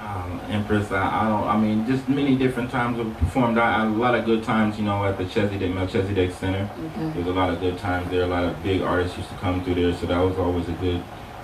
Um, 0.00 0.40
Empress, 0.48 0.90
I, 0.90 1.26
I 1.26 1.28
don't, 1.28 1.46
I 1.46 1.56
mean, 1.60 1.86
just 1.86 2.08
many 2.08 2.34
different 2.34 2.70
times 2.70 2.98
I've 2.98 3.16
performed. 3.18 3.58
I, 3.58 3.82
I, 3.82 3.84
a 3.84 3.88
lot 3.88 4.14
of 4.14 4.24
good 4.24 4.42
times, 4.42 4.78
you 4.78 4.84
know, 4.84 5.04
at 5.04 5.18
the 5.18 5.24
Chesedek, 5.24 5.74
Melchizedek 5.74 6.32
Center. 6.32 6.70
Okay. 6.96 7.10
There's 7.14 7.26
a 7.26 7.32
lot 7.32 7.50
of 7.52 7.60
good 7.60 7.78
times 7.78 8.10
there. 8.10 8.22
A 8.22 8.26
lot 8.26 8.44
of 8.44 8.62
big 8.62 8.80
artists 8.80 9.16
used 9.18 9.28
to 9.28 9.36
come 9.36 9.62
through 9.62 9.74
there, 9.74 9.94
so 9.94 10.06
that 10.06 10.18
was 10.18 10.38
always 10.38 10.68
a 10.68 10.72
good, 10.72 11.02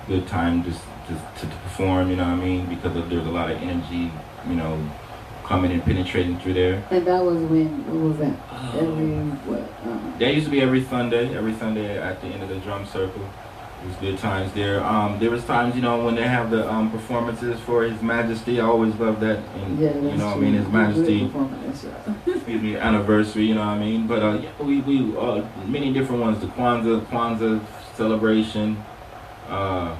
good 0.08 0.26
time 0.26 0.64
just, 0.64 0.80
just 1.08 1.22
to, 1.40 1.46
to 1.46 1.56
perform. 1.56 2.08
You 2.10 2.16
know 2.16 2.24
what 2.24 2.32
I 2.32 2.44
mean? 2.44 2.66
Because 2.66 2.96
of, 2.96 3.10
there's 3.10 3.26
a 3.26 3.30
lot 3.30 3.50
of 3.50 3.60
energy, 3.62 4.10
you 4.48 4.54
know, 4.54 4.90
coming 5.44 5.70
and 5.70 5.82
penetrating 5.84 6.38
through 6.40 6.54
there. 6.54 6.82
And 6.90 7.06
that 7.06 7.22
was 7.22 7.36
when 7.42 7.68
what 7.86 8.08
was 8.08 8.18
that? 8.18 8.36
Um, 8.50 8.78
Every 8.78 9.14
what? 9.46 9.60
Um, 9.84 10.14
That 10.18 10.34
used 10.34 10.46
to 10.46 10.50
be 10.50 10.60
every 10.62 10.82
Sunday, 10.84 11.36
every 11.36 11.54
Sunday 11.54 11.98
at 11.98 12.20
the 12.22 12.28
end 12.28 12.42
of 12.42 12.48
the 12.48 12.56
drum 12.60 12.86
circle. 12.86 13.22
It 13.82 13.88
was 13.88 13.96
good 13.96 14.18
times 14.18 14.52
there. 14.54 14.82
Um, 14.82 15.18
there 15.18 15.30
was 15.30 15.44
times, 15.44 15.76
you 15.76 15.82
know, 15.82 16.04
when 16.04 16.14
they 16.14 16.26
have 16.26 16.50
the 16.50 16.68
um, 16.70 16.90
performances 16.90 17.60
for 17.60 17.84
His 17.84 18.00
Majesty. 18.02 18.58
I 18.60 18.64
always 18.64 18.94
love 18.96 19.20
that. 19.20 19.38
And, 19.38 19.78
yeah, 19.78 19.94
you 19.94 20.16
know, 20.16 20.28
what 20.28 20.36
I 20.38 20.40
mean, 20.40 20.54
His 20.54 20.68
Majesty. 20.68 21.02
really 21.02 21.26
performed 21.26 21.64
at 21.64 22.26
excuse 22.36 22.62
me, 22.62 22.76
anniversary, 22.76 23.44
you 23.44 23.54
know 23.54 23.60
what 23.60 23.68
I 23.68 23.78
mean? 23.78 24.06
But 24.06 24.22
uh, 24.22 24.38
yeah, 24.42 24.50
we, 24.62 24.80
we 24.80 25.16
uh, 25.16 25.46
many 25.66 25.92
different 25.92 26.22
ones, 26.22 26.40
the 26.40 26.46
Kwanzaa, 26.46 27.04
Kwanzaa 27.06 27.64
celebration. 27.94 28.82
Uh, 29.48 29.96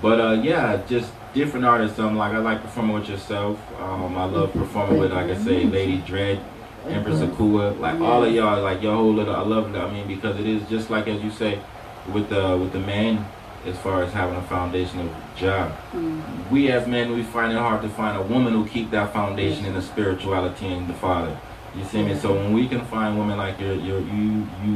but 0.00 0.20
uh, 0.20 0.40
yeah, 0.42 0.80
just 0.86 1.10
different 1.34 1.64
artists. 1.64 1.98
Um, 1.98 2.16
like 2.16 2.32
I 2.34 2.38
like 2.38 2.62
performing 2.62 2.94
with 2.94 3.08
yourself. 3.08 3.58
Um, 3.80 4.16
I 4.16 4.24
love 4.24 4.52
performing 4.52 4.98
with, 4.98 5.12
like 5.12 5.30
I 5.30 5.36
say, 5.36 5.64
Lady 5.64 5.98
Dread, 5.98 6.40
Empress 6.86 7.20
Akua, 7.20 7.78
like 7.80 8.00
all 8.00 8.24
of 8.24 8.32
y'all, 8.32 8.62
like 8.62 8.82
your 8.82 8.94
whole 8.94 9.12
little. 9.12 9.34
I 9.34 9.42
love 9.42 9.74
it. 9.74 9.78
I 9.78 9.90
mean, 9.90 10.06
because 10.06 10.38
it 10.38 10.46
is 10.46 10.68
just 10.68 10.90
like 10.90 11.08
as 11.08 11.22
you 11.22 11.30
say, 11.30 11.60
with 12.12 12.28
the 12.28 12.56
with 12.56 12.72
the 12.72 12.80
man, 12.80 13.24
as 13.66 13.76
far 13.78 14.02
as 14.02 14.12
having 14.12 14.36
a 14.36 14.42
foundation 14.42 15.00
of 15.00 15.10
job 15.36 15.72
Mm. 15.94 16.20
we 16.50 16.70
as 16.72 16.86
men 16.86 17.12
we 17.12 17.22
find 17.22 17.52
it 17.52 17.58
hard 17.58 17.80
to 17.82 17.88
find 17.88 18.16
a 18.18 18.22
woman 18.22 18.52
who 18.52 18.66
keep 18.66 18.90
that 18.90 19.12
foundation 19.12 19.64
in 19.66 19.72
the 19.74 19.80
spirituality 19.82 20.66
and 20.66 20.88
the 20.88 20.94
father 20.94 21.36
you 21.76 21.84
see 21.84 22.02
me 22.02 22.14
so 22.16 22.34
when 22.34 22.52
we 22.52 22.66
can 22.68 22.80
find 22.86 23.16
women 23.18 23.36
like 23.38 23.58
your, 23.60 23.74
your 23.74 24.00
you 24.00 24.46
you 24.64 24.74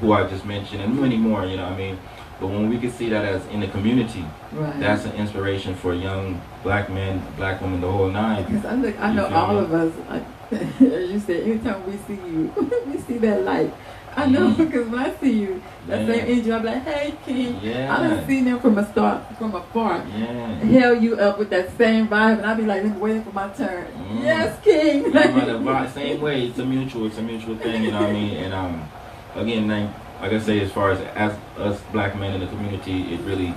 who 0.00 0.12
i 0.12 0.26
just 0.28 0.44
mentioned 0.46 0.80
and 0.82 0.98
many 0.98 1.16
more 1.16 1.44
you 1.44 1.56
know 1.58 1.64
what 1.64 1.72
i 1.74 1.76
mean 1.76 1.98
but 2.40 2.46
when 2.48 2.68
we 2.70 2.78
can 2.78 2.90
see 2.90 3.08
that 3.10 3.24
as 3.24 3.44
in 3.48 3.60
the 3.60 3.68
community 3.68 4.24
Right. 4.52 4.80
that's 4.80 5.04
an 5.04 5.12
inspiration 5.12 5.74
for 5.74 5.92
young 5.94 6.40
black 6.62 6.88
men 6.90 7.22
black 7.36 7.60
women 7.60 7.80
the 7.80 7.90
whole 7.90 8.08
nine 8.10 8.44
Because 8.44 8.64
I 8.64 8.74
look, 8.74 8.98
I 9.00 9.12
know 9.12 9.26
all 9.26 9.54
me? 9.54 9.60
of 9.60 9.72
us. 9.74 9.92
Like, 10.10 10.24
as 10.80 11.10
you 11.12 11.18
said, 11.20 11.42
anytime 11.48 11.80
we 11.86 11.96
see 12.06 12.20
you, 12.30 12.52
we 12.86 12.98
see 12.98 13.18
that 13.18 13.42
light. 13.44 13.72
I 14.14 14.26
know 14.26 14.50
because 14.52 14.88
when 14.88 15.00
I 15.00 15.14
see 15.16 15.32
you, 15.40 15.62
that 15.86 16.00
Yeah. 16.00 16.06
same 16.14 16.24
energy, 16.32 16.52
I'm 16.52 16.64
like, 16.64 16.82
hey, 16.84 17.14
King. 17.24 17.56
I 17.56 17.60
yeah 17.62 17.96
done 18.08 18.26
seen 18.26 18.44
them 18.44 18.60
from 18.60 18.76
a 18.78 18.86
start, 18.92 19.22
from 19.38 19.54
afar. 19.54 20.04
yeah 20.16 20.54
Held 20.58 21.02
you 21.02 21.16
up 21.16 21.38
with 21.38 21.50
that 21.50 21.76
same 21.78 22.08
vibe, 22.08 22.38
and 22.38 22.46
I'd 22.46 22.56
be 22.58 22.64
like, 22.64 22.82
waiting 23.00 23.22
for 23.24 23.32
my 23.32 23.48
turn. 23.48 23.86
Mm. 23.86 24.22
Yes, 24.22 24.58
King. 24.62 25.04
Yeah, 25.04 25.10
man, 25.12 25.46
the 25.46 25.58
vibe- 25.70 25.92
same 25.92 26.20
way. 26.20 26.46
It's 26.46 26.58
a 26.58 26.64
mutual. 26.66 27.06
It's 27.06 27.18
a 27.18 27.22
mutual 27.22 27.56
thing. 27.56 27.84
You 27.84 27.90
know 27.92 28.00
what 28.02 28.10
I 28.10 28.12
mean? 28.12 28.36
And 28.36 28.52
um, 28.54 28.88
again, 29.34 29.66
like, 29.68 29.88
like 30.20 30.32
I 30.32 30.38
say, 30.38 30.60
as 30.60 30.70
far 30.70 30.90
as 30.92 31.00
as 31.16 31.32
us 31.58 31.80
black 31.92 32.18
men 32.18 32.34
in 32.34 32.40
the 32.40 32.46
community, 32.48 33.14
it 33.14 33.20
really 33.20 33.54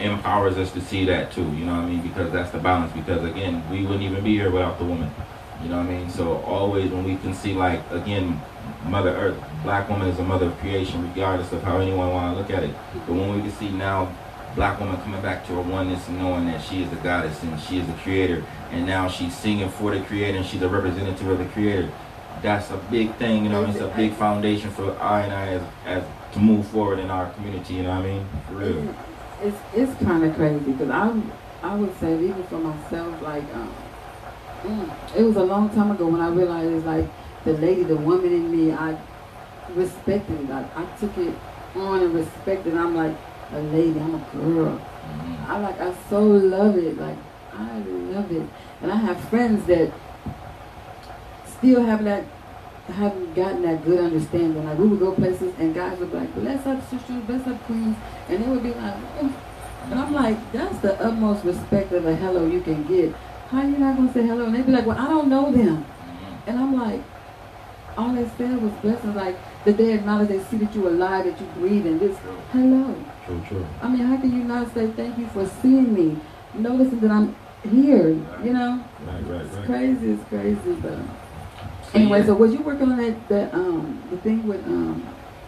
empowers 0.00 0.56
us 0.58 0.70
to 0.72 0.80
see 0.80 1.04
that 1.06 1.32
too. 1.32 1.42
You 1.58 1.64
know 1.64 1.74
what 1.74 1.84
I 1.84 1.86
mean? 1.86 2.02
Because 2.02 2.30
that's 2.30 2.50
the 2.50 2.58
balance. 2.58 2.92
Because 2.92 3.24
again, 3.24 3.62
we 3.70 3.82
wouldn't 3.82 4.02
even 4.02 4.22
be 4.22 4.34
here 4.36 4.50
without 4.50 4.78
the 4.78 4.84
woman. 4.84 5.10
You 5.62 5.70
know 5.70 5.78
what 5.78 5.86
I 5.86 5.90
mean? 5.90 6.10
So 6.10 6.36
always 6.42 6.90
when 6.90 7.04
we 7.04 7.16
can 7.16 7.34
see 7.34 7.52
like 7.54 7.80
again, 7.90 8.40
Mother 8.86 9.10
Earth, 9.10 9.42
black 9.62 9.88
woman 9.88 10.08
is 10.08 10.18
a 10.18 10.22
mother 10.22 10.46
of 10.46 10.58
creation, 10.58 11.02
regardless 11.08 11.52
of 11.52 11.62
how 11.62 11.78
anyone 11.78 12.10
want 12.10 12.34
to 12.34 12.40
look 12.40 12.50
at 12.50 12.62
it. 12.62 12.74
But 13.06 13.14
when 13.14 13.36
we 13.36 13.42
can 13.42 13.52
see 13.52 13.70
now, 13.70 14.12
black 14.54 14.78
woman 14.80 14.96
coming 15.02 15.20
back 15.20 15.46
to 15.46 15.54
her 15.54 15.60
oneness 15.60 16.08
and 16.08 16.18
knowing 16.18 16.46
that 16.46 16.62
she 16.62 16.82
is 16.82 16.92
a 16.92 16.96
goddess 16.96 17.42
and 17.42 17.60
she 17.60 17.78
is 17.78 17.88
a 17.88 17.92
creator, 17.94 18.44
and 18.70 18.86
now 18.86 19.08
she's 19.08 19.36
singing 19.36 19.68
for 19.68 19.94
the 19.94 20.00
creator 20.02 20.38
and 20.38 20.46
she's 20.46 20.62
a 20.62 20.68
representative 20.68 21.28
of 21.28 21.38
the 21.38 21.44
creator. 21.46 21.90
That's 22.42 22.70
a 22.70 22.76
big 22.90 23.14
thing, 23.16 23.44
you 23.44 23.50
know. 23.50 23.64
It's 23.64 23.80
a 23.80 23.88
big 23.88 24.12
foundation 24.14 24.70
for 24.70 24.96
I 25.00 25.22
and 25.22 25.32
I 25.32 25.46
as, 25.48 25.62
as 25.86 26.04
to 26.34 26.38
move 26.38 26.66
forward 26.68 27.00
in 27.00 27.10
our 27.10 27.30
community. 27.32 27.74
You 27.74 27.82
know 27.82 27.90
what 27.90 28.06
I 28.06 28.12
mean? 28.12 28.26
For 28.46 28.54
real. 28.54 28.94
It's 29.42 29.56
it's 29.74 30.02
kind 30.02 30.24
of 30.24 30.34
crazy 30.36 30.72
because 30.72 30.90
I 30.90 31.20
I 31.62 31.74
would 31.74 31.98
say 31.98 32.14
even 32.14 32.42
for 32.44 32.58
myself 32.58 33.20
like 33.22 33.42
um, 33.54 33.74
mm, 34.62 35.16
it 35.16 35.22
was 35.22 35.36
a 35.36 35.42
long 35.42 35.70
time 35.70 35.90
ago 35.90 36.06
when 36.06 36.20
I 36.20 36.28
realized 36.28 36.86
like 36.86 37.08
the 37.44 37.54
lady, 37.54 37.82
the 37.82 37.96
woman 37.96 38.32
in 38.32 38.50
me, 38.50 38.72
I 38.72 38.96
respected 39.74 40.40
it. 40.40 40.50
I, 40.50 40.84
took 41.00 41.16
it 41.18 41.34
on 41.76 42.02
and 42.02 42.14
respected. 42.14 42.74
I'm 42.76 42.94
like 42.96 43.16
a 43.52 43.60
lady. 43.60 43.98
I'm 44.00 44.14
a 44.14 44.24
girl. 44.34 44.80
Mhm. 44.80 45.48
I 45.48 45.58
like 45.60 45.80
I 45.80 45.94
so 46.10 46.22
love 46.22 46.76
it. 46.76 46.98
Like 46.98 47.16
I 47.58 47.78
love 48.14 48.30
it, 48.32 48.46
and 48.82 48.92
I 48.92 48.96
have 48.96 49.18
friends 49.28 49.64
that 49.66 49.92
still 51.46 51.82
have 51.82 52.04
that 52.04 52.24
haven't 52.92 53.34
gotten 53.34 53.62
that 53.62 53.84
good 53.84 53.98
understanding. 53.98 54.64
Like 54.64 54.78
we 54.78 54.88
would 54.88 55.00
go 55.00 55.12
places 55.12 55.52
and 55.58 55.74
guys 55.74 55.98
would 55.98 56.10
be 56.10 56.18
like, 56.18 56.34
bless 56.34 56.66
up 56.66 56.80
sisters, 56.88 57.22
bless 57.26 57.46
up 57.46 57.62
queens, 57.64 57.96
and 58.28 58.42
they 58.42 58.48
would 58.48 58.62
be 58.62 58.70
like, 58.72 58.94
oh. 59.20 59.34
and 59.90 59.94
I'm 59.98 60.12
like, 60.14 60.52
that's 60.52 60.78
the 60.78 60.98
utmost 61.02 61.44
respect 61.44 61.92
of 61.92 62.06
a 62.06 62.16
hello 62.16 62.46
you 62.46 62.60
can 62.60 62.84
get. 62.84 63.14
How 63.50 63.62
you 63.62 63.76
not 63.78 63.96
gonna 63.96 64.12
say 64.12 64.26
hello? 64.26 64.46
And 64.46 64.54
they'd 64.54 64.66
be 64.66 64.72
like, 64.72 64.86
well, 64.86 64.98
I 64.98 65.08
don't 65.08 65.28
know 65.28 65.50
them, 65.52 65.84
Mhm. 65.84 66.48
and 66.48 66.58
I'm 66.58 66.74
like, 66.74 67.02
all 67.96 68.12
they 68.14 68.28
said 68.38 68.62
was 68.62 68.72
blessings. 68.80 69.16
Like 69.16 69.36
that 69.64 69.76
they 69.76 69.92
acknowledge, 69.92 70.28
they 70.28 70.40
see 70.44 70.56
that 70.58 70.74
you're 70.74 70.88
alive, 70.88 71.24
that 71.26 71.40
you 71.40 71.46
breathe, 71.58 71.86
and 71.86 72.00
just 72.00 72.18
hello. 72.52 72.94
True, 73.26 73.42
true. 73.48 73.66
I 73.82 73.88
mean, 73.88 74.00
how 74.06 74.16
can 74.16 74.32
you 74.32 74.44
not 74.44 74.72
say 74.74 74.86
thank 74.92 75.18
you 75.18 75.26
for 75.28 75.46
seeing 75.60 75.92
me, 75.92 76.16
noticing 76.54 77.00
that 77.00 77.10
I'm 77.10 77.36
here? 77.70 78.08
You 78.42 78.52
know, 78.52 78.84
Right, 79.04 79.22
right, 79.26 79.44
it's 79.46 79.56
crazy. 79.66 80.10
It's 80.12 80.24
crazy, 80.28 80.72
but. 80.80 80.92
So, 80.92 81.90
Anyway, 81.94 82.20
yeah. 82.20 82.26
so 82.26 82.34
was 82.34 82.52
you 82.52 82.60
working 82.60 82.90
on 82.92 82.98
that, 82.98 83.28
that 83.28 83.54
um 83.54 84.02
the 84.10 84.18
thing 84.18 84.46
with 84.46 84.64
um 84.66 85.06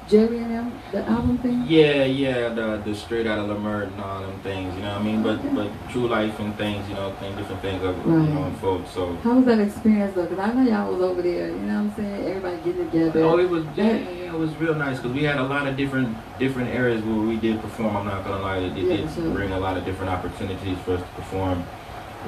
Jerry 0.08 0.38
and 0.38 0.50
them, 0.50 0.72
the 0.90 1.06
album 1.08 1.38
thing? 1.38 1.64
Yeah, 1.68 2.02
yeah, 2.04 2.48
the 2.48 2.82
the 2.84 2.94
straight 2.96 3.26
out 3.28 3.38
of 3.38 3.46
Leimert 3.46 3.92
and 3.92 4.00
all 4.00 4.20
them 4.22 4.40
things, 4.40 4.74
you 4.74 4.82
know 4.82 4.92
what 4.94 5.02
I 5.02 5.04
mean? 5.04 5.22
But 5.22 5.38
Okay. 5.38 5.48
but 5.54 5.68
true 5.90 6.08
life 6.08 6.38
and 6.40 6.52
things, 6.56 6.88
you 6.88 6.94
know, 6.96 7.12
thing, 7.20 7.36
different 7.36 7.62
things 7.62 7.82
of 7.84 7.94
Right. 8.04 8.28
you 8.28 8.34
know 8.34 8.44
unfold. 8.44 8.88
So 8.88 9.16
How 9.22 9.34
was 9.34 9.44
that 9.44 9.60
experience 9.60 10.14
though? 10.16 10.26
Because 10.26 10.38
I 10.40 10.52
know 10.52 10.62
y'all 10.68 10.92
was 10.92 11.02
over 11.02 11.22
there, 11.22 11.48
you 11.50 11.54
know 11.58 11.84
what 11.84 11.90
I'm 11.90 11.94
saying? 11.94 12.26
Everybody 12.26 12.56
getting 12.64 12.90
together. 12.90 13.22
Oh, 13.22 13.38
it 13.38 13.48
was 13.48 13.64
yeah, 13.76 13.84
yeah, 13.92 14.32
it 14.34 14.38
was 14.38 14.50
real 14.56 14.74
nice 14.74 14.96
because 14.98 15.12
we 15.12 15.22
had 15.22 15.38
a 15.38 15.44
lot 15.44 15.68
of 15.68 15.76
different 15.76 16.16
different 16.40 16.70
areas 16.70 17.02
where 17.04 17.20
we 17.20 17.36
did 17.36 17.60
perform. 17.60 17.96
I'm 17.96 18.06
not 18.06 18.24
gonna 18.24 18.42
lie, 18.42 18.58
it, 18.58 18.76
it 18.76 18.84
Yeah, 18.84 18.96
did 18.96 19.10
sure. 19.14 19.30
bring 19.30 19.52
a 19.52 19.60
lot 19.60 19.76
of 19.76 19.84
different 19.84 20.10
opportunities 20.10 20.76
for 20.84 20.94
us 20.94 21.00
to 21.02 21.08
perform. 21.14 21.62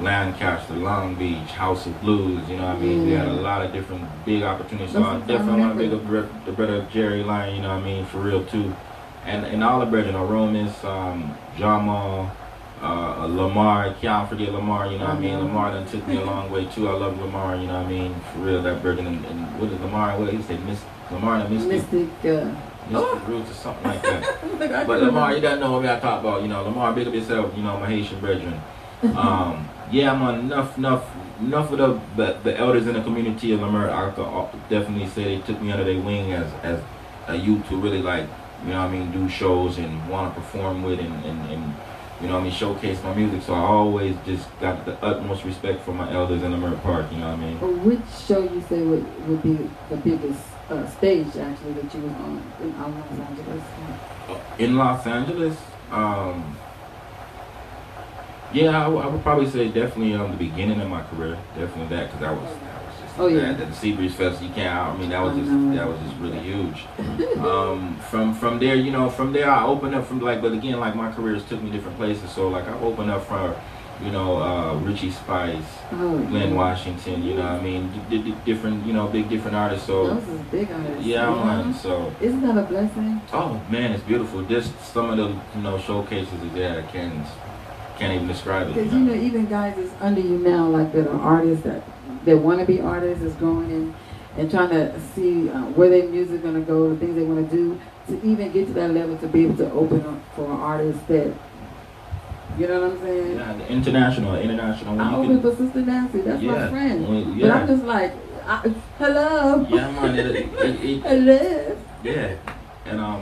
Lancaster, 0.01 0.73
Long 0.73 1.15
Beach, 1.15 1.49
House 1.51 1.85
of 1.85 1.99
Blues, 2.01 2.47
you 2.49 2.57
know 2.57 2.65
what 2.67 2.77
I 2.77 2.79
mean? 2.79 3.05
We 3.05 3.11
had 3.11 3.27
a 3.27 3.33
lot 3.33 3.63
of 3.63 3.71
different 3.71 4.03
big 4.25 4.43
opportunities. 4.43 4.93
So 4.93 5.03
I 5.03 5.19
definitely 5.19 5.59
want 5.61 5.77
to 5.77 5.83
big 5.83 5.93
up 5.93 6.07
the, 6.09 6.51
the 6.51 6.51
brother 6.55 6.87
Jerry 6.91 7.23
Lyon, 7.23 7.55
you 7.55 7.61
know 7.61 7.69
what 7.69 7.83
I 7.83 7.85
mean, 7.85 8.05
for 8.05 8.17
real 8.19 8.43
too. 8.45 8.73
And 9.25 9.45
and 9.45 9.63
all 9.63 9.79
the 9.79 9.85
brethren, 9.85 10.15
Aromas, 10.15 10.83
um, 10.83 11.35
Jamal, 11.57 12.31
uh, 12.81 13.25
Lamar, 13.27 13.93
can't 14.01 14.27
forget 14.27 14.51
Lamar, 14.51 14.91
you 14.91 14.97
know 14.97 15.05
what 15.05 15.15
I 15.15 15.19
mean? 15.19 15.37
Lamar 15.37 15.71
done 15.71 15.87
took 15.87 16.05
me 16.07 16.17
a 16.17 16.25
long 16.31 16.51
way 16.51 16.65
too. 16.65 16.89
I 16.89 16.93
love 16.93 17.19
Lamar, 17.19 17.55
you 17.55 17.67
know 17.67 17.81
what 17.81 17.85
I 17.85 17.89
mean? 17.89 18.15
For 18.33 18.39
real, 18.39 18.61
that 18.63 18.81
brethren 18.81 19.07
and, 19.07 19.25
and 19.25 19.59
what 19.59 19.71
is 19.71 19.79
Lamar? 19.79 20.19
What 20.19 20.25
did 20.31 20.35
he 20.35 20.43
say? 20.43 20.57
Miss 20.57 20.81
Lamar 21.11 21.43
the 21.43 21.49
Mystic, 21.49 21.91
Mystic. 21.91 22.09
Uh, 22.31 22.55
Mystic 22.89 23.27
Roots 23.27 23.51
or 23.51 23.53
something 23.53 23.83
like 23.83 24.01
that. 24.01 24.87
But 24.87 25.03
Lamar, 25.03 25.33
you 25.35 25.41
don't 25.41 25.59
know 25.59 25.73
what 25.73 25.85
I 25.85 25.99
talk 25.99 26.19
about. 26.21 26.41
You 26.41 26.47
know, 26.49 26.63
Lamar, 26.63 26.93
big 26.93 27.07
up 27.07 27.13
yourself. 27.13 27.55
You 27.55 27.63
know, 27.63 27.79
my 27.79 27.87
Haitian 27.87 28.19
brethren. 28.19 28.59
Um, 29.15 29.69
yeah, 29.93 30.11
I'm 30.11 30.21
on 30.23 30.39
enough, 30.39 30.77
enough, 30.77 31.05
enough 31.39 31.71
of 31.71 31.77
the, 31.77 32.01
the 32.17 32.39
the 32.43 32.57
elders 32.57 32.87
in 32.87 32.93
the 32.93 33.03
community 33.03 33.53
of 33.53 33.59
could 33.61 34.69
definitely 34.69 35.07
say 35.07 35.23
they 35.35 35.41
took 35.41 35.61
me 35.61 35.71
under 35.71 35.83
their 35.83 36.01
wing 36.01 36.33
as 36.33 36.51
as 36.63 36.81
a 37.27 37.35
youth 37.35 37.67
to 37.69 37.77
really 37.77 38.01
like, 38.01 38.27
you 38.63 38.71
know, 38.71 38.79
what 38.81 38.89
I 38.89 38.91
mean, 38.91 39.11
do 39.11 39.29
shows 39.29 39.77
and 39.77 40.09
want 40.09 40.33
to 40.33 40.41
perform 40.41 40.81
with 40.83 40.99
and, 40.99 41.25
and 41.25 41.39
and 41.51 41.75
you 42.21 42.27
know, 42.27 42.35
what 42.35 42.41
I 42.41 42.43
mean, 42.43 42.53
showcase 42.53 43.03
my 43.03 43.13
music. 43.13 43.43
So 43.43 43.53
I 43.53 43.59
always 43.59 44.15
just 44.25 44.47
got 44.59 44.85
the 44.85 44.93
utmost 45.03 45.43
respect 45.43 45.83
for 45.83 45.93
my 45.93 46.11
elders 46.11 46.41
in 46.41 46.51
Leimert 46.51 46.81
Park. 46.81 47.11
You 47.11 47.19
know 47.19 47.29
what 47.29 47.39
I 47.39 47.45
mean? 47.45 47.83
Which 47.83 47.99
show 48.27 48.41
you 48.41 48.61
say 48.61 48.81
would, 48.81 49.05
would 49.27 49.43
be 49.43 49.69
the 49.89 49.97
biggest 49.97 50.41
uh, 50.69 50.89
stage 50.89 51.35
actually 51.37 51.73
that 51.73 51.93
you 51.93 52.01
was 52.01 52.13
on 52.13 52.41
in 52.61 52.73
uh, 52.75 52.87
Los 52.87 53.19
Angeles? 53.19 53.63
in 54.57 54.75
Los 54.77 55.05
Angeles, 55.05 55.57
um, 55.91 56.55
yeah, 58.53 58.79
I, 58.81 58.83
w- 58.83 59.01
I 59.01 59.07
would 59.07 59.21
probably 59.23 59.49
say 59.49 59.67
definitely 59.69 60.13
um, 60.13 60.31
the 60.31 60.37
beginning 60.37 60.79
of 60.81 60.89
my 60.89 61.01
career, 61.03 61.37
definitely 61.57 61.95
that 61.95 62.05
because 62.07 62.19
that 62.21 62.31
was 62.35 62.49
that 62.59 62.85
was 62.85 62.95
just 63.01 63.19
Oh, 63.19 63.27
yeah. 63.27 63.53
that, 63.53 63.57
the 63.59 63.65
Seabreeze 63.75 64.11
Fest. 64.11 64.41
You 64.41 64.49
can't. 64.49 64.75
I 64.75 64.97
mean, 64.97 65.09
that 65.09 65.21
was 65.21 65.35
just 65.35 65.49
that 65.75 65.87
was 65.87 65.99
just 65.99 66.15
really 66.17 66.39
huge. 66.39 66.85
um, 67.39 67.97
from 68.09 68.33
from 68.33 68.59
there, 68.59 68.75
you 68.75 68.91
know, 68.91 69.09
from 69.09 69.33
there 69.33 69.49
I 69.49 69.65
opened 69.65 69.95
up 69.95 70.05
from 70.07 70.19
like, 70.19 70.41
but 70.41 70.51
again, 70.53 70.79
like 70.79 70.95
my 70.95 71.11
careers 71.11 71.43
took 71.45 71.61
me 71.61 71.71
different 71.71 71.97
places. 71.97 72.29
So 72.31 72.47
like 72.49 72.67
I 72.67 72.77
opened 72.79 73.11
up 73.11 73.25
from 73.25 73.55
you 74.03 74.11
know, 74.11 74.37
uh, 74.41 74.73
Richie 74.79 75.11
Spice, 75.11 75.63
Oh, 75.93 76.17
Glenn 76.27 76.49
yeah. 76.49 76.55
Washington. 76.55 77.23
You 77.23 77.35
know, 77.35 77.43
what 77.43 77.51
I 77.51 77.61
mean, 77.61 77.89
d- 78.09 78.17
d- 78.23 78.35
different, 78.43 78.85
you 78.85 78.91
know, 78.91 79.07
big 79.07 79.29
different 79.29 79.55
artists. 79.55 79.85
So 79.85 80.07
Those 80.15 80.27
is 80.27 80.41
big 80.51 80.69
artists. 80.71 81.05
yeah, 81.05 81.29
you 81.29 81.35
know? 81.35 81.45
man. 81.45 81.73
So. 81.75 82.11
Isn't 82.19 82.41
that 82.41 82.57
a 82.57 82.63
blessing? 82.63 83.21
Oh 83.31 83.61
man, 83.69 83.91
it's 83.93 84.03
beautiful. 84.03 84.41
Just 84.43 84.73
some 84.81 85.11
of 85.11 85.17
the 85.17 85.27
you 85.55 85.61
know 85.63 85.77
showcases 85.77 86.33
there. 86.53 86.79
I 86.79 86.91
can't 86.91 87.25
can't 88.03 88.15
even 88.15 88.27
describe 88.27 88.67
it. 88.67 88.73
Because 88.75 88.93
you 88.93 88.99
know, 88.99 89.13
even 89.13 89.45
guys 89.45 89.75
that's 89.77 89.93
under 90.01 90.21
you 90.21 90.37
now, 90.37 90.67
like 90.67 90.91
that 90.93 91.07
are 91.07 91.19
artists 91.19 91.63
that 91.63 91.83
that 92.25 92.37
want 92.37 92.59
to 92.59 92.65
be 92.65 92.79
artists, 92.81 93.23
is 93.23 93.33
growing 93.35 93.69
in 93.69 93.95
and 94.37 94.49
trying 94.49 94.69
to 94.69 94.99
see 95.13 95.49
uh, 95.49 95.61
where 95.71 95.89
their 95.89 96.07
music 96.09 96.41
gonna 96.43 96.61
go, 96.61 96.89
the 96.89 96.95
things 96.97 97.15
they 97.15 97.23
want 97.23 97.49
to 97.49 97.55
do, 97.55 97.79
to 98.07 98.25
even 98.25 98.51
get 98.51 98.67
to 98.67 98.73
that 98.73 98.91
level 98.91 99.17
to 99.17 99.27
be 99.27 99.43
able 99.43 99.57
to 99.57 99.71
open 99.71 100.01
up 100.05 100.19
for 100.35 100.47
artists 100.51 101.03
that, 101.03 101.33
you 102.57 102.67
know 102.67 102.81
what 102.81 102.91
I'm 102.91 103.01
saying? 103.01 103.37
Yeah, 103.37 103.53
the 103.53 103.67
international, 103.71 104.35
international. 104.37 104.99
I 104.99 105.17
When 105.17 105.29
open 105.37 105.41
for 105.41 105.55
Sister 105.63 105.81
Nancy. 105.81 106.21
That's 106.21 106.41
my 106.41 106.53
Yeah, 106.53 106.69
friend. 106.69 107.07
when- 107.07 107.39
But 107.39 107.51
I'm 107.51 107.67
just 107.67 107.83
like, 107.83 108.13
I, 108.45 108.73
hello. 108.97 109.67
yeah, 109.69 109.91
man. 109.91 110.15
It, 110.19 110.25
it, 110.35 110.83
it, 110.83 111.01
Hello. 111.03 111.77
yeah, 112.03 112.35
and 112.85 112.99
um, 112.99 113.21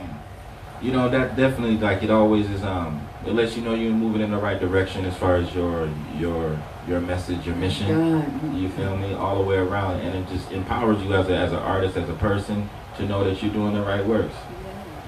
you 0.82 0.92
know 0.92 1.08
that 1.08 1.36
definitely 1.36 1.76
like 1.78 2.02
it 2.02 2.10
always 2.10 2.48
is 2.50 2.62
um. 2.62 3.06
It 3.24 3.34
lets 3.34 3.56
you 3.56 3.62
know 3.62 3.74
you're 3.74 3.92
moving 3.92 4.20
in 4.20 4.32
the 4.32 4.36
right 4.36 4.58
direction 4.58 5.04
as 5.04 5.16
far 5.16 5.36
as 5.36 5.54
your 5.54 5.88
your 6.18 6.60
your 6.88 7.00
message, 7.00 7.46
your 7.46 7.54
mission. 7.54 7.86
God. 7.88 8.54
You 8.56 8.68
feel 8.70 8.96
me? 8.96 9.14
All 9.14 9.36
the 9.38 9.44
way 9.48 9.56
around, 9.56 10.00
and 10.00 10.18
it 10.18 10.28
just 10.28 10.50
empowers 10.50 11.00
you 11.04 11.14
as 11.14 11.28
a, 11.28 11.36
as 11.36 11.52
an 11.52 11.58
artist, 11.58 11.96
as 11.96 12.08
a 12.08 12.14
person, 12.14 12.68
to 12.96 13.06
know 13.06 13.22
that 13.22 13.40
you're 13.40 13.52
doing 13.52 13.74
the 13.74 13.82
right 13.82 14.04
works. 14.04 14.34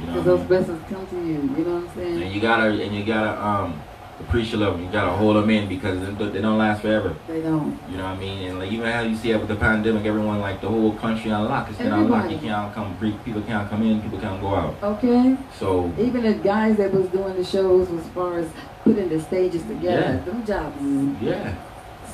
You 0.00 0.06
know 0.06 0.12
Because 0.12 0.20
I 0.22 0.30
those 0.30 0.38
mean? 0.38 0.46
blessings 0.48 0.82
come 0.88 1.06
to 1.08 1.16
you. 1.16 1.24
You 1.24 1.38
know 1.40 1.74
what 1.80 1.88
I'm 1.90 1.94
saying? 1.96 2.22
And 2.22 2.32
you 2.32 2.40
gotta 2.40 2.66
and 2.82 2.94
you 2.94 3.04
gotta 3.04 3.44
um 3.44 3.82
appreciate 4.20 4.60
them. 4.60 4.82
You 4.82 4.90
gotta 4.90 5.16
hold 5.16 5.36
them 5.36 5.50
in 5.50 5.68
because 5.68 6.00
they, 6.18 6.40
don't 6.40 6.58
last 6.58 6.82
forever. 6.82 7.14
They 7.26 7.40
don't. 7.40 7.78
You 7.90 7.96
know 7.96 8.04
what 8.04 8.12
I 8.12 8.16
mean? 8.16 8.48
And 8.48 8.58
like 8.58 8.70
even 8.70 8.90
how 8.90 9.00
you 9.00 9.16
see 9.16 9.30
it 9.30 9.38
with 9.38 9.48
the 9.48 9.56
pandemic, 9.56 10.04
everyone 10.04 10.40
like 10.40 10.60
the 10.60 10.68
whole 10.68 10.94
country 10.96 11.30
on 11.30 11.44
lock. 11.48 11.68
It's 11.68 11.78
been 11.78 11.92
on 11.92 12.08
lock. 12.08 12.30
You 12.30 12.38
can't 12.38 12.72
come. 12.74 12.96
People 13.24 13.42
can't 13.42 13.68
come 13.68 13.82
in. 13.82 14.02
People 14.02 14.20
can't 14.20 14.40
go 14.40 14.54
out. 14.54 14.74
Okay. 14.82 15.36
So 15.58 15.92
Even 15.98 16.22
the 16.22 16.34
guys 16.34 16.76
that 16.76 16.92
was 16.92 17.08
doing 17.08 17.34
the 17.36 17.44
shows 17.44 17.90
as 17.90 18.08
far 18.10 18.38
as 18.38 18.48
putting 18.82 19.08
the 19.08 19.20
stages 19.20 19.62
together, 19.62 20.22
Yeah. 20.24 20.24
them 20.24 20.46
jobs 20.46 21.22
yeah. 21.22 21.54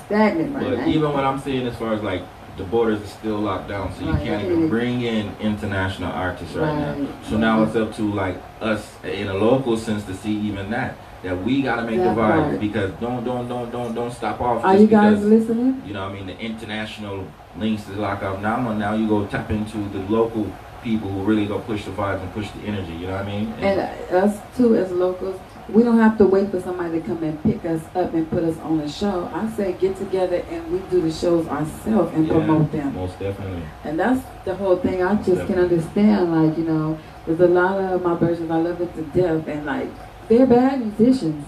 stagnant 0.06 0.54
right 0.54 0.62
now. 0.62 0.70
But 0.70 0.78
now. 0.78 0.86
even 0.88 1.12
what 1.12 1.24
I'm 1.24 1.40
saying 1.40 1.66
as 1.66 1.76
far 1.76 1.94
as 1.94 2.02
like 2.02 2.22
the 2.56 2.64
borders 2.64 3.02
are 3.02 3.06
still 3.06 3.38
locked 3.38 3.68
down, 3.68 3.92
so 3.94 4.04
you 4.04 4.10
Right, 4.12 4.22
can't 4.22 4.44
even 4.44 4.68
bring 4.68 5.02
in 5.02 5.34
international 5.40 6.12
artists 6.12 6.54
right, 6.54 6.98
now. 6.98 7.08
So 7.28 7.38
now 7.38 7.62
it's 7.62 7.76
up 7.76 7.94
to 7.96 8.12
like 8.12 8.36
us 8.60 8.88
in 9.04 9.28
a 9.28 9.34
local 9.34 9.76
sense 9.76 10.04
to 10.04 10.14
see 10.14 10.32
even 10.32 10.70
that 10.70 10.96
that 11.22 11.42
we 11.44 11.62
gotta 11.62 11.82
make 11.82 11.98
That 11.98 12.14
the 12.14 12.20
vibes 12.20 12.48
part. 12.48 12.60
because 12.60 12.90
don't 13.00 13.24
don't 13.24 13.48
don't 13.48 13.70
don't 13.70 13.94
don't 13.94 14.10
stop 14.12 14.40
off. 14.40 14.64
Are 14.64 14.72
just 14.72 14.82
you 14.82 14.88
guys 14.88 15.14
because, 15.18 15.24
listening? 15.26 15.82
You 15.86 15.94
know, 15.94 16.04
what 16.04 16.12
I 16.12 16.14
mean, 16.14 16.26
the 16.26 16.38
international 16.38 17.26
links 17.56 17.88
is 17.88 17.96
locked 17.96 18.22
up 18.22 18.40
now. 18.40 18.72
Now 18.72 18.94
you 18.94 19.06
go 19.08 19.26
tap 19.26 19.50
into 19.50 19.78
the 19.90 19.98
local 20.10 20.50
people 20.82 21.10
who 21.10 21.22
really 21.24 21.46
go 21.46 21.58
push 21.58 21.84
the 21.84 21.90
vibes 21.90 22.22
and 22.22 22.32
push 22.32 22.50
the 22.52 22.60
energy. 22.62 22.92
You 22.92 23.06
know 23.08 23.12
what 23.16 23.24
I 23.26 23.26
mean? 23.26 23.52
And 23.60 23.80
us 24.14 24.38
too, 24.56 24.76
as 24.76 24.90
locals, 24.90 25.38
we 25.68 25.82
don't 25.82 25.98
have 25.98 26.16
to 26.18 26.26
wait 26.26 26.50
for 26.50 26.58
somebody 26.60 27.00
to 27.00 27.06
come 27.06 27.22
and 27.22 27.40
pick 27.42 27.64
us 27.64 27.82
up 27.94 28.14
and 28.14 28.28
put 28.30 28.42
us 28.44 28.58
on 28.60 28.80
a 28.80 28.88
show. 28.90 29.30
I 29.32 29.48
say 29.50 29.74
get 29.74 29.96
together 29.98 30.42
and 30.50 30.72
we 30.72 30.78
do 30.90 31.02
the 31.02 31.12
shows 31.12 31.46
ourselves 31.48 32.12
and 32.14 32.26
Yeah, 32.26 32.32
promote 32.32 32.72
them. 32.72 32.94
Most 32.94 33.18
definitely. 33.18 33.62
And 33.84 34.00
that's 34.00 34.24
the 34.44 34.54
whole 34.54 34.76
thing. 34.76 35.02
I 35.02 35.14
just 35.22 35.46
can 35.46 35.58
understand, 35.58 36.32
like, 36.32 36.56
you 36.56 36.64
know, 36.64 36.98
there's 37.26 37.40
a 37.40 37.46
lot 37.46 37.78
of 37.78 38.02
my 38.02 38.14
versions, 38.16 38.50
I 38.50 38.56
love 38.56 38.80
it 38.80 38.94
to 38.96 39.02
death, 39.02 39.46
and 39.46 39.66
like, 39.66 39.88
they're 40.30 40.46
bad 40.46 40.80
musicians. 40.80 41.44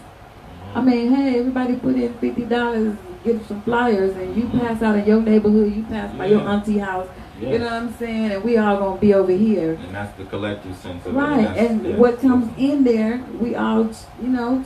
I 0.75 0.79
uh-huh. 0.79 0.83
mean, 0.83 1.15
hey, 1.15 1.39
everybody 1.39 1.77
put 1.77 1.95
in 1.95 2.13
fifty 2.15 2.45
dollars, 2.45 2.97
get 3.25 3.47
some 3.47 3.63
flyers, 3.63 4.15
and 4.17 4.37
you 4.37 4.49
pass 4.59 4.83
out 4.83 4.99
in 4.99 5.07
your 5.07 5.23
neighborhood, 5.23 5.75
you 5.75 5.85
pass 5.85 6.15
by 6.17 6.27
your 6.27 6.41
auntie 6.41 6.79
house. 6.79 7.09
yeah. 7.41 7.53
You 7.53 7.59
know 7.61 7.65
what 7.67 7.75
I'm 7.75 7.95
saying? 7.95 8.33
And 8.33 8.45
we 8.45 8.59
all 8.59 8.77
gonna 8.77 9.01
be 9.01 9.15
over 9.15 9.33
here, 9.33 9.75
And 9.75 9.95
that's 9.95 10.17
the 10.19 10.25
collective 10.25 10.77
sense 10.77 11.07
of 11.07 11.15
right? 11.15 11.41
it. 11.41 11.71
And 11.71 11.87
yeah. 11.87 11.97
what 11.97 12.21
comes 12.21 12.51
in 12.59 12.85
there, 12.85 13.25
we 13.41 13.55
all, 13.55 13.91
you 14.21 14.29
know, 14.29 14.65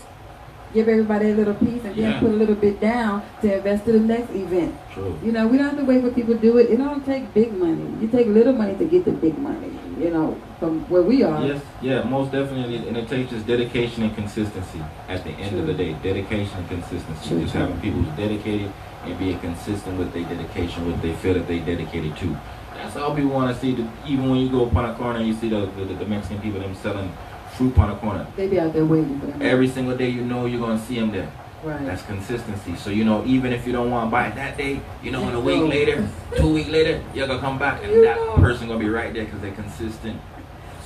give 0.72 0.88
everybody 0.88 1.30
a 1.30 1.34
little 1.34 1.54
piece, 1.54 1.84
and 1.84 1.94
then 1.96 2.20
put 2.20 2.30
a 2.30 2.34
little 2.34 2.54
bit 2.54 2.80
down 2.80 3.22
to 3.42 3.56
invest 3.56 3.84
to 3.84 3.92
the 3.92 4.00
next 4.00 4.30
event. 4.30 4.74
True. 4.92 5.18
You 5.22 5.32
know, 5.32 5.46
we 5.46 5.58
don't 5.58 5.70
have 5.70 5.78
to 5.78 5.84
wait 5.84 6.02
for 6.02 6.10
people 6.10 6.34
to 6.34 6.40
do 6.40 6.56
it. 6.58 6.70
It 6.70 6.78
don't 6.78 7.04
take 7.04 7.32
big 7.34 7.52
money. 7.52 7.86
You 8.00 8.08
take 8.08 8.26
little 8.28 8.52
money 8.52 8.76
to 8.76 8.84
get 8.84 9.04
the 9.04 9.12
big 9.12 9.36
money. 9.38 9.72
You 9.98 10.10
know, 10.10 10.40
from 10.58 10.88
where 10.88 11.02
we 11.02 11.22
are. 11.22 11.44
Yes, 11.44 11.62
yeah, 11.82 12.02
most 12.02 12.32
definitely, 12.32 12.76
and 12.88 12.96
it 12.96 13.08
takes 13.08 13.30
just 13.30 13.46
dedication 13.46 14.02
and 14.04 14.14
consistency. 14.14 14.82
At 15.08 15.24
the 15.24 15.30
end 15.30 15.58
of 15.58 15.66
the 15.66 15.74
day, 15.74 15.94
dedication 16.02 16.56
and 16.58 16.68
consistency. 16.68 17.28
True. 17.28 17.42
Just 17.42 17.54
having 17.54 17.78
people 17.80 18.00
who's 18.00 18.16
dedicated 18.16 18.72
and 19.04 19.18
being 19.18 19.38
consistent 19.38 19.98
with 19.98 20.12
their 20.12 20.24
dedication, 20.24 20.90
what 20.90 21.00
they 21.02 21.12
feel 21.14 21.34
that 21.34 21.46
they 21.46 21.58
dedicated 21.60 22.16
to. 22.18 22.36
That's 22.74 22.96
all 22.96 23.14
people 23.14 23.30
want 23.30 23.54
to 23.54 23.60
see. 23.60 23.74
The, 23.74 23.88
even 24.06 24.30
when 24.30 24.40
you 24.40 24.48
go 24.50 24.66
upon 24.66 24.84
a 24.86 24.94
corner, 24.94 25.18
and 25.18 25.28
you 25.28 25.34
see 25.34 25.48
the, 25.48 25.66
the 25.66 25.84
the 25.94 26.06
Mexican 26.06 26.40
people 26.40 26.60
them 26.60 26.74
selling 26.74 27.12
fruit 27.56 27.72
upon 27.72 27.90
a 27.90 27.96
corner. 27.96 28.26
They 28.36 28.48
be 28.48 28.60
out 28.60 28.72
there 28.72 28.84
waiting 28.84 29.18
for 29.20 29.26
them. 29.26 29.40
Every 29.42 29.68
single 29.68 29.96
day, 29.96 30.08
you 30.08 30.22
know 30.22 30.46
you're 30.46 30.60
gonna 30.60 30.78
see 30.78 30.96
them 30.98 31.10
there. 31.10 31.30
Right. 31.64 31.84
That's 31.86 32.02
consistency. 32.02 32.76
So 32.76 32.90
you 32.90 33.04
know, 33.04 33.24
even 33.26 33.52
if 33.52 33.66
you 33.66 33.72
don't 33.72 33.90
want 33.90 34.06
to 34.08 34.10
buy 34.10 34.28
it 34.28 34.34
that 34.36 34.56
day, 34.56 34.80
you 35.02 35.10
know, 35.10 35.26
in 35.28 35.34
a 35.34 35.40
week 35.40 35.62
later, 35.62 36.08
two 36.36 36.52
week 36.52 36.68
later, 36.68 37.02
you're 37.14 37.26
gonna 37.26 37.40
come 37.40 37.58
back 37.58 37.82
and 37.82 37.92
You 37.92 38.04
that 38.04 38.16
know. 38.16 38.34
person 38.36 38.68
gonna 38.68 38.78
be 38.78 38.88
right 38.88 39.12
there 39.12 39.24
because 39.24 39.40
they're 39.40 39.52
consistent. 39.52 40.20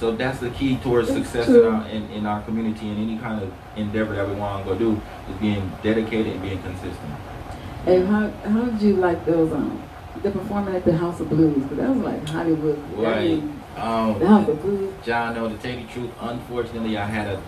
So 0.00 0.16
that's 0.16 0.38
the 0.40 0.48
key 0.50 0.76
towards 0.78 1.08
success 1.08 1.46
in 1.48 1.62
our, 1.62 1.86
in, 1.88 2.10
in 2.10 2.24
our 2.24 2.40
community 2.42 2.88
and 2.88 2.98
any 2.98 3.18
kind 3.18 3.42
of 3.42 3.52
endeavor 3.76 4.14
that 4.14 4.26
we 4.26 4.34
want 4.34 4.64
to 4.66 4.72
go 4.72 4.78
do 4.78 4.92
is 5.30 5.36
being 5.38 5.70
dedicated 5.82 6.32
and 6.32 6.42
being 6.42 6.62
consistent. 6.62 7.14
And 7.84 8.08
how 8.08 8.30
how 8.50 8.64
did 8.64 8.80
you 8.80 8.96
like 8.96 9.26
those 9.26 9.52
um 9.52 9.82
the 10.22 10.30
performing 10.30 10.74
at 10.74 10.86
the 10.86 10.96
House 10.96 11.20
of 11.20 11.28
Blues? 11.28 11.62
Because 11.62 11.76
that 11.76 11.90
was 11.90 11.98
like 11.98 12.26
Hollywood. 12.26 12.78
Right. 12.94 13.24
mean, 13.28 13.60
the 13.74 13.82
Um, 13.86 14.20
House 14.22 14.48
of 14.48 14.62
Blues. 14.62 14.94
John, 15.04 15.34
no, 15.34 15.48
to 15.50 15.56
tell 15.58 15.70
you 15.78 15.86
the 15.86 15.92
truth, 15.92 16.10
unfortunately, 16.20 16.96
I 16.96 17.04
had 17.04 17.26
a 17.28 17.42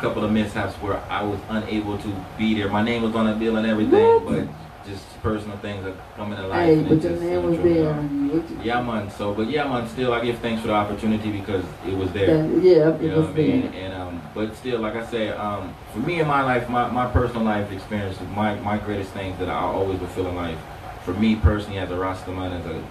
couple 0.00 0.24
of 0.24 0.32
mishaps 0.32 0.74
where 0.76 1.00
I 1.10 1.22
was 1.22 1.38
unable 1.50 1.98
to 1.98 2.24
be 2.38 2.54
there. 2.54 2.70
My 2.70 2.82
name 2.82 3.02
was 3.02 3.14
on 3.14 3.26
the 3.26 3.34
bill 3.34 3.56
and 3.56 3.66
everything, 3.66 4.24
What? 4.24 4.26
but 4.26 4.67
just 4.88 5.22
personal 5.22 5.56
things 5.58 5.84
are 5.86 5.94
coming 6.16 6.38
to 6.38 6.46
life. 6.46 6.66
Hey, 6.66 6.82
but 6.82 7.02
your 7.02 7.12
name 7.20 7.42
was 7.44 7.58
there. 7.58 7.90
off. 7.90 7.96
and 7.98 8.32
what 8.32 8.50
you- 8.50 8.58
Yeah, 8.62 8.82
man. 8.82 9.10
So, 9.10 9.34
but 9.34 9.48
yeah, 9.50 9.64
man. 9.68 9.88
Still, 9.88 10.12
I 10.12 10.24
give 10.24 10.38
thanks 10.38 10.62
for 10.62 10.68
the 10.68 10.74
opportunity 10.74 11.30
because 11.30 11.64
it 11.86 11.94
was 11.96 12.10
there. 12.12 12.26
that- 12.48 12.62
yeah, 12.62 12.88
it 12.94 13.02
You 13.02 13.08
know 13.10 13.16
was 13.18 13.26
what 13.26 13.34
I 13.34 13.38
mean? 13.42 13.70
there. 13.72 13.84
And 13.84 13.94
um, 14.02 14.22
but 14.34 14.56
still, 14.56 14.80
like 14.80 14.96
I 14.96 15.04
said, 15.04 15.36
um, 15.36 15.74
for 15.92 15.98
me 16.00 16.20
in 16.20 16.26
my 16.26 16.42
life, 16.42 16.68
my, 16.68 16.90
my 16.90 17.06
personal 17.06 17.42
life 17.44 17.70
experience, 17.72 18.18
my 18.34 18.54
my 18.56 18.78
greatest 18.78 19.10
things 19.12 19.38
that 19.38 19.48
I 19.48 19.58
always 19.60 19.98
would 20.00 20.10
feel 20.10 20.26
in 20.28 20.34
life. 20.36 20.58
For 21.04 21.12
me 21.14 21.36
personally, 21.36 21.78
as 21.78 21.90
a 21.90 21.94
Rastaman, 21.94 22.52
as 22.60 22.66
a 22.66 22.82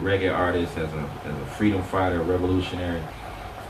reggae 0.00 0.32
artist, 0.34 0.76
as 0.78 0.92
a 0.92 1.04
as 1.28 1.34
a 1.42 1.46
freedom 1.56 1.82
fighter, 1.82 2.20
revolutionary, 2.22 3.00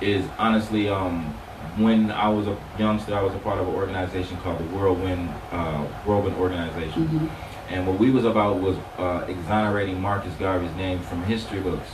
is 0.01 0.25
honestly 0.39 0.89
um, 0.89 1.35
when 1.77 2.11
I 2.11 2.29
was 2.29 2.47
a 2.47 2.57
youngster, 2.79 3.15
I 3.15 3.23
was 3.23 3.35
a 3.35 3.39
part 3.39 3.59
of 3.59 3.67
an 3.69 3.75
organization 3.75 4.37
called 4.39 4.59
the 4.59 4.65
Whirlwind 4.65 5.29
uh, 5.53 5.83
Whirlwind 6.07 6.37
Organization. 6.37 7.09
Mhm. 7.09 7.29
And 7.75 7.89
what 7.89 7.99
we 7.99 8.13
was 8.13 8.25
about 8.25 8.61
was 8.61 8.77
uh, 8.99 9.25
exonerating 9.27 10.01
Marcus 10.01 10.33
Garvey's 10.35 10.75
name 10.77 11.01
from 11.01 11.25
history 11.25 11.59
books. 11.59 11.89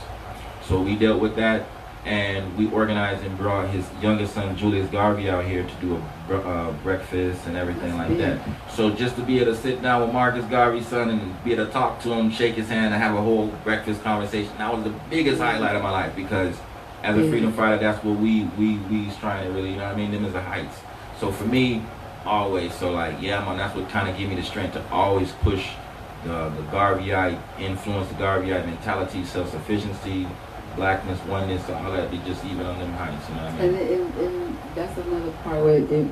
So 0.67 0.79
we 0.79 0.95
dealt 0.95 1.19
with 1.19 1.35
that, 1.37 1.65
and 2.05 2.55
we 2.55 2.69
organized 2.69 3.25
and 3.25 3.35
brought 3.35 3.67
his 3.71 3.83
youngest 3.99 4.35
son 4.35 4.55
Julius 4.55 4.87
Garvey 4.91 5.27
out 5.27 5.43
here 5.43 5.63
to 5.63 5.75
do 5.81 6.03
a 6.29 6.35
uh, 6.35 6.71
breakfast 6.83 7.47
and 7.47 7.57
everything 7.57 7.97
like 7.97 8.15
that. 8.19 8.39
So 8.69 8.91
just 8.91 9.15
to 9.15 9.23
be 9.23 9.39
able 9.39 9.55
to 9.55 9.57
sit 9.59 9.81
down 9.81 10.03
with 10.03 10.13
Marcus 10.13 10.45
Garvey's 10.45 10.85
son 10.85 11.09
and 11.09 11.43
be 11.43 11.53
able 11.53 11.65
to 11.65 11.71
talk 11.71 11.99
to 12.03 12.13
him, 12.13 12.29
shake 12.29 12.53
his 12.53 12.69
hand, 12.69 12.93
and 12.93 13.01
have 13.01 13.15
a 13.15 13.21
whole 13.21 13.47
breakfast 13.63 14.03
conversation, 14.03 14.55
that 14.59 14.71
was 14.71 14.83
the 14.83 14.93
biggest 15.09 15.41
highlight 15.41 15.75
of 15.75 15.81
my 15.81 15.89
life 15.89 16.15
because 16.15 16.55
as 17.01 17.17
a 17.17 17.27
freedom 17.27 17.51
fighter, 17.53 17.79
that's 17.79 18.03
what 18.03 18.19
we 18.19 18.43
we 18.59 18.77
we's 18.77 19.17
trying 19.17 19.47
to 19.47 19.51
really, 19.51 19.71
you 19.71 19.77
know 19.77 19.85
what 19.85 19.95
I 19.95 19.97
mean? 19.97 20.11
Them 20.11 20.25
is 20.25 20.33
the 20.33 20.41
heights. 20.41 20.77
So 21.19 21.31
for 21.31 21.45
me, 21.45 21.81
always. 22.25 22.73
So 22.75 22.91
like, 22.91 23.21
yeah, 23.21 23.43
man, 23.45 23.57
that's 23.57 23.75
what 23.75 23.89
kind 23.89 24.09
of 24.09 24.17
gave 24.17 24.29
me 24.29 24.35
the 24.35 24.43
strength 24.43 24.73
to 24.73 24.83
always 24.91 25.31
push 25.43 25.69
the 26.23 26.49
the 26.49 26.63
Garveyite 26.71 27.39
influence, 27.59 28.07
the 28.09 28.15
Garveyite 28.15 28.65
mentality, 28.65 29.23
self-sufficiency, 29.25 30.27
blackness, 30.75 31.19
oneness, 31.25 31.67
all 31.69 31.91
that. 31.91 32.11
Be 32.11 32.17
just 32.19 32.43
even 32.45 32.65
on 32.65 32.77
them 32.79 32.93
heights. 32.93 33.27
You 33.29 33.35
know 33.35 33.43
what 33.45 33.53
I 33.53 33.67
mean? 33.67 33.75
and, 33.75 34.15
and 34.19 34.57
that's 34.75 34.97
another 34.97 35.31
part 35.43 35.63
where 35.63 35.77
it, 35.77 35.91
it 35.91 36.07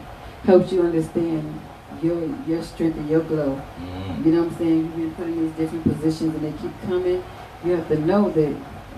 helps 0.45 0.71
you 0.71 0.81
understand 0.81 1.59
your 2.01 2.23
your 2.47 2.61
strength 2.63 2.97
and 2.97 3.09
your 3.09 3.21
glow. 3.21 3.61
Mhm. 3.81 4.25
You 4.25 4.31
know 4.31 4.43
what 4.43 4.51
I'm 4.53 4.57
saying? 4.57 4.77
You've 4.79 4.95
been 4.95 5.15
put 5.15 5.27
in 5.27 5.41
these 5.45 5.51
different 5.53 5.83
positions 5.83 6.35
and 6.35 6.43
they 6.43 6.57
keep 6.61 6.81
coming. 6.83 7.23
You 7.63 7.71
have 7.73 7.87
to 7.89 7.99
know 7.99 8.29
that, 8.29 8.55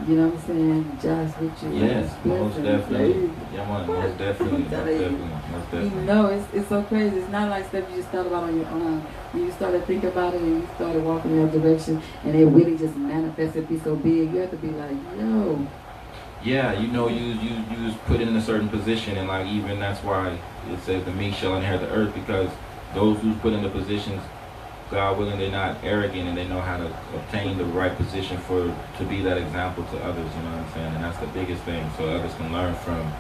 you 0.08 0.16
know 0.18 0.28
what 0.28 0.40
I'm 0.40 0.48
saying, 0.48 0.98
Josh 1.02 1.38
with 1.40 1.64
you. 1.64 1.86
Yes, 1.86 2.16
most 2.26 2.64
definitely. 2.64 3.32
Yeah, 3.54 3.68
man, 3.68 3.88
most 3.88 4.18
definitely, 4.18 4.60
most 4.60 4.72
definitely. 4.72 5.04
you. 5.04 5.30
definitely, 5.52 6.00
You 6.00 6.06
know, 6.06 6.26
it's, 6.28 6.54
it's 6.54 6.70
so 6.70 6.84
crazy. 6.84 7.18
It's 7.18 7.32
not 7.32 7.50
like 7.50 7.68
stuff 7.68 7.90
you 7.90 7.98
just 7.98 8.10
thought 8.10 8.28
about 8.28 8.44
on 8.44 8.58
your 8.58 8.68
own. 8.68 9.02
When 9.32 9.46
you 9.46 9.52
started 9.52 9.86
thinking 9.86 10.10
about 10.10 10.34
it 10.34 10.42
and 10.42 10.62
you 10.62 10.70
started 10.76 11.04
walking 11.04 11.32
in 11.32 11.46
that 11.46 11.52
direction 11.52 12.02
and 12.24 12.36
it 12.36 12.46
really 12.46 12.78
just 12.78 12.96
manifested, 12.96 13.68
be 13.70 13.80
so 13.80 13.96
big, 13.96 14.34
you 14.34 14.40
have 14.40 14.52
to 14.52 14.58
be 14.58 14.70
like, 14.72 14.96
yo, 15.18 15.68
Yeah, 16.44 16.74
you 16.80 16.88
know, 16.88 17.08
you 17.08 17.24
you 17.24 17.64
you 17.72 17.86
was 17.86 17.96
put 18.08 18.20
in 18.22 18.36
a 18.36 18.42
certain 18.42 18.70
position, 18.70 19.18
and 19.18 19.28
like 19.28 19.46
even 19.48 19.80
that's 19.80 20.04
why 20.04 20.38
it 20.72 20.80
says 20.82 21.04
the 21.06 21.12
meek 21.12 21.36
shall 21.36 21.56
inherit 21.56 21.82
the 21.82 21.90
earth 21.90 22.14
because 22.14 22.50
those 22.94 23.20
who's 23.22 23.38
put 23.38 23.54
in 23.54 23.62
the 23.64 23.70
positions, 23.70 24.22
God 24.92 25.18
willing, 25.18 25.40
they're 25.40 25.50
not 25.52 25.78
arrogant 25.84 26.28
and 26.28 26.38
they 26.38 26.46
know 26.48 26.60
how 26.60 26.78
to 26.78 26.86
obtain 27.16 27.58
the 27.58 27.64
right 27.66 27.96
position 27.96 28.38
for 28.40 28.66
to 28.98 29.04
be 29.06 29.22
that 29.24 29.38
example 29.38 29.84
to 29.86 30.04
others. 30.04 30.30
You 30.36 30.42
know 30.44 30.52
what 30.52 30.66
I'm 30.68 30.74
saying? 30.74 30.96
And 30.96 31.04
that's 31.04 31.18
the 31.20 31.28
biggest 31.28 31.64
thing, 31.64 31.90
so 31.98 32.10
others 32.10 32.34
can 32.36 32.52
learn 32.52 32.76
from 32.76 33.12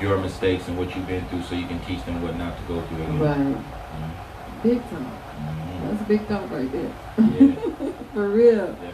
your 0.00 0.16
mistakes 0.18 0.68
and 0.68 0.78
what 0.78 0.94
you've 0.96 1.06
been 1.06 1.24
through, 1.26 1.42
so 1.42 1.54
you 1.54 1.66
can 1.66 1.78
teach 1.80 2.02
them 2.04 2.22
what 2.22 2.36
not 2.36 2.56
to 2.56 2.62
go 2.64 2.80
through 2.82 3.02
again. 3.02 3.20
right, 3.20 3.36
Mhm. 3.38 4.62
big 4.62 4.80
time. 4.90 5.06
Mhm. 5.06 5.90
That's 5.90 6.00
a 6.00 6.04
big 6.04 6.28
talk 6.28 6.50
right 6.50 6.72
there. 6.72 6.90
Yeah, 7.18 7.54
For 8.14 8.28
real. 8.28 8.66
definitely. 8.66 8.92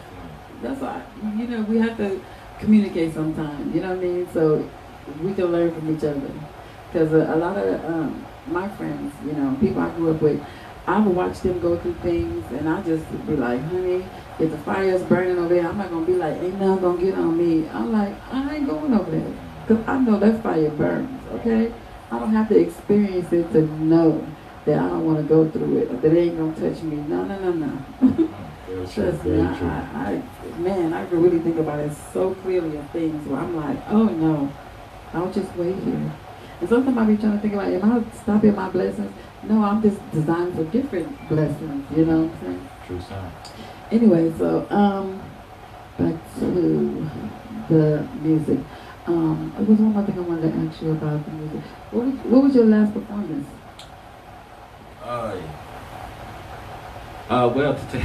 That's 0.61 0.81
why, 0.81 1.01
you 1.37 1.47
know, 1.47 1.61
we 1.61 1.77
have 1.77 1.95
to 1.97 2.19
communicate 2.59 3.13
sometimes, 3.13 3.73
you 3.73 3.79
know 3.81 3.89
what 3.95 3.99
I 3.99 4.01
mean? 4.01 4.27
So 4.33 4.67
we 5.23 5.33
can 5.33 5.45
learn 5.45 5.73
from 5.73 5.95
each 5.95 6.03
other. 6.03 6.19
Because 6.91 7.13
a, 7.13 7.33
a 7.33 7.37
lot 7.37 7.55
of 7.57 7.85
um, 7.85 8.25
my 8.47 8.67
friends, 8.67 9.13
you 9.25 9.31
know, 9.33 9.55
people 9.61 9.81
I 9.81 9.89
grew 9.91 10.11
up 10.11 10.21
with, 10.21 10.41
I 10.87 10.99
would 10.99 11.15
watch 11.15 11.41
them 11.41 11.59
go 11.59 11.77
through 11.77 11.95
things 11.95 12.45
and 12.51 12.67
I 12.67 12.81
just 12.81 13.05
be 13.27 13.35
like, 13.35 13.61
honey, 13.61 14.05
if 14.39 14.51
the 14.51 14.57
fire's 14.59 15.03
burning 15.03 15.37
over 15.37 15.53
there, 15.53 15.67
I'm 15.67 15.77
not 15.77 15.89
going 15.89 16.05
to 16.05 16.11
be 16.11 16.17
like, 16.17 16.37
ain't 16.37 16.59
nothing 16.59 16.81
going 16.81 16.97
to 16.99 17.05
get 17.05 17.15
on 17.15 17.37
me. 17.37 17.69
I'm 17.69 17.91
like, 17.91 18.15
I 18.31 18.55
ain't 18.55 18.67
going 18.67 18.93
over 18.93 19.11
there. 19.11 19.33
Because 19.67 19.87
I 19.87 19.99
know 19.99 20.19
that 20.19 20.41
fire 20.41 20.69
burns, 20.71 21.21
okay? 21.33 21.71
I 22.11 22.19
don't 22.19 22.33
have 22.33 22.49
to 22.49 22.57
experience 22.57 23.31
it 23.31 23.51
to 23.53 23.61
know 23.61 24.25
that 24.65 24.79
I 24.79 24.89
don't 24.89 25.05
want 25.05 25.17
to 25.19 25.23
go 25.23 25.49
through 25.49 25.77
it, 25.77 26.01
that 26.01 26.11
it 26.13 26.17
ain't 26.17 26.37
going 26.37 26.55
to 26.55 26.69
touch 26.69 26.81
me. 26.81 26.97
No, 26.97 27.23
no, 27.23 27.39
no, 27.39 27.51
no. 27.51 28.29
Trust 28.93 29.25
me. 29.25 29.41
I, 29.41 29.51
I, 29.93 30.21
man, 30.59 30.93
I 30.93 31.05
can 31.05 31.21
really 31.21 31.39
think 31.39 31.57
about 31.57 31.79
it 31.79 31.91
so 32.13 32.33
clearly 32.35 32.77
of 32.77 32.89
things 32.91 33.27
where 33.27 33.39
I'm 33.39 33.55
like, 33.55 33.77
oh 33.89 34.05
no, 34.05 34.51
I'll 35.13 35.31
just 35.31 35.55
wait 35.55 35.75
here. 35.75 36.11
And 36.59 36.67
sometimes 36.67 36.97
I 36.97 37.05
be 37.05 37.17
trying 37.17 37.33
to 37.33 37.39
think 37.39 37.53
about, 37.53 37.71
am 37.71 37.91
I 37.91 38.17
stopping 38.17 38.55
my 38.55 38.69
blessings? 38.69 39.13
No, 39.43 39.63
I'm 39.63 39.81
just 39.81 40.11
designed 40.11 40.55
for 40.55 40.65
different 40.65 41.29
blessings, 41.29 41.85
you 41.95 42.05
know 42.05 42.23
what 42.23 42.33
I'm 42.33 42.41
saying? 42.41 42.69
True 42.85 43.01
sound. 43.01 43.33
Anyway, 43.91 44.33
so, 44.37 44.67
um, 44.69 45.21
back 45.97 46.15
to 46.39 47.09
the 47.69 48.07
music. 48.21 48.59
Um, 49.07 49.53
there 49.55 49.65
was 49.65 49.79
one 49.79 49.93
more 49.93 50.03
thing 50.03 50.17
I 50.17 50.21
wanted 50.21 50.51
to 50.51 50.59
ask 50.59 50.81
you 50.81 50.91
about 50.91 51.23
the 51.25 51.31
music. 51.31 51.61
What 51.91 52.05
was, 52.05 52.13
what 52.25 52.43
was 52.43 52.55
your 52.55 52.65
last 52.65 52.93
performance? 52.93 53.47
Uh, 55.01 55.37
uh, 57.29 57.51
well, 57.55 57.73
to 57.73 57.85
tell 57.85 58.01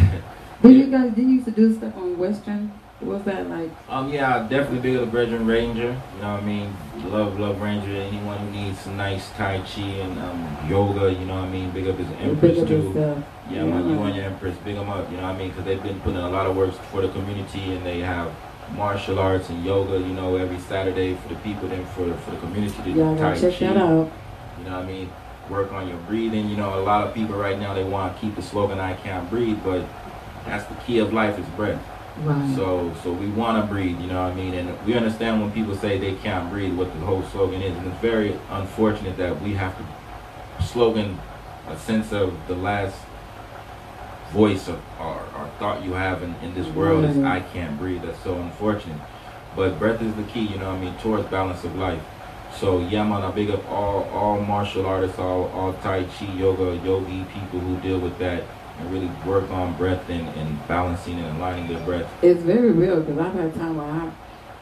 Did 0.63 0.77
you 0.77 0.91
guys, 0.91 1.13
did 1.13 1.25
you 1.25 1.35
used 1.35 1.47
to 1.47 1.51
do 1.51 1.77
stuff 1.77 1.97
on 1.97 2.17
Western? 2.17 2.73
Was 3.05 3.23
that 3.25 3.49
like, 3.51 3.71
Um, 3.89 4.11
yeah, 4.13 4.37
I 4.37 4.49
definitely 4.49 4.81
big 4.81 4.97
up 4.97 5.11
Brethren 5.11 5.47
Ranger. 5.47 6.01
You 6.17 6.23
know 6.23 6.35
what 6.35 6.43
I 6.43 6.45
mean? 6.45 6.75
Love, 7.05 7.39
love 7.39 7.61
Ranger. 7.61 7.91
Anyone 7.91 8.39
who 8.39 8.51
needs 8.51 8.81
some 8.81 8.97
nice 8.97 9.29
Tai 9.33 9.59
Chi 9.59 9.83
and 9.83 10.19
um, 10.21 10.71
yoga, 10.71 11.13
you 11.13 11.27
know 11.27 11.35
what 11.35 11.45
I 11.45 11.51
mean? 11.51 11.71
Big 11.71 11.87
up 11.87 11.99
his 11.99 12.09
Empress 12.19 12.59
up 12.59 12.69
too. 12.69 12.75
yourself? 12.75 13.25
Yeah, 13.51 13.65
man, 13.65 13.89
you 13.91 14.03
and 14.03 14.17
your 14.17 14.25
Empress, 14.25 14.57
big 14.65 14.77
them 14.77 14.89
up. 14.89 15.11
You 15.11 15.19
know 15.19 15.25
what 15.25 15.35
I 15.35 15.39
mean? 15.39 15.51
Because 15.51 15.65
they've 15.67 15.83
been 15.83 16.01
putting 16.01 16.19
a 16.19 16.31
lot 16.31 16.47
of 16.47 16.57
work 16.57 16.73
for 16.73 17.03
the 17.03 17.09
community 17.09 17.75
and 17.75 17.85
they 17.85 18.01
have 18.01 18.33
martial 18.75 19.19
arts 19.19 19.51
and 19.51 19.63
yoga, 19.65 19.99
you 19.99 20.15
know, 20.15 20.37
every 20.37 20.59
Saturday 20.59 21.15
for 21.15 21.29
the 21.29 21.41
people, 21.41 21.69
then 21.69 21.85
for, 21.87 22.13
for 22.19 22.31
the 22.31 22.39
community 22.39 22.75
to 22.75 22.83
do 22.85 22.95
Tai 23.19 23.39
check 23.39 23.59
Chi. 23.59 23.67
that 23.67 23.77
out. 23.77 24.11
You 24.59 24.65
know 24.65 24.77
what 24.79 24.85
I 24.85 24.87
mean? 24.87 25.13
Work 25.51 25.73
on 25.73 25.89
your 25.89 25.99
breathing. 26.09 26.49
You 26.49 26.57
know, 26.57 26.81
a 26.81 26.83
lot 26.83 27.07
of 27.07 27.13
people 27.13 27.37
right 27.37 27.59
now, 27.59 27.75
they 27.75 27.85
want 27.85 28.15
to 28.15 28.21
keep 28.21 28.35
the 28.35 28.43
slogan, 28.43 28.79
I 28.81 28.95
can't 28.95 29.29
breathe, 29.29 29.59
but 29.63 29.85
that's 30.47 30.65
the 30.65 30.75
key 30.77 30.99
of 31.01 31.13
life 31.13 31.39
is 31.39 31.47
breath. 31.51 31.83
Right. 32.19 32.55
So, 32.55 32.95
so 33.03 33.13
we 33.13 33.27
want 33.27 33.61
to 33.61 33.73
breathe, 33.73 34.01
you 34.01 34.07
know 34.07 34.23
what 34.23 34.33
I 34.33 34.35
mean? 34.35 34.55
And 34.55 34.87
we 34.87 34.95
understand 34.95 35.41
when 35.41 35.51
people 35.51 35.75
say 35.75 35.99
they 35.99 36.15
can't 36.15 36.49
breathe, 36.49 36.75
what 36.75 36.93
the 36.93 37.01
whole 37.01 37.23
slogan 37.25 37.61
is. 37.61 37.77
And 37.77 37.87
it's 37.89 38.01
very 38.01 38.39
unfortunate 38.51 39.17
that 39.17 39.41
we 39.43 39.55
have 39.55 39.77
to 39.79 40.65
slogan 40.65 41.19
a 41.69 41.77
sense 41.77 42.13
of 42.13 42.35
the 42.47 42.55
last 42.55 42.97
voice 44.31 44.69
of 44.69 44.81
or, 45.01 45.21
or 45.37 45.51
thought 45.59 45.83
you 45.85 45.93
have 45.93 46.23
in, 46.23 46.35
in 46.37 46.55
this 46.55 46.69
world 46.69 47.05
is 47.05 47.19
I 47.19 47.41
can't 47.41 47.79
breathe. 47.79 48.03
That's 48.03 48.23
so 48.23 48.35
unfortunate. 48.35 49.01
But 49.57 49.79
breath 49.79 50.03
is 50.03 50.15
the 50.15 50.25
key, 50.25 50.41
you 50.41 50.59
know 50.59 50.71
what 50.71 50.79
I 50.79 50.85
mean, 50.85 50.99
towards 50.99 51.27
balance 51.29 51.65
of 51.65 51.77
life. 51.77 52.03
So 52.59 52.81
yeah, 52.81 53.05
man, 53.05 53.23
I 53.23 53.31
big 53.33 53.51
up 53.51 53.69
all 53.69 54.05
all 54.11 54.41
martial 54.41 54.87
artists, 54.87 55.19
all 55.19 55.49
all 55.49 55.73
Tai 55.75 56.05
Chi, 56.05 56.33
yoga, 56.35 56.77
yogi 56.85 57.25
people 57.25 57.61
who 57.61 57.81
deal 57.81 57.99
with 57.99 58.19
that 58.19 58.45
and 58.79 58.93
really 58.93 59.11
work 59.27 59.49
on 59.51 59.75
breath 59.77 60.09
and, 60.09 60.29
and 60.37 60.69
balancing 60.69 61.19
and 61.19 61.37
aligning 61.37 61.69
their 61.69 61.85
breath. 61.85 62.11
It's 62.23 62.43
very 62.43 62.73
real 62.73 63.01
because 63.01 63.19
I've 63.19 63.35
had 63.35 63.55
time 63.55 63.77
where 63.77 63.87
I, 63.87 64.11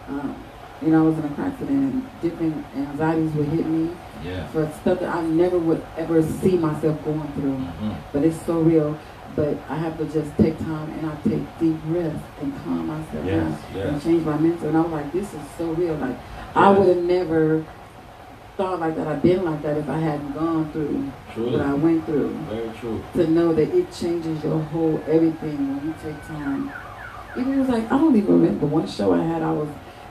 um, 0.08 0.44
you 0.82 0.88
know, 0.88 1.04
I 1.04 1.08
was 1.08 1.18
in 1.18 1.24
a 1.24 1.34
car 1.34 1.46
accident 1.46 1.94
and 1.94 2.20
different 2.22 2.64
anxieties 2.76 3.32
would 3.32 3.48
hit 3.48 3.66
me 3.66 3.90
Yeah. 4.24 4.46
for 4.48 4.70
stuff 4.80 5.00
that 5.00 5.14
I 5.14 5.22
never 5.22 5.58
would 5.58 5.82
ever 5.96 6.22
see 6.22 6.56
myself 6.58 7.02
going 7.04 7.32
through. 7.34 7.56
hmm 7.56 7.92
But 8.12 8.24
it's 8.24 8.40
so 8.44 8.60
real. 8.60 8.98
But 9.34 9.56
I 9.70 9.76
have 9.76 9.96
to 9.96 10.04
just 10.04 10.36
take 10.36 10.58
time 10.58 10.90
and 10.90 11.06
I 11.10 11.14
take 11.26 11.58
deep 11.58 11.80
breaths 11.84 12.22
and 12.42 12.52
calm 12.64 12.86
myself 12.86 13.24
Yes, 13.24 13.60
down 13.74 13.86
and 13.94 14.02
change 14.02 14.26
my 14.26 14.36
mental. 14.36 14.68
And 14.68 14.76
I 14.76 14.80
was 14.82 14.92
like, 14.92 15.10
this 15.12 15.32
is 15.32 15.40
so 15.56 15.72
real. 15.72 15.94
Like 15.94 16.18
I 16.54 16.68
would 16.70 16.86
have 16.88 17.04
never 17.04 17.64
thought 18.57 18.80
like 18.80 18.96
that. 18.96 19.07
I've 19.07 19.22
been 19.22 19.44
like 19.44 19.62
that 19.62 19.76
if 19.78 19.88
I 19.88 19.98
hadn't 19.98 20.32
gone 20.32 20.70
through 20.72 21.11
Truly. 21.32 21.53
what 21.53 21.61
I 21.61 21.74
went 21.74 22.05
through. 22.07 22.30
Very 22.50 22.70
true. 22.78 23.03
To 23.14 23.26
know 23.26 23.53
that 23.55 23.74
it 23.74 23.92
changes 23.92 24.42
your 24.44 24.61
whole 24.61 25.03
everything 25.07 25.76
when 25.76 25.86
you 25.86 25.94
take 26.03 26.20
time. 26.26 26.72
Even 27.36 27.55
it 27.55 27.59
was 27.59 27.68
like 27.68 27.84
I 27.90 27.98
don't 27.98 28.14
even 28.16 28.40
remember 28.40 28.66
one 28.66 28.86
show 28.86 29.12
I 29.12 29.22
had. 29.22 29.42
I 29.42 29.53
was 29.53 29.68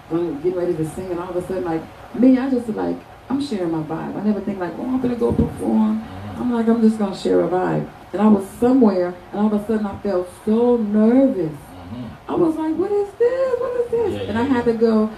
going 0.09 0.35
to 0.37 0.43
get 0.43 0.55
ready 0.57 0.75
to 0.75 0.89
sing, 0.89 1.11
and 1.11 1.19
all 1.19 1.29
of 1.29 1.35
a 1.35 1.47
sudden, 1.47 1.63
like 1.63 1.83
me, 2.15 2.37
I 2.37 2.49
just 2.49 2.67
like 2.69 2.97
I'm 3.29 3.41
sharing 3.45 3.71
my 3.71 3.83
vibe. 3.83 4.19
I 4.19 4.23
never 4.23 4.41
think 4.41 4.59
like, 4.59 4.73
oh, 4.77 4.83
I'm 4.83 4.99
gonna 5.01 5.15
go 5.15 5.31
perform. 5.31 6.01
Mhm. 6.01 6.39
I'm 6.41 6.53
like, 6.53 6.67
I'm 6.67 6.81
just 6.81 6.97
gonna 6.99 7.15
share 7.15 7.41
a 7.41 7.47
vibe. 7.47 7.87
And 8.11 8.21
I 8.21 8.27
was 8.27 8.45
somewhere, 8.59 9.13
and 9.31 9.39
all 9.39 9.47
of 9.47 9.53
a 9.53 9.65
sudden, 9.65 9.85
I 9.85 9.97
felt 9.99 10.27
so 10.45 10.75
nervous. 10.77 11.53
Mhm. 11.53 12.09
I 12.27 12.35
was 12.35 12.55
like, 12.55 12.75
what 12.75 12.91
is 12.91 13.09
this? 13.13 13.59
What 13.59 13.79
is 13.79 13.91
this? 13.91 14.13
Yeah, 14.13 14.19
and 14.29 14.33
yeah, 14.33 14.41
I 14.41 14.43
had 14.43 14.65
yeah. 14.65 14.73
to 14.73 14.77
go 14.77 15.09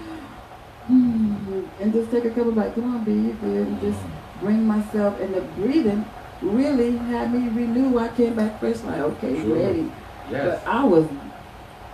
and 0.88 1.94
just 1.94 2.12
take 2.12 2.26
a 2.26 2.30
couple 2.30 2.52
like, 2.52 2.76
come 2.76 2.96
on, 2.96 3.04
be 3.04 3.14
you 3.14 3.34
good, 3.42 3.68
and 3.68 3.82
just 3.82 4.00
bring 4.42 4.66
myself. 4.66 5.20
And 5.20 5.34
the 5.34 5.42
breathing 5.42 6.06
really 6.42 6.98
had 6.98 7.34
me 7.34 7.48
renew. 7.50 7.98
I 7.98 8.10
came 8.10 8.36
back 8.36 8.60
fresh, 8.60 8.82
like, 8.82 9.00
okay, 9.00 9.42
Sure. 9.42 9.56
ready. 9.56 9.92
Yes. 10.30 10.62
But 10.64 10.72
I 10.72 10.84
was, 10.84 11.08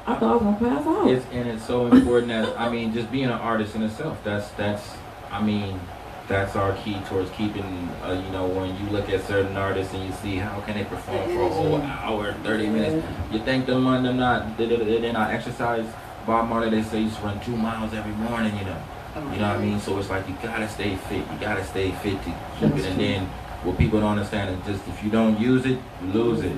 I 0.07 0.15
thought 0.15 0.23
I 0.23 0.43
was 0.45 0.59
gonna 0.59 0.75
pass 0.75 0.87
out. 0.87 1.07
It's 1.09 1.25
and 1.31 1.49
it's 1.49 1.65
so 1.65 1.87
important 1.87 2.31
as 2.31 2.49
I 2.57 2.69
mean, 2.69 2.93
just 2.93 3.11
being 3.11 3.25
an 3.25 3.31
artist 3.31 3.75
in 3.75 3.83
itself. 3.83 4.19
That's 4.23 4.49
that's 4.51 4.83
I 5.31 5.41
mean, 5.41 5.79
that's 6.27 6.55
our 6.55 6.73
key 6.77 6.97
towards 7.07 7.29
keeping. 7.31 7.89
Uh, 8.03 8.21
you 8.25 8.31
know, 8.31 8.47
when 8.47 8.75
you 8.77 8.89
look 8.91 9.09
at 9.09 9.25
certain 9.27 9.55
artists 9.57 9.93
and 9.93 10.03
you 10.05 10.11
see 10.13 10.37
how 10.37 10.59
can 10.61 10.75
they 10.77 10.83
perform 10.83 11.23
for 11.25 11.41
a 11.43 11.49
whole 11.49 11.81
hour, 11.81 12.33
thirty 12.43 12.67
minutes. 12.67 13.05
You 13.31 13.39
think 13.39 13.65
them 13.65 13.85
one 13.85 14.03
them 14.03 14.17
not 14.17 14.57
they, 14.57 14.65
they, 14.65 14.99
they 14.99 15.11
not 15.11 15.31
exercise. 15.31 15.85
Bob 16.29 16.47
Marley 16.47 16.69
they 16.69 16.83
say 16.83 17.01
you 17.01 17.09
should 17.09 17.23
run 17.23 17.39
two 17.43 17.57
miles 17.57 17.91
every 17.91 18.11
morning. 18.13 18.55
You 18.55 18.65
know. 18.65 18.83
You 19.15 19.39
know 19.39 19.49
what 19.49 19.57
I 19.57 19.65
mean? 19.65 19.79
So 19.79 19.97
it's 19.97 20.11
like 20.11 20.29
you 20.29 20.37
gotta 20.43 20.69
stay 20.69 20.95
fit. 20.95 21.25
You 21.31 21.37
gotta 21.39 21.65
stay 21.65 21.91
fit 21.91 22.21
to 22.21 22.29
keep 22.59 22.69
That's 22.69 22.85
it. 22.85 22.85
And 22.85 22.95
true. 22.95 23.03
then 23.03 23.25
what 23.63 23.79
people 23.79 23.99
don't 23.99 24.11
understand 24.11 24.55
is 24.55 24.63
just 24.67 24.87
if 24.87 25.03
you 25.03 25.09
don't 25.09 25.39
use 25.39 25.65
it, 25.65 25.79
you 26.01 26.07
lose 26.13 26.41
it. 26.41 26.55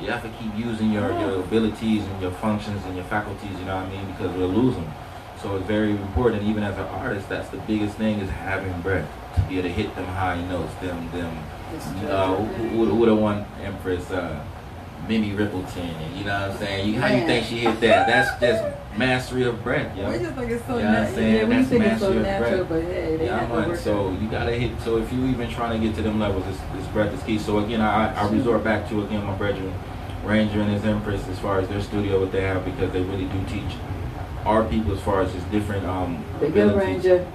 You 0.00 0.10
have 0.10 0.22
to 0.22 0.30
keep 0.30 0.56
using 0.56 0.90
your, 0.90 1.10
your 1.20 1.40
abilities 1.40 2.02
and 2.02 2.22
your 2.22 2.30
functions 2.30 2.82
and 2.86 2.96
your 2.96 3.04
faculties, 3.04 3.50
you 3.58 3.66
know 3.66 3.76
what 3.76 3.84
I 3.84 3.90
mean? 3.90 4.06
Because 4.06 4.34
we'll 4.34 4.48
lose 4.48 4.74
them. 4.74 4.90
So 5.42 5.56
it's 5.56 5.66
very 5.66 5.90
important, 5.90 6.42
even 6.44 6.62
as 6.62 6.78
an 6.78 6.86
artist, 6.86 7.28
that's 7.28 7.50
the 7.50 7.58
biggest 7.58 7.98
thing 7.98 8.20
is 8.20 8.30
having 8.30 8.72
breath 8.80 9.06
to 9.34 9.42
be 9.42 9.58
able 9.58 9.68
to 9.68 9.74
hit 9.74 9.94
them 9.94 10.06
high 10.06 10.40
notes, 10.48 10.72
them, 10.76 11.10
them, 11.12 11.36
uh, 12.08 12.34
who, 12.34 12.68
who, 12.68 12.84
who 12.86 13.04
the 13.04 13.14
one 13.14 13.44
Empress, 13.62 14.10
uh, 14.10 14.42
Minnie 15.08 15.30
Riperton, 15.32 15.78
and 15.78 16.16
you 16.16 16.24
know 16.24 16.40
what 16.40 16.50
I'm 16.52 16.58
saying? 16.58 16.94
You, 16.94 17.00
how 17.00 17.08
you 17.08 17.26
think 17.26 17.46
she 17.46 17.58
hit 17.60 17.80
that? 17.80 18.06
That's 18.06 18.40
just 18.40 18.96
mastery 18.96 19.44
of 19.44 19.62
breath, 19.62 19.96
yo. 19.96 20.10
We 20.10 20.18
just 20.18 20.34
think 20.34 20.50
it's 20.50 20.64
so 20.66 20.76
You 20.78 20.84
know 20.84 20.90
what 20.92 20.98
I'm 21.08 21.14
saying? 21.14 21.34
Yeah, 21.36 21.44
we 21.44 21.54
That's 21.56 21.68
think 21.68 21.84
it's 21.84 22.00
so 22.00 22.12
natural, 22.12 22.64
breath. 22.64 22.68
but 22.68 22.82
hey, 22.92 23.16
they 23.16 23.26
Yeah, 23.26 23.46
have 23.46 23.66
to 23.66 23.76
So 23.76 24.10
you 24.12 24.28
gotta 24.28 24.52
hit. 24.52 24.80
So 24.82 24.98
if 24.98 25.12
you 25.12 25.26
even 25.26 25.48
trying 25.50 25.80
to 25.80 25.86
get 25.86 25.96
to 25.96 26.02
them 26.02 26.18
levels, 26.20 26.44
this, 26.44 26.58
this 26.74 26.86
breath 26.88 27.12
is 27.14 27.22
key. 27.24 27.38
So 27.38 27.58
again, 27.58 27.80
I, 27.80 28.14
I 28.14 28.28
resort 28.30 28.62
back 28.62 28.88
to 28.90 29.02
again 29.02 29.24
my 29.24 29.34
brethren, 29.34 29.72
Ranger 30.24 30.60
and 30.60 30.70
his 30.70 30.84
Empress, 30.84 31.26
as 31.28 31.38
far 31.38 31.58
as 31.60 31.68
their 31.68 31.80
studio, 31.80 32.20
what 32.20 32.30
they 32.32 32.42
have, 32.42 32.64
because 32.64 32.92
they 32.92 33.02
really 33.02 33.26
do 33.26 33.44
teach 33.48 33.74
our 34.44 34.64
people 34.64 34.92
as 34.92 35.00
far 35.02 35.22
as 35.22 35.32
just 35.32 35.50
different 35.50 35.84
um 35.86 36.24
up, 36.36 36.42
abilities 36.42 36.76
Ranger. 37.04 37.26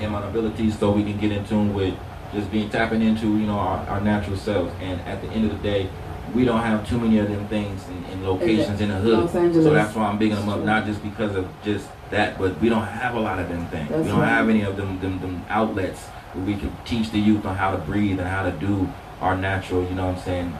and 0.00 0.12
my 0.12 0.26
abilities, 0.26 0.78
so 0.78 0.90
we 0.92 1.02
can 1.02 1.18
get 1.18 1.32
in 1.32 1.44
tune 1.46 1.74
with 1.74 1.94
just 2.32 2.50
being 2.50 2.68
tapping 2.70 3.02
into 3.02 3.26
you 3.38 3.46
know 3.46 3.58
our, 3.58 3.78
our 3.88 4.00
natural 4.00 4.36
selves. 4.36 4.72
And 4.80 5.00
at 5.02 5.20
the 5.20 5.28
end 5.30 5.50
of 5.50 5.56
the 5.56 5.62
day. 5.62 5.90
We 6.34 6.44
don't 6.44 6.60
have 6.60 6.86
too 6.88 6.98
many 6.98 7.18
of 7.18 7.28
them 7.28 7.46
things 7.48 7.86
in, 7.88 8.04
in 8.12 8.24
locations 8.26 8.80
in 8.80 8.88
the 8.88 8.96
hood. 8.96 9.18
Los 9.18 9.34
Angeles. 9.34 9.64
So 9.64 9.72
that's 9.72 9.94
why 9.94 10.06
I'm 10.06 10.18
bigging 10.18 10.36
them 10.36 10.48
up, 10.48 10.60
not 10.60 10.84
just 10.86 11.02
because 11.02 11.34
of 11.36 11.48
just 11.64 11.88
that, 12.10 12.38
but 12.38 12.60
we 12.60 12.68
don't 12.68 12.84
have 12.86 13.14
a 13.14 13.20
lot 13.20 13.38
of 13.38 13.48
them 13.48 13.66
things. 13.68 13.88
That's 13.88 14.02
we 14.02 14.08
don't 14.08 14.20
right. 14.20 14.28
have 14.28 14.48
any 14.48 14.62
of 14.62 14.76
them, 14.76 15.00
them 15.00 15.20
them 15.20 15.44
outlets 15.48 16.06
where 16.34 16.44
we 16.44 16.54
can 16.56 16.74
teach 16.84 17.10
the 17.10 17.18
youth 17.18 17.44
on 17.46 17.56
how 17.56 17.70
to 17.70 17.78
breathe 17.78 18.18
and 18.20 18.28
how 18.28 18.42
to 18.42 18.52
do 18.52 18.92
our 19.20 19.36
natural, 19.36 19.82
you 19.84 19.94
know 19.94 20.06
what 20.08 20.18
I'm 20.18 20.22
saying? 20.24 20.58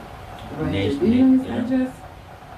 Ranger. 0.57 0.71
Nation- 0.71 0.99
Do 0.99 1.05
you 1.07 1.25
know 1.25 1.37
his 1.39 1.47
yeah. 1.47 1.55
address? 1.63 1.95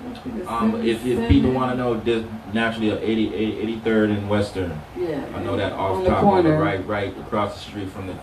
I 0.03 0.13
think 0.15 0.35
it's 0.37 0.47
Um, 0.49 0.75
if, 0.81 1.05
if 1.05 1.29
people 1.29 1.51
want 1.51 1.71
to 1.73 1.77
know, 1.77 1.95
just 1.97 2.25
naturally, 2.53 2.91
uh, 2.91 2.95
80, 2.97 3.35
80 3.35 3.81
83rd 3.81 4.17
and 4.17 4.29
Western. 4.29 4.81
yeah, 4.97 5.23
I 5.35 5.43
know 5.43 5.55
that 5.57 5.73
off 5.73 6.03
top 6.05 6.23
on 6.23 6.43
the 6.43 6.53
right, 6.53 6.85
right 6.87 7.15
across 7.19 7.53
the 7.53 7.59
street 7.59 7.89
from 7.89 8.07
the 8.07 8.15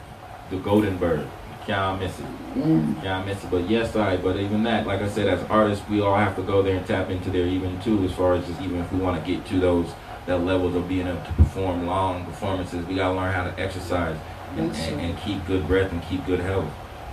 the 0.50 0.56
Golden 0.56 0.96
Bird. 0.96 1.26
Can't 1.68 2.00
miss 2.00 2.18
it. 2.18 2.24
Yeah. 2.56 2.94
Can't 3.02 3.26
miss 3.26 3.44
it. 3.44 3.50
But 3.50 3.68
yes, 3.68 3.94
I. 3.94 4.16
But 4.16 4.36
even 4.36 4.62
that, 4.62 4.86
like 4.86 5.02
I 5.02 5.08
said, 5.08 5.28
as 5.28 5.42
artists, 5.50 5.86
we 5.86 6.00
all 6.00 6.16
have 6.16 6.34
to 6.36 6.42
go 6.42 6.62
there 6.62 6.74
and 6.74 6.86
tap 6.86 7.10
into 7.10 7.28
there 7.28 7.46
even 7.46 7.78
too, 7.82 8.02
as 8.04 8.12
far 8.12 8.36
as 8.36 8.46
just 8.46 8.58
even 8.62 8.80
if 8.80 8.90
we 8.90 8.98
want 8.98 9.22
to 9.22 9.30
get 9.30 9.44
to 9.48 9.60
those 9.60 9.90
that 10.24 10.38
levels 10.38 10.74
of 10.74 10.88
being 10.88 11.06
able 11.06 11.22
to 11.22 11.32
perform 11.32 11.86
long 11.86 12.24
performances, 12.24 12.86
we 12.86 12.94
gotta 12.94 13.14
learn 13.14 13.34
how 13.34 13.44
to 13.44 13.60
exercise 13.60 14.18
and, 14.56 14.74
and, 14.74 15.00
and 15.00 15.18
keep 15.18 15.44
good 15.46 15.66
breath 15.66 15.92
and 15.92 16.02
keep 16.04 16.24
good 16.24 16.40
health. 16.40 16.70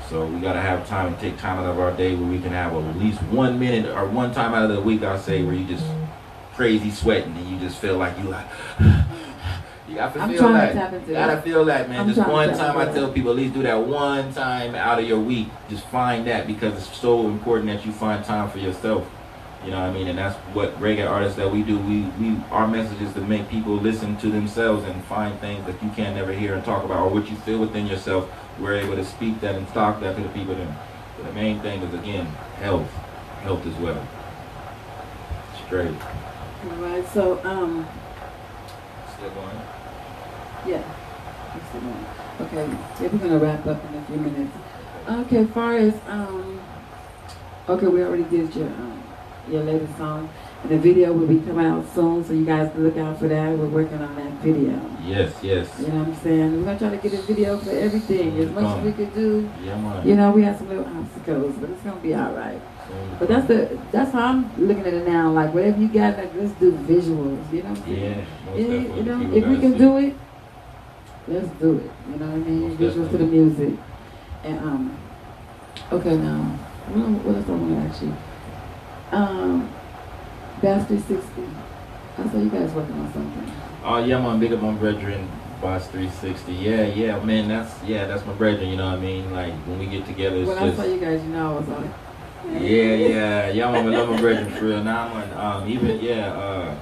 So 0.10 0.26
we 0.26 0.40
gotta 0.40 0.62
have 0.62 0.88
time 0.88 1.08
and 1.08 1.20
take 1.20 1.38
time 1.38 1.60
out 1.60 1.70
of 1.70 1.78
our 1.78 1.92
day 1.92 2.16
where 2.16 2.30
we 2.30 2.40
can 2.40 2.52
have 2.52 2.74
at 2.74 2.98
least 2.98 3.22
one 3.24 3.60
minute 3.60 3.94
or 3.94 4.06
one 4.06 4.34
time 4.34 4.54
out 4.54 4.70
of 4.70 4.76
the 4.76 4.82
week, 4.82 5.04
I 5.04 5.18
say, 5.18 5.44
where 5.44 5.54
you 5.54 5.66
just 5.66 5.86
crazy 6.54 6.92
sweating 6.92 7.36
and 7.36 7.50
you 7.50 7.60
just 7.60 7.78
feel 7.78 7.98
like 7.98 8.18
you 8.18 8.30
like. 8.30 8.48
You 9.88 9.96
got 9.96 10.14
to 10.16 10.20
I'm 10.20 10.30
feel 10.32 10.50
that. 10.50 10.68
to 10.70 10.74
tap 10.74 10.94
into 10.94 11.08
You 11.08 11.14
gotta 11.14 11.42
feel 11.42 11.66
that, 11.66 11.90
man. 11.90 12.00
I'm 12.02 12.14
just 12.14 12.28
one 12.28 12.50
time. 12.58 12.78
I 12.78 12.86
tell 12.86 13.12
people 13.12 13.32
at 13.32 13.38
least 13.38 13.54
do 13.54 13.62
that 13.64 13.80
one 13.80 14.34
time 14.34 14.74
out 14.74 14.98
of 15.00 15.08
your 15.08 15.20
week. 15.20 15.48
Just 15.70 15.86
find 15.88 16.26
that 16.28 16.48
because 16.48 16.74
it's 16.74 16.98
so 16.98 17.28
important 17.28 17.68
that 17.70 17.86
you 17.86 17.92
find 17.92 18.26
time 18.26 18.50
for 18.50 18.58
yourself. 18.58 19.08
You 19.64 19.72
know 19.72 19.80
what 19.82 19.90
I 19.90 19.94
mean? 19.94 20.08
And 20.08 20.18
that's 20.18 20.36
what 20.56 20.80
reggae 20.80 21.08
artists 21.10 21.38
that 21.38 21.52
we 21.52 21.62
do. 21.62 21.78
We 21.78 22.02
we 22.20 22.38
our 22.52 22.68
message 22.68 23.02
is 23.02 23.14
to 23.14 23.22
make 23.22 23.48
people 23.50 23.76
listen 23.76 24.18
to 24.18 24.30
themselves 24.32 24.84
and 24.86 25.04
find 25.06 25.40
things 25.40 25.66
that 25.68 25.82
you 25.84 25.90
can't 25.92 26.16
never 26.16 26.34
hear 26.34 26.56
and 26.56 26.64
talk 26.64 26.84
about, 26.84 27.00
or 27.00 27.10
what 27.10 27.30
you 27.30 27.36
feel 27.38 27.60
within 27.60 27.86
yourself. 27.86 28.30
We're 28.60 28.76
able 28.76 28.96
to 28.96 29.06
speak 29.06 29.40
that 29.42 29.56
and 29.56 29.68
talk 29.70 30.02
that 30.02 30.16
to 30.16 30.24
the 30.24 30.30
people. 30.30 30.56
Then, 30.56 30.76
but 31.18 31.28
the 31.28 31.34
main 31.34 31.60
thing 31.62 31.82
is 31.82 31.94
again 31.94 32.26
health, 32.60 32.90
health 33.42 33.66
as 33.66 33.76
well. 33.76 34.08
Straight. 35.66 35.96
All 36.70 36.78
right. 36.78 37.08
So 37.10 37.44
um, 37.44 37.88
Still 39.18 39.30
going. 39.30 39.75
Yeah. 40.68 40.84
Let's 41.54 41.72
see 41.72 41.80
one. 41.80 42.06
Okay. 42.48 42.68
We're 43.00 43.20
gonna 43.20 43.40
wrap 43.40 43.66
up 43.68 43.84
in 43.86 43.96
a 43.96 44.06
few 44.06 44.18
minutes. 44.18 44.58
Okay. 45.08 45.38
As 45.38 45.50
far 45.50 45.76
as 45.78 45.94
um, 46.08 46.60
okay, 47.70 47.88
we 47.88 48.04
already 48.04 48.24
did 48.24 48.54
your 48.56 48.68
um, 48.68 49.04
your 49.50 49.64
latest 49.64 49.96
song, 49.98 50.30
and 50.64 50.72
the 50.72 50.78
video 50.78 51.14
will 51.14 51.28
be 51.28 51.40
coming 51.40 51.66
out 51.66 51.86
soon, 51.94 52.26
so 52.26 52.34
you 52.34 52.46
guys 52.46 52.72
look 52.76 52.98
out 52.98 53.20
for 53.20 53.28
that. 53.28 53.58
We're 53.58 53.68
working 53.68 54.02
on 54.02 54.16
that 54.16 54.32
video. 54.42 54.82
Yes, 55.04 55.34
yes. 55.44 55.70
You 55.80 55.88
know 55.88 56.00
what 56.00 56.08
I'm 56.08 56.16
saying? 56.16 56.58
We're 56.58 56.66
gonna 56.66 56.80
try 56.80 56.90
to 56.90 56.98
get 56.98 57.14
a 57.14 57.22
video 57.22 57.58
for 57.60 57.72
everything 57.72 58.40
as 58.40 58.50
much 58.52 58.78
as 58.78 58.84
we 58.84 58.92
could 58.92 59.14
do. 59.14 59.50
Yeah, 59.64 59.78
man. 59.78 60.08
You 60.08 60.16
know, 60.16 60.32
we 60.32 60.44
have 60.44 60.58
some 60.58 60.70
little 60.70 60.86
obstacles, 60.86 61.56
but 61.58 61.70
it's 61.70 61.82
gonna 61.84 62.02
be 62.02 62.16
all 62.16 62.34
right. 62.34 62.60
But 63.20 63.28
that's 63.30 63.48
the 63.48 63.80
that's 63.92 64.12
how 64.12 64.28
I'm 64.28 64.68
looking 64.68 64.86
at 64.86 64.94
it 64.94 65.08
now. 65.08 65.32
Like 65.32 65.54
whatever 65.54 65.80
you 65.80 65.88
got, 65.88 66.18
like 66.18 66.34
let's 66.36 66.54
do 66.60 66.72
visuals. 66.72 67.54
You 67.54 67.64
know 67.64 67.70
what 67.70 67.80
I'm 67.80 67.84
saying? 67.86 68.02
Yeah, 68.02 68.26
most 68.46 68.60
Yeah, 68.60 68.96
you 68.96 69.04
know, 69.04 69.36
if 69.36 69.48
we 69.48 69.60
can 69.60 69.78
do 69.78 69.98
it, 69.98 70.16
let's 71.28 71.48
do 71.60 71.78
it. 71.78 71.92
You 72.12 72.18
know 72.18 72.28
what 72.28 72.36
I 72.36 72.50
mean? 72.50 72.78
Visuals 72.78 73.12
to 73.12 73.18
the 73.18 73.26
music. 73.26 73.74
And 74.44 74.60
um, 74.60 74.98
okay 75.92 76.16
now, 76.18 76.44
what, 76.90 77.26
what 77.26 77.36
else 77.36 77.48
I 77.48 77.52
want 77.52 77.70
to 77.70 77.90
ask 77.90 78.02
you? 78.02 78.16
Um, 79.12 79.70
Bass 80.62 80.88
360. 80.88 81.44
I 82.18 82.30
saw 82.30 82.38
you 82.38 82.50
guys 82.50 82.72
working 82.72 82.96
on 82.96 83.12
something. 83.12 83.52
Oh 83.84 84.04
yeah, 84.04 84.20
man, 84.20 84.40
big 84.40 84.54
up 84.54 84.62
my 84.62 84.74
brethren, 84.74 85.30
Boss 85.62 85.88
360. 85.88 86.54
Yeah, 86.54 86.86
yeah, 86.86 87.20
man, 87.24 87.48
that's 87.48 87.84
yeah, 87.84 88.08
that's 88.08 88.26
my 88.26 88.34
brethren. 88.34 88.70
You 88.70 88.78
know 88.78 88.90
what 88.90 89.00
I 89.00 89.02
mean? 89.02 89.32
Like 89.32 89.54
when 89.68 89.80
we 89.80 89.86
get 89.86 90.06
together, 90.06 90.38
it's 90.38 90.48
When 90.48 90.58
I 90.58 90.74
saw 90.74 90.84
you 90.86 91.00
guys, 91.00 91.22
you 91.22 91.30
know, 91.30 91.56
I 91.56 91.60
was 91.60 91.68
like, 91.68 91.92
yeah, 92.62 92.96
yeah, 92.96 93.50
yeah. 93.50 93.70
I'm 93.70 93.92
love 93.92 94.10
my 94.10 94.20
brethren 94.20 94.52
for 94.54 94.66
real. 94.66 94.84
Now 94.84 95.08
I'm 95.08 95.38
on, 95.38 95.64
um, 95.64 95.70
even 95.70 96.00
yeah, 96.02 96.32
uh, 96.34 96.78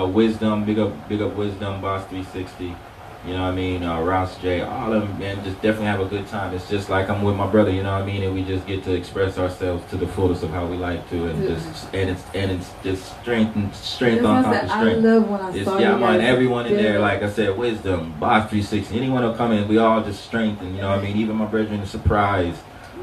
uh, 0.00 0.06
wisdom, 0.06 0.64
big 0.64 0.78
up, 0.78 1.08
big 1.08 1.22
up, 1.22 1.34
wisdom, 1.34 1.80
Boss 1.80 2.06
360. 2.08 2.76
You 3.26 3.34
know 3.34 3.42
what 3.42 3.52
I 3.52 3.54
mean? 3.56 3.82
Uh, 3.82 4.00
Ross 4.00 4.38
J, 4.38 4.60
all 4.62 4.92
of 4.92 5.02
them, 5.02 5.18
man, 5.18 5.42
just 5.44 5.56
definitely 5.60 5.86
have 5.86 6.00
a 6.00 6.04
good 6.04 6.26
time. 6.28 6.54
It's 6.54 6.68
just 6.70 6.88
like 6.88 7.10
I'm 7.10 7.22
with 7.22 7.34
my 7.34 7.48
brother, 7.48 7.70
you 7.70 7.82
know 7.82 7.92
what 7.92 8.02
I 8.02 8.06
mean? 8.06 8.22
And 8.22 8.32
we 8.32 8.44
just 8.44 8.64
get 8.66 8.84
to 8.84 8.94
express 8.94 9.36
ourselves 9.38 9.84
to 9.90 9.96
the 9.96 10.06
fullest 10.06 10.44
of 10.44 10.50
how 10.50 10.66
we 10.66 10.76
like 10.76 11.08
to, 11.10 11.26
and 11.26 11.42
Yeah. 11.42 11.56
just 11.56 11.92
and 11.92 12.10
it's 12.10 12.22
and 12.32 12.50
it's 12.52 12.70
just 12.84 13.20
strength 13.20 13.56
and 13.56 13.74
strength 13.74 14.24
on 14.24 14.44
top 14.44 14.54
of 14.54 14.60
said, 14.60 14.70
I 14.70 14.80
strength. 14.80 15.04
love 15.04 15.28
when 15.28 15.40
I 15.40 15.50
It's, 15.50 15.64
saw 15.64 15.78
yeah, 15.78 15.94
you 15.94 16.00
man, 16.00 16.20
everyone 16.20 16.66
in 16.66 16.76
there, 16.76 17.00
like 17.00 17.22
I 17.24 17.28
said, 17.28 17.58
wisdom, 17.58 18.14
boss 18.20 18.48
360. 18.50 18.96
Anyone 18.96 19.24
will 19.24 19.34
come 19.34 19.50
in, 19.50 19.66
we 19.66 19.78
all 19.78 20.00
just 20.02 20.24
strengthen, 20.24 20.74
you 20.76 20.80
know 20.82 20.90
what 20.90 21.00
I 21.00 21.02
mean? 21.02 21.16
Even 21.16 21.36
my 21.36 21.46
brethren, 21.46 21.84
surprise, 21.86 22.56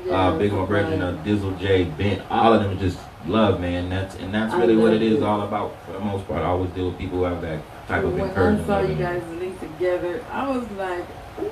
Yeah, 0.05 0.13
uh, 0.29 0.37
big 0.37 0.53
my 0.53 0.65
brethren, 0.65 1.01
uh, 1.01 1.21
Dizzle 1.25 1.59
J, 1.59 1.83
Bent, 1.83 2.21
all 2.31 2.53
of 2.53 2.63
them 2.63 2.79
just 2.79 2.99
love, 3.27 3.59
man. 3.59 3.89
That's 3.89 4.15
and 4.15 4.33
that's 4.33 4.55
really 4.55 4.77
what 4.77 4.93
it 4.93 5.01
is 5.01 5.21
all 5.21 5.41
about. 5.41 5.75
For 5.85 5.91
the 5.91 5.99
most 5.99 6.25
part, 6.25 6.41
I 6.41 6.45
always 6.45 6.69
deal 6.71 6.87
with 6.87 6.97
people 6.97 7.17
who 7.17 7.23
have 7.25 7.41
that 7.41 7.59
type 7.87 8.03
of 8.03 8.13
when 8.13 8.29
I 8.31 8.65
saw 8.65 8.81
you 8.81 8.95
guys 8.95 9.23
linked 9.39 9.61
together, 9.61 10.23
I 10.31 10.49
was 10.49 10.69
like, 10.71 11.05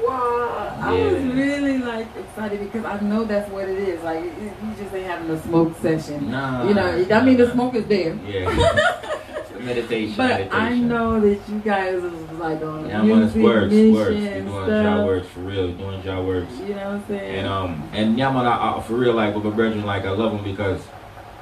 wow. 0.03 0.77
I 0.81 0.95
Yeah. 0.97 1.11
was 1.13 1.23
really 1.36 1.77
like 1.79 2.07
excited 2.17 2.59
because 2.59 2.86
I 2.86 2.99
know 3.01 3.23
that's 3.25 3.49
what 3.51 3.67
it 3.69 3.77
is. 3.77 4.03
Like, 4.03 4.23
you 4.23 4.31
you 4.65 4.75
just 4.77 4.93
ain't 4.93 5.07
having 5.07 5.29
a 5.29 5.41
smoke 5.41 5.77
session. 5.79 6.31
Nah, 6.31 6.67
You 6.67 6.73
know, 6.73 7.05
I 7.11 7.23
mean, 7.23 7.38
the 7.38 7.51
smoke 7.51 7.75
is 7.75 7.86
there. 7.86 8.15
Yeah. 8.15 8.99
meditation. 9.63 10.15
But 10.17 10.27
meditation. 10.29 10.51
I 10.61 10.77
know 10.79 11.19
that 11.19 11.39
you 11.49 11.59
guys 11.59 11.95
is 12.03 12.31
like 12.34 12.61
on 12.61 12.88
Yeah, 12.89 12.99
I'm 12.99 13.11
on 13.11 13.21
his 13.21 13.36
works, 13.36 13.71
mission 13.71 13.93
works. 13.93 14.09
We're 14.11 14.41
doing 14.41 14.84
job 14.84 15.05
works 15.05 15.27
for 15.29 15.39
real. 15.41 15.71
Doing 15.73 16.03
job 16.03 16.25
works. 16.25 16.53
You 16.59 16.69
know 16.69 16.75
what 16.75 16.86
I'm 16.88 17.07
saying? 17.07 17.36
And 17.39 17.47
um 17.47 17.89
and 17.93 18.17
yeah, 18.17 18.31
man, 18.31 18.45
I, 18.45 18.77
I, 18.77 18.81
for 18.81 18.93
real, 18.95 19.13
like 19.13 19.34
with 19.36 19.43
my 19.45 19.51
brethren, 19.51 19.86
like 19.86 20.03
I 20.05 20.09
love 20.11 20.34
them 20.34 20.43
because, 20.43 20.81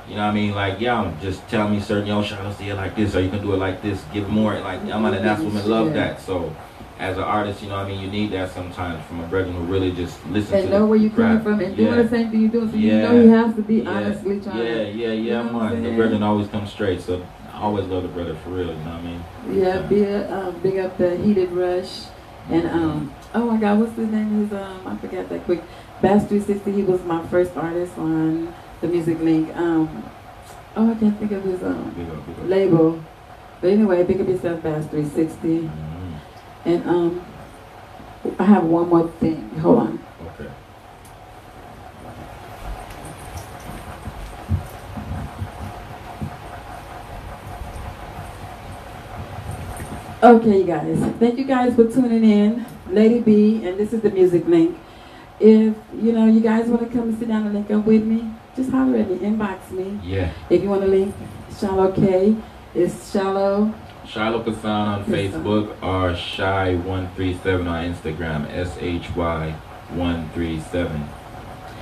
you 0.07 0.15
know 0.15 0.21
what 0.25 0.31
I 0.31 0.33
mean, 0.33 0.53
like 0.55 0.79
yeah, 0.79 1.13
just 1.21 1.47
tell 1.49 1.67
me 1.69 1.79
certain 1.79 2.07
yo, 2.07 2.21
to 2.23 2.63
it 2.63 2.73
like 2.75 2.95
this, 2.95 3.15
or 3.15 3.21
you 3.21 3.29
can 3.29 3.41
do 3.41 3.53
it 3.53 3.57
like 3.57 3.81
this, 3.81 4.03
give 4.13 4.29
more, 4.29 4.59
like 4.59 4.79
yeah, 4.85 4.99
man, 4.99 5.13
and 5.13 5.25
that's 5.25 5.41
women 5.41 5.69
love 5.69 5.87
Yeah. 5.87 5.93
that. 5.93 6.21
So. 6.21 6.55
As 6.99 7.17
an 7.17 7.23
artist, 7.23 7.63
you 7.63 7.69
know 7.69 7.77
what 7.77 7.87
I 7.87 7.89
mean, 7.89 7.99
you 7.99 8.11
need 8.11 8.31
that 8.33 8.51
sometimes 8.51 9.03
from 9.07 9.21
a 9.21 9.27
brethren 9.27 9.55
who 9.55 9.63
really 9.63 9.91
just 9.91 10.23
listen 10.27 10.53
and 10.53 10.67
to 10.67 10.69
know 10.69 10.85
where 10.85 10.99
you're 10.99 11.09
coming 11.09 11.41
from 11.41 11.59
and 11.59 11.75
yeah. 11.75 11.87
doing 11.87 11.97
the 12.03 12.07
same 12.07 12.29
thing 12.29 12.41
you're 12.41 12.49
doing. 12.51 12.69
So 12.69 12.77
you 12.77 12.91
know 12.91 13.23
he 13.23 13.27
has 13.29 13.55
to 13.55 13.63
be 13.63 13.77
Yeah. 13.77 13.89
honestly 13.89 14.39
trying 14.39 14.57
Yeah, 14.59 14.63
to. 14.63 14.91
yeah, 14.91 15.07
yeah, 15.07 15.13
You 15.13 15.31
know 15.31 15.59
man. 15.59 15.81
The 15.81 15.95
brethren 15.95 16.21
always 16.21 16.47
come 16.49 16.67
straight, 16.67 17.01
so 17.01 17.25
I 17.51 17.57
always 17.61 17.87
love 17.87 18.03
the 18.03 18.09
brother 18.09 18.35
for 18.43 18.51
real, 18.51 18.67
you 18.67 18.73
know 18.73 18.83
what 18.83 18.87
I 18.93 19.01
mean? 19.01 19.23
Yeah, 19.49 19.81
big, 19.81 20.29
um, 20.31 20.59
big 20.59 20.77
up 20.77 20.95
the 20.99 21.17
heated 21.17 21.51
rush. 21.53 22.03
And 22.51 22.67
um, 22.67 23.15
oh 23.33 23.49
my 23.51 23.57
God, 23.57 23.79
what's 23.79 23.95
his 23.95 24.07
name? 24.07 24.43
Is 24.45 24.53
um, 24.53 24.85
I 24.85 24.95
forgot 24.97 25.27
that 25.29 25.43
quick. 25.45 25.63
Bass 26.03 26.25
360. 26.27 26.71
He 26.71 26.83
was 26.83 27.03
my 27.03 27.25
first 27.27 27.57
artist 27.57 27.97
on 27.97 28.53
the 28.81 28.87
Music 28.87 29.19
Link. 29.19 29.55
Um, 29.55 30.03
oh, 30.75 30.91
I 30.91 30.95
can't 30.95 31.17
think 31.19 31.31
of 31.31 31.43
his 31.43 31.61
um 31.63 31.91
Big 31.95 32.09
up, 32.09 32.25
big 32.27 32.35
up. 32.39 32.49
label. 32.49 33.03
But 33.61 33.69
anyway, 33.71 34.03
big 34.03 34.19
up 34.21 34.27
yourself, 34.27 34.61
Bass 34.63 34.85
360. 34.87 35.47
Mhm. 35.47 35.71
And 36.65 36.89
um, 36.89 37.21
I 38.39 38.43
have 38.43 38.63
one 38.65 38.89
more 38.89 39.07
thing. 39.19 39.49
Hold 39.59 39.79
on. 39.79 39.99
Okay. 40.39 40.49
Okay, 50.23 50.59
you 50.59 50.63
guys. 50.65 50.99
Thank 51.19 51.39
you 51.39 51.45
guys 51.45 51.75
for 51.75 51.85
tuning 51.91 52.23
in. 52.23 52.65
Lady 52.89 53.19
B, 53.21 53.65
and 53.65 53.79
this 53.79 53.93
is 53.93 54.01
the 54.01 54.11
music 54.11 54.45
link. 54.47 54.77
If 55.39 55.73
you 55.95 56.11
know 56.11 56.25
you 56.27 56.41
guys 56.41 56.67
want 56.67 56.81
to 56.83 56.89
come 56.95 57.09
and 57.09 57.17
sit 57.17 57.27
down 57.29 57.45
and 57.45 57.53
link 57.55 57.71
up 57.71 57.85
with 57.85 58.03
me, 58.03 58.29
just 58.55 58.69
holler 58.69 58.97
at 58.97 59.09
me, 59.09 59.17
inbox 59.17 59.71
me. 59.71 59.99
Yeah. 60.03 60.31
If 60.49 60.61
you 60.61 60.69
want 60.69 60.81
to 60.81 60.87
link 60.87 61.15
Shiloh 61.57 61.91
K, 61.93 62.35
it's 62.73 63.11
Shallow. 63.11 63.73
Shiloh 64.05 64.43
Kassan 64.43 64.87
on 64.87 65.05
Facebook 65.05 65.69
or 65.81 66.13
Shy137 66.13 67.69
on 67.69 67.93
Instagram. 67.93 68.49
S 68.51 68.77
H 68.79 69.15
Y 69.15 69.51
137. 69.89 71.09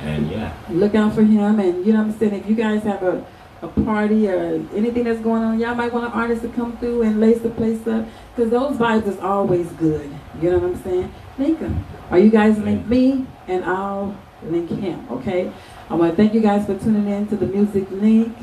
And 0.01 0.30
yeah. 0.32 0.53
Look 0.70 0.95
out 0.95 1.13
for 1.13 1.24
him, 1.24 1.59
and 1.59 1.86
you 1.86 1.93
know 1.93 1.99
what 2.03 2.13
I'm 2.13 2.20
saying. 2.20 2.34
If 2.34 2.49
you 2.49 2.55
guys 2.55 2.84
have 2.84 3.03
a, 3.03 3.26
a 3.61 3.67
party 3.67 4.30
or 4.30 4.63
anything 4.74 5.03
that's 5.03 5.20
going 5.20 5.43
on, 5.43 5.59
y'all 5.59 5.76
might 5.76 5.91
want 5.91 6.05
an 6.05 6.11
artist 6.11 6.41
to 6.43 6.49
come 6.49 6.78
through 6.78 7.01
and 7.01 7.20
lace 7.20 7.41
the 7.41 7.49
place 7.49 7.86
up, 7.88 8.05
because 8.36 8.51
those 8.51 8.78
vibes 8.78 9.07
is 9.07 9.20
always 9.20 9.67
good. 9.74 10.09
You 10.41 10.51
know 10.51 10.59
what 10.59 10.72
I'm 10.72 10.84
saying? 10.84 11.13
Link 11.38 11.59
them. 11.59 11.86
Or 12.11 12.17
you 12.17 12.30
guys 12.30 12.57
link 12.59 12.86
me, 12.88 13.26
and 13.47 13.65
I'll 13.65 14.15
link 14.43 14.70
him. 14.70 15.05
Okay. 15.11 15.51
I 15.90 15.96
want 15.96 16.12
to 16.12 16.16
thank 16.16 16.34
you 16.34 16.42
guys 16.42 16.66
for 16.66 16.78
tuning 16.78 17.08
in 17.08 17.28
to 17.28 17.36
the 17.36 17.48
music 17.48 17.90
link. 17.92 18.36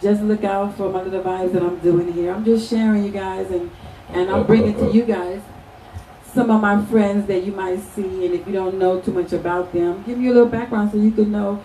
Just 0.00 0.22
look 0.22 0.44
out 0.44 0.76
for 0.76 0.90
my 0.90 1.02
little 1.02 1.22
vibes 1.22 1.52
that 1.52 1.62
I'm 1.62 1.78
doing 1.78 2.12
here. 2.12 2.32
I'm 2.32 2.44
just 2.44 2.68
sharing 2.70 3.04
you 3.04 3.10
guys, 3.10 3.50
and 3.50 3.70
and 4.10 4.30
I'm 4.30 4.46
bringing 4.46 4.74
to 4.74 4.92
you 4.92 5.02
guys 5.04 5.40
some 6.32 6.50
of 6.50 6.60
my 6.60 6.84
friends 6.86 7.26
that 7.26 7.42
you 7.44 7.52
might 7.52 7.80
see, 7.80 8.26
and 8.26 8.34
if 8.34 8.46
you 8.46 8.52
don't 8.52 8.78
know 8.78 9.00
too 9.00 9.12
much 9.12 9.32
about 9.32 9.72
them, 9.72 10.02
give 10.06 10.20
you 10.20 10.32
a 10.32 10.34
little 10.34 10.48
background 10.48 10.90
so 10.92 10.98
you 10.98 11.10
can 11.10 11.30
know 11.32 11.62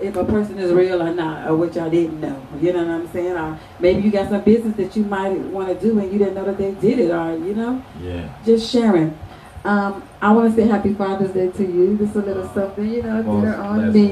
if 0.00 0.16
a 0.16 0.24
person 0.24 0.58
is 0.58 0.72
real 0.72 1.02
or 1.02 1.14
not, 1.14 1.48
or 1.48 1.56
what 1.56 1.74
y'all 1.74 1.90
didn't 1.90 2.20
know. 2.20 2.44
You 2.60 2.72
know 2.72 2.80
what 2.84 2.90
I'm 2.90 3.08
saying? 3.12 3.36
Or 3.36 3.58
maybe 3.78 4.02
you 4.02 4.10
got 4.10 4.30
some 4.30 4.40
business 4.42 4.76
that 4.76 4.96
you 4.96 5.04
might 5.04 5.36
want 5.38 5.68
to 5.68 5.74
do 5.74 5.98
and 5.98 6.12
you 6.12 6.18
didn't 6.18 6.34
know 6.34 6.44
that 6.44 6.58
they 6.58 6.72
did 6.72 6.98
it, 6.98 7.10
or 7.10 7.36
you 7.36 7.54
know, 7.54 7.82
Yeah. 8.02 8.28
just 8.44 8.68
sharing. 8.70 9.16
Um, 9.64 10.02
I 10.20 10.32
want 10.32 10.50
to 10.52 10.60
say 10.60 10.66
Happy 10.68 10.92
Father's 10.94 11.30
Day 11.30 11.48
to 11.50 11.62
you. 11.64 11.96
Just 11.96 12.16
a 12.16 12.18
little 12.20 12.48
something, 12.52 12.84
you 12.88 13.02
know, 13.02 13.22
dinner 13.22 13.54
on 13.56 13.92
me. 13.92 14.08